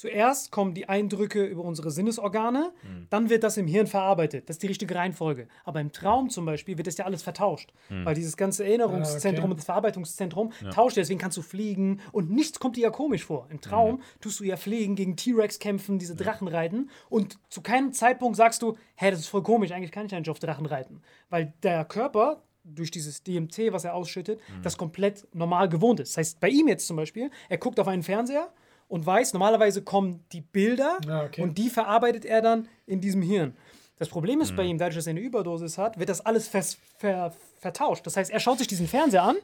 Zuerst 0.00 0.50
kommen 0.50 0.72
die 0.72 0.88
Eindrücke 0.88 1.44
über 1.44 1.62
unsere 1.62 1.90
Sinnesorgane, 1.90 2.72
dann 3.10 3.28
wird 3.28 3.42
das 3.44 3.58
im 3.58 3.66
Hirn 3.66 3.86
verarbeitet. 3.86 4.48
Das 4.48 4.54
ist 4.54 4.62
die 4.62 4.68
richtige 4.68 4.94
Reihenfolge. 4.94 5.46
Aber 5.66 5.78
im 5.78 5.92
Traum 5.92 6.30
zum 6.30 6.46
Beispiel 6.46 6.78
wird 6.78 6.86
das 6.86 6.96
ja 6.96 7.04
alles 7.04 7.22
vertauscht. 7.22 7.74
Weil 7.90 8.14
dieses 8.14 8.38
ganze 8.38 8.64
Erinnerungszentrum 8.64 9.42
Ah, 9.42 9.44
okay. 9.44 9.50
und 9.50 9.58
das 9.58 9.66
Verarbeitungszentrum 9.66 10.52
tauscht. 10.72 10.96
Deswegen 10.96 11.20
kannst 11.20 11.36
du 11.36 11.42
fliegen 11.42 12.00
und 12.12 12.30
nichts 12.30 12.58
kommt 12.58 12.76
dir 12.76 12.84
ja 12.84 12.90
komisch 12.90 13.26
vor. 13.26 13.46
Im 13.50 13.60
Traum 13.60 14.00
tust 14.22 14.40
du 14.40 14.44
ja 14.44 14.56
fliegen, 14.56 14.94
gegen 14.96 15.16
T-Rex 15.16 15.58
kämpfen, 15.58 15.98
diese 15.98 16.16
Drachen 16.16 16.48
reiten 16.48 16.88
und 17.10 17.36
zu 17.50 17.60
keinem 17.60 17.92
Zeitpunkt 17.92 18.38
sagst 18.38 18.62
du, 18.62 18.78
hä, 18.96 19.10
das 19.10 19.20
ist 19.20 19.26
voll 19.28 19.42
komisch, 19.42 19.70
eigentlich 19.70 19.92
kann 19.92 20.06
ich 20.06 20.12
ja 20.12 20.18
nicht 20.18 20.30
auf 20.30 20.38
Drachen 20.38 20.64
reiten. 20.64 21.02
Weil 21.28 21.52
der 21.62 21.84
Körper 21.84 22.42
durch 22.64 22.90
dieses 22.90 23.22
DMT, 23.22 23.72
was 23.72 23.84
er 23.84 23.94
ausschüttet, 23.94 24.40
das 24.62 24.76
komplett 24.78 25.26
normal 25.34 25.68
gewohnt 25.68 26.00
ist. 26.00 26.12
Das 26.12 26.18
heißt, 26.18 26.40
bei 26.40 26.48
ihm 26.48 26.68
jetzt 26.68 26.86
zum 26.86 26.96
Beispiel, 26.96 27.30
er 27.50 27.58
guckt 27.58 27.78
auf 27.80 27.88
einen 27.88 28.02
Fernseher 28.02 28.50
und 28.90 29.06
weiß, 29.06 29.32
normalerweise 29.32 29.82
kommen 29.82 30.24
die 30.32 30.42
Bilder 30.42 30.98
Ah, 31.08 31.24
okay. 31.24 31.42
und 31.42 31.56
die 31.56 31.70
verarbeitet 31.70 32.24
er 32.26 32.42
dann 32.42 32.68
in 32.86 33.00
diesem 33.00 33.22
Hirn. 33.22 33.56
Das 33.98 34.08
Problem 34.08 34.40
ist 34.40 34.56
bei 34.56 34.64
ihm, 34.64 34.78
dadurch, 34.78 34.96
dass 34.96 35.06
er 35.06 35.10
eine 35.10 35.20
Überdosis 35.20 35.76
hat, 35.76 35.98
wird 35.98 36.08
das 36.08 36.24
alles 36.24 36.48
vers 36.48 36.78
ver 36.98 37.32
vertauscht. 37.58 38.06
Das 38.06 38.16
heißt, 38.16 38.30
er 38.30 38.40
schaut 38.40 38.56
sich 38.56 38.66
diesen 38.68 38.88
Fernseher 38.88 39.22
an 39.22 39.36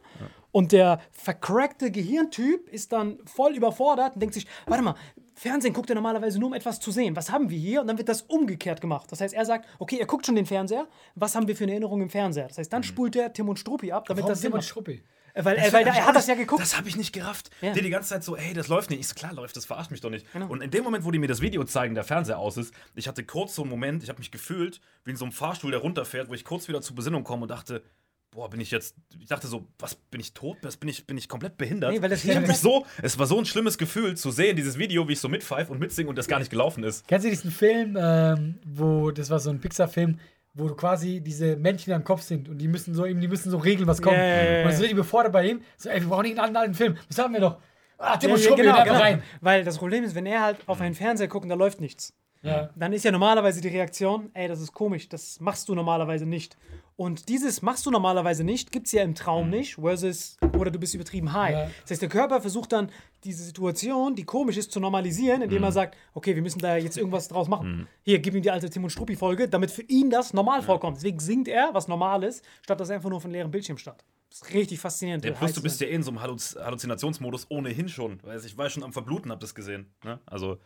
und 0.51 0.73
der 0.73 1.01
vercrackte 1.13 1.91
Gehirntyp 1.91 2.67
ist 2.71 2.91
dann 2.93 3.19
voll 3.27 3.55
überfordert 3.55 4.15
und 4.15 4.21
denkt 4.21 4.33
sich, 4.35 4.47
warte 4.67 4.83
mal, 4.83 4.95
Fernsehen 5.35 5.75
guckt 5.75 5.91
er 5.91 5.95
normalerweise 5.97 6.39
nur, 6.39 6.47
um 6.49 6.55
etwas 6.55 6.81
zu 6.81 6.91
sehen. 6.91 7.15
Was 7.15 7.31
haben 7.31 7.51
wir 7.51 7.59
hier? 7.59 7.83
Und 7.83 7.89
dann 7.89 7.99
wird 7.99 8.09
das 8.09 8.23
umgekehrt 8.23 8.81
gemacht. 8.81 9.13
Das 9.13 9.21
heißt, 9.21 9.35
er 9.35 9.45
sagt, 9.45 9.69
okay, 9.79 9.99
er 9.99 10.07
guckt 10.07 10.25
schon 10.25 10.35
den 10.35 10.47
Fernseher. 10.47 10.87
Was 11.15 11.35
haben 11.37 11.47
wir 11.47 11.55
für 11.55 11.65
eine 11.65 11.73
Erinnerung 11.73 12.01
im 12.01 12.09
Fernseher? 12.09 12.49
Das 12.49 12.57
heißt, 12.57 12.73
dann 12.73 12.83
spult 12.83 13.15
er 13.17 13.31
Tim 13.35 13.51
und 13.51 13.59
Struppi 13.59 13.93
ab, 13.93 14.07
damit 14.09 14.23
Warum 14.23 14.33
das 14.33 14.41
Tim 14.41 14.53
und 14.53 14.59
macht. 14.61 14.67
Struppi? 14.69 15.03
Äh, 15.37 15.45
Weil, 15.45 15.57
er, 15.59 15.73
weil 15.73 15.87
er, 15.87 15.95
er 15.95 16.07
hat 16.07 16.17
das 16.17 16.27
ja 16.27 16.35
geguckt. 16.35 16.63
Das 16.63 16.77
habe 16.79 16.89
ich 16.89 16.97
nicht 16.97 17.13
gerafft. 17.13 17.51
Ja. 17.61 17.73
Der 17.75 17.83
die 17.83 17.91
ganze 17.91 18.09
Zeit 18.09 18.25
so, 18.25 18.37
ey, 18.37 18.55
das 18.55 18.69
läuft 18.69 18.89
nicht. 18.91 19.01
Ich 19.01 19.09
so, 19.09 19.15
klar 19.15 19.35
läuft, 19.35 19.55
das 19.57 19.67
verarscht 19.67 19.91
mich 19.91 20.01
doch 20.01 20.11
nicht. 20.11 20.27
Genau. 20.33 20.47
Und 20.49 20.63
in 20.63 20.71
dem 20.71 20.83
Moment, 20.83 21.05
wo 21.05 21.11
die 21.11 21.19
mir 21.19 21.29
das 21.29 21.41
Video 21.43 21.63
zeigen, 21.65 21.95
der 21.95 22.05
Fernseher 22.05 22.39
aus 22.39 22.57
ist, 22.57 22.73
ich 22.95 23.07
hatte 23.07 23.23
kurz 23.23 23.55
so 23.55 23.63
einen 23.63 23.71
Moment, 23.71 24.03
ich 24.03 24.09
habe 24.09 24.19
mich 24.19 24.31
gefühlt 24.31 24.81
wie 25.05 25.11
in 25.11 25.17
so 25.17 25.25
einem 25.27 25.33
Fahrstuhl, 25.33 25.71
der 25.71 25.81
runterfährt, 25.81 26.29
wo 26.31 26.35
ich 26.35 26.45
kurz 26.45 26.69
wieder 26.69 26.81
zur 26.81 26.97
Besinnung 26.97 27.23
komme 27.23 27.43
und 27.43 27.51
dachte, 27.51 27.83
boah, 28.31 28.51
bin 28.51 28.61
ich 28.61 28.71
jetzt, 28.71 28.97
ich 29.19 29.29
dachte 29.29 29.47
so, 29.47 29.67
was, 29.79 29.95
bin 29.95 30.21
ich 30.21 30.33
tot? 30.35 30.57
Was, 30.63 30.77
bin, 30.77 30.89
ich, 30.89 31.07
bin 31.07 31.17
ich 31.17 31.29
komplett 31.29 31.57
behindert? 31.57 31.93
Nee, 31.93 32.03
weil 32.03 32.11
das 32.11 32.23
ich 32.25 32.31
hab 32.31 32.39
Hirn- 32.39 32.49
mich 32.49 32.59
so, 32.59 32.85
es 33.03 33.19
war 33.19 33.27
so 33.27 33.39
ein 33.39 33.47
schlimmes 33.47 33.79
Gefühl 33.79 34.17
zu 34.17 34.31
sehen, 34.31 34.57
dieses 34.57 34.79
Video, 34.79 35.07
wie 35.09 35.13
ich 35.15 35.21
so 35.21 35.29
mitpfeife 35.29 35.71
und 35.73 35.79
mitsinge 35.81 36.09
und 36.11 36.17
das 36.17 36.29
gar 36.29 36.39
nicht 36.39 36.51
gelaufen 36.51 36.83
ist. 36.85 37.07
Kennst 37.09 37.25
du 37.25 37.31
diesen 37.31 37.51
Film, 37.51 37.97
ähm, 37.99 38.59
wo, 38.67 39.11
das 39.11 39.31
war 39.31 39.39
so 39.39 39.49
ein 39.51 39.61
Pixar-Film, 39.61 40.19
wo 40.57 40.69
quasi 40.75 41.21
diese 41.21 41.57
Männchen 41.57 41.93
am 41.93 42.03
Kopf 42.03 42.23
sind 42.23 42.49
und 42.49 42.59
die 42.59 42.67
müssen 42.67 42.95
so, 42.95 43.05
eben, 43.05 43.21
die 43.21 43.29
müssen 43.29 43.51
so 43.51 43.59
regeln, 43.59 43.87
was 43.87 44.01
kommt. 44.01 44.17
Ja, 44.17 44.61
Und 44.61 44.65
das 44.65 44.77
ist 44.77 44.81
richtig 44.81 44.97
befordert 44.97 45.33
bei 45.33 45.47
ihm. 45.47 45.61
So, 45.77 45.91
ey, 45.91 46.01
wir 46.01 46.09
brauchen 46.09 46.23
nicht 46.23 46.39
einen 46.39 46.57
anderen 46.57 46.75
Film. 46.75 46.97
Das 47.09 47.19
haben 47.19 47.35
wir 47.35 47.41
doch. 47.41 47.59
Ah, 47.99 48.17
Tim 48.17 48.31
Ja, 48.31 48.37
ja, 48.37 48.55
genau, 48.55 48.85
genau. 48.85 48.99
rein. 48.99 49.23
Weil 49.41 49.65
das 49.65 49.79
Problem 49.79 50.05
ist, 50.05 50.15
wenn 50.15 50.27
er 50.27 50.43
halt 50.43 50.59
auf 50.67 50.81
einen 50.81 50.95
Fernseher 50.95 51.29
guckt 51.29 51.45
und 51.45 51.51
da 51.51 51.55
läuft 51.55 51.81
nichts, 51.81 52.15
Ja. 52.43 52.71
dann 52.77 52.93
ist 52.93 53.05
ja 53.05 53.11
normalerweise 53.11 53.61
die 53.61 53.69
Reaktion, 53.69 54.31
ey, 54.35 54.47
das 54.47 54.61
ist 54.61 54.73
komisch, 54.73 55.09
das 55.09 55.41
machst 55.41 55.69
du 55.69 55.75
normalerweise 55.75 56.27
nicht. 56.27 56.57
Und 56.97 57.29
dieses 57.29 57.61
machst 57.61 57.85
du 57.85 57.91
normalerweise 57.91 58.43
nicht, 58.43 58.73
gibt 58.73 58.87
es 58.87 58.93
ja 58.93 59.03
im 59.03 59.15
Traum 59.15 59.51
nicht, 59.51 59.75
versus, 59.75 60.39
oder 60.59 60.71
du 60.71 60.79
bist 60.79 60.95
übertrieben 60.95 61.33
high. 61.33 61.53
Ja. 61.53 61.71
Das 61.83 61.91
heißt, 61.91 62.03
der 62.03 62.09
Körper 62.09 62.41
versucht 62.41 62.73
dann, 62.73 62.91
diese 63.23 63.45
Situation, 63.45 64.15
die 64.15 64.25
komisch 64.25 64.57
ist, 64.57 64.73
zu 64.73 64.81
normalisieren, 64.81 65.43
indem 65.43 65.63
er 65.63 65.73
sagt, 65.73 65.97
okay, 66.15 66.35
wir 66.35 66.43
müssen 66.43 66.61
da 66.61 66.77
jetzt 66.77 66.97
irgendwas 66.97 67.29
draus 67.29 67.49
machen. 67.49 67.87
Hier, 68.03 68.19
gib 68.19 68.35
ihm 68.35 68.43
die 68.43 68.51
alte 68.51 68.71
Tim 68.71 68.85
und 68.85 68.91
Struppi-Folge, 68.91 69.49
damit 69.49 69.71
für 69.71 69.83
ihn 69.83 70.09
das 70.09 70.33
normal 70.33 70.63
vorkommt. 70.63 70.97
Deswegen 70.97 71.19
singt 71.19 71.49
er, 71.49 71.71
was 71.73 71.87
normal 71.87 72.23
ist, 72.23 72.45
statt 72.63 72.81
dass 72.81 72.89
er 72.89 72.97
einfach 72.97 73.11
nur 73.11 73.21
von 73.21 73.31
leerem 73.31 73.51
Bildschirm 73.51 73.77
statt. 73.77 74.03
Das 74.31 74.43
ist 74.43 74.55
richtig 74.55 74.81
faszinierend. 74.81 75.25
Ja, 75.25 75.33
plus 75.33 75.53
du 75.53 75.63
bist 75.63 75.81
ja 75.81 75.87
eh 75.87 75.95
in 75.95 76.03
so 76.03 76.11
einem 76.11 76.21
Halluz 76.21 76.57
Halluzinationsmodus 76.57 77.47
ohnehin 77.51 77.89
schon. 77.89 78.21
Ich 78.45 78.57
war 78.57 78.67
ja 78.67 78.71
schon 78.71 78.83
am 78.83 78.93
Verbluten, 78.93 79.31
hab 79.31 79.41
das 79.41 79.55
gesehen. 79.55 79.93
Ne? 80.05 80.19
Also, 80.27 80.59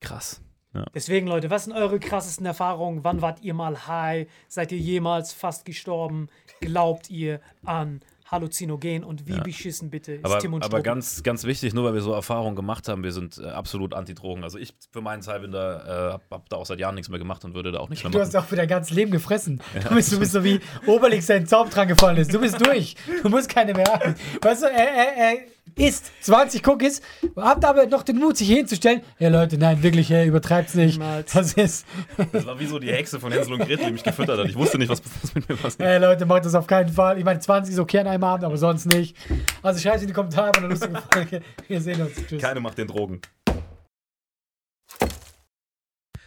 krass. 0.00 0.40
Deswegen, 0.94 1.26
Leute, 1.26 1.50
was 1.50 1.64
sind 1.64 1.72
eure 1.74 1.98
krassesten 1.98 2.46
Erfahrungen? 2.46 3.04
Wann 3.04 3.22
wart 3.22 3.40
ihr 3.42 3.54
mal 3.54 3.86
high? 3.86 4.26
Seid 4.48 4.72
ihr 4.72 4.78
jemals 4.78 5.32
fast 5.32 5.64
gestorben? 5.64 6.28
Glaubt 6.60 7.10
ihr 7.10 7.40
an 7.64 8.00
Halluzinogen? 8.30 9.04
Und 9.04 9.26
wie 9.26 9.38
beschissen 9.40 9.90
bitte 9.90 10.14
ist 10.14 10.24
Aber, 10.24 10.38
Tim 10.38 10.54
und 10.54 10.64
aber 10.64 10.82
ganz, 10.82 11.22
ganz 11.22 11.44
wichtig, 11.44 11.74
nur 11.74 11.84
weil 11.84 11.94
wir 11.94 12.00
so 12.00 12.12
Erfahrungen 12.12 12.56
gemacht 12.56 12.88
haben, 12.88 13.04
wir 13.04 13.12
sind 13.12 13.38
äh, 13.38 13.46
absolut 13.46 13.94
anti-Drogen. 13.94 14.42
Also 14.42 14.58
ich 14.58 14.74
für 14.90 15.00
meinen 15.00 15.22
Teil 15.22 15.40
bin 15.40 15.52
da, 15.52 16.08
äh, 16.08 16.12
hab, 16.14 16.22
hab 16.30 16.48
da 16.48 16.56
auch 16.56 16.66
seit 16.66 16.80
Jahren 16.80 16.94
nichts 16.96 17.08
mehr 17.08 17.18
gemacht 17.18 17.44
und 17.44 17.54
würde 17.54 17.72
da 17.72 17.78
auch 17.78 17.88
nichts 17.88 18.02
mehr 18.04 18.10
Du 18.10 18.18
machen. 18.18 18.26
hast 18.28 18.36
auch 18.36 18.44
für 18.46 18.56
dein 18.56 18.68
ganzes 18.68 18.94
Leben 18.94 19.10
gefressen. 19.10 19.60
Du, 19.88 19.94
bist, 19.94 20.12
du 20.12 20.18
bist 20.18 20.32
so 20.32 20.42
wie 20.42 20.60
Obelix 20.86 21.26
sein 21.26 21.46
Zaum 21.46 21.70
dran 21.70 21.86
gefallen 21.86 22.16
ist. 22.16 22.32
Du 22.34 22.40
bist 22.40 22.60
durch. 22.64 22.96
Du 23.22 23.28
musst 23.28 23.48
keine 23.48 23.72
mehr 23.72 23.86
haben. 23.86 24.14
Weißt 24.42 24.62
du, 24.62 24.66
er, 24.66 24.72
er, 24.90 25.16
er 25.16 25.38
isst 25.74 26.12
20 26.22 26.66
Cookies, 26.66 27.00
habt 27.36 27.64
aber 27.64 27.86
noch 27.86 28.02
den 28.02 28.18
Mut, 28.18 28.36
sich 28.36 28.48
hinzustellen. 28.48 29.02
Ja, 29.18 29.28
Leute, 29.28 29.58
nein, 29.58 29.82
wirklich, 29.82 30.10
er 30.10 30.24
übertreibt's 30.24 30.74
nicht. 30.74 30.98
Niemals. 30.98 31.32
Das 31.32 31.52
ist. 31.54 31.86
Das 32.32 32.46
war 32.46 32.58
wie 32.58 32.66
so 32.66 32.78
die 32.78 32.90
Hexe 32.90 33.20
von 33.20 33.32
Hänsel 33.32 33.54
und 33.54 33.60
Gretel, 33.60 33.86
die 33.86 33.92
mich 33.92 34.02
gefüttert 34.02 34.38
hat. 34.38 34.46
Ich 34.46 34.56
wusste 34.56 34.78
nicht, 34.78 34.88
was, 34.88 35.02
was 35.22 35.34
mit 35.34 35.48
mir 35.48 35.56
passiert. 35.56 35.88
Ey, 35.88 35.98
Leute, 35.98 36.26
macht 36.26 36.44
das 36.44 36.54
auf 36.54 36.66
keinen 36.66 36.88
Fall. 36.88 37.18
Ich 37.18 37.24
meine, 37.24 37.40
20 37.40 37.74
ist 37.74 37.80
okay 37.80 37.98
an 37.98 38.06
einem 38.06 38.24
Abend, 38.24 38.44
aber 38.44 38.56
sonst 38.56 38.86
nicht. 38.86 39.16
Also 39.62 39.80
schreibt 39.80 40.00
in 40.02 40.08
die 40.08 40.12
Kommentare 40.12 40.52
bei 40.52 40.58
einer 40.58 40.68
lustigen 40.68 40.96
Folge. 41.12 41.42
Wir 41.68 41.80
sehen 41.80 42.00
uns. 42.00 42.14
Tschüss. 42.26 42.40
Keine 42.40 42.60
macht 42.60 42.78
den 42.78 42.86
Drogen. 42.86 43.20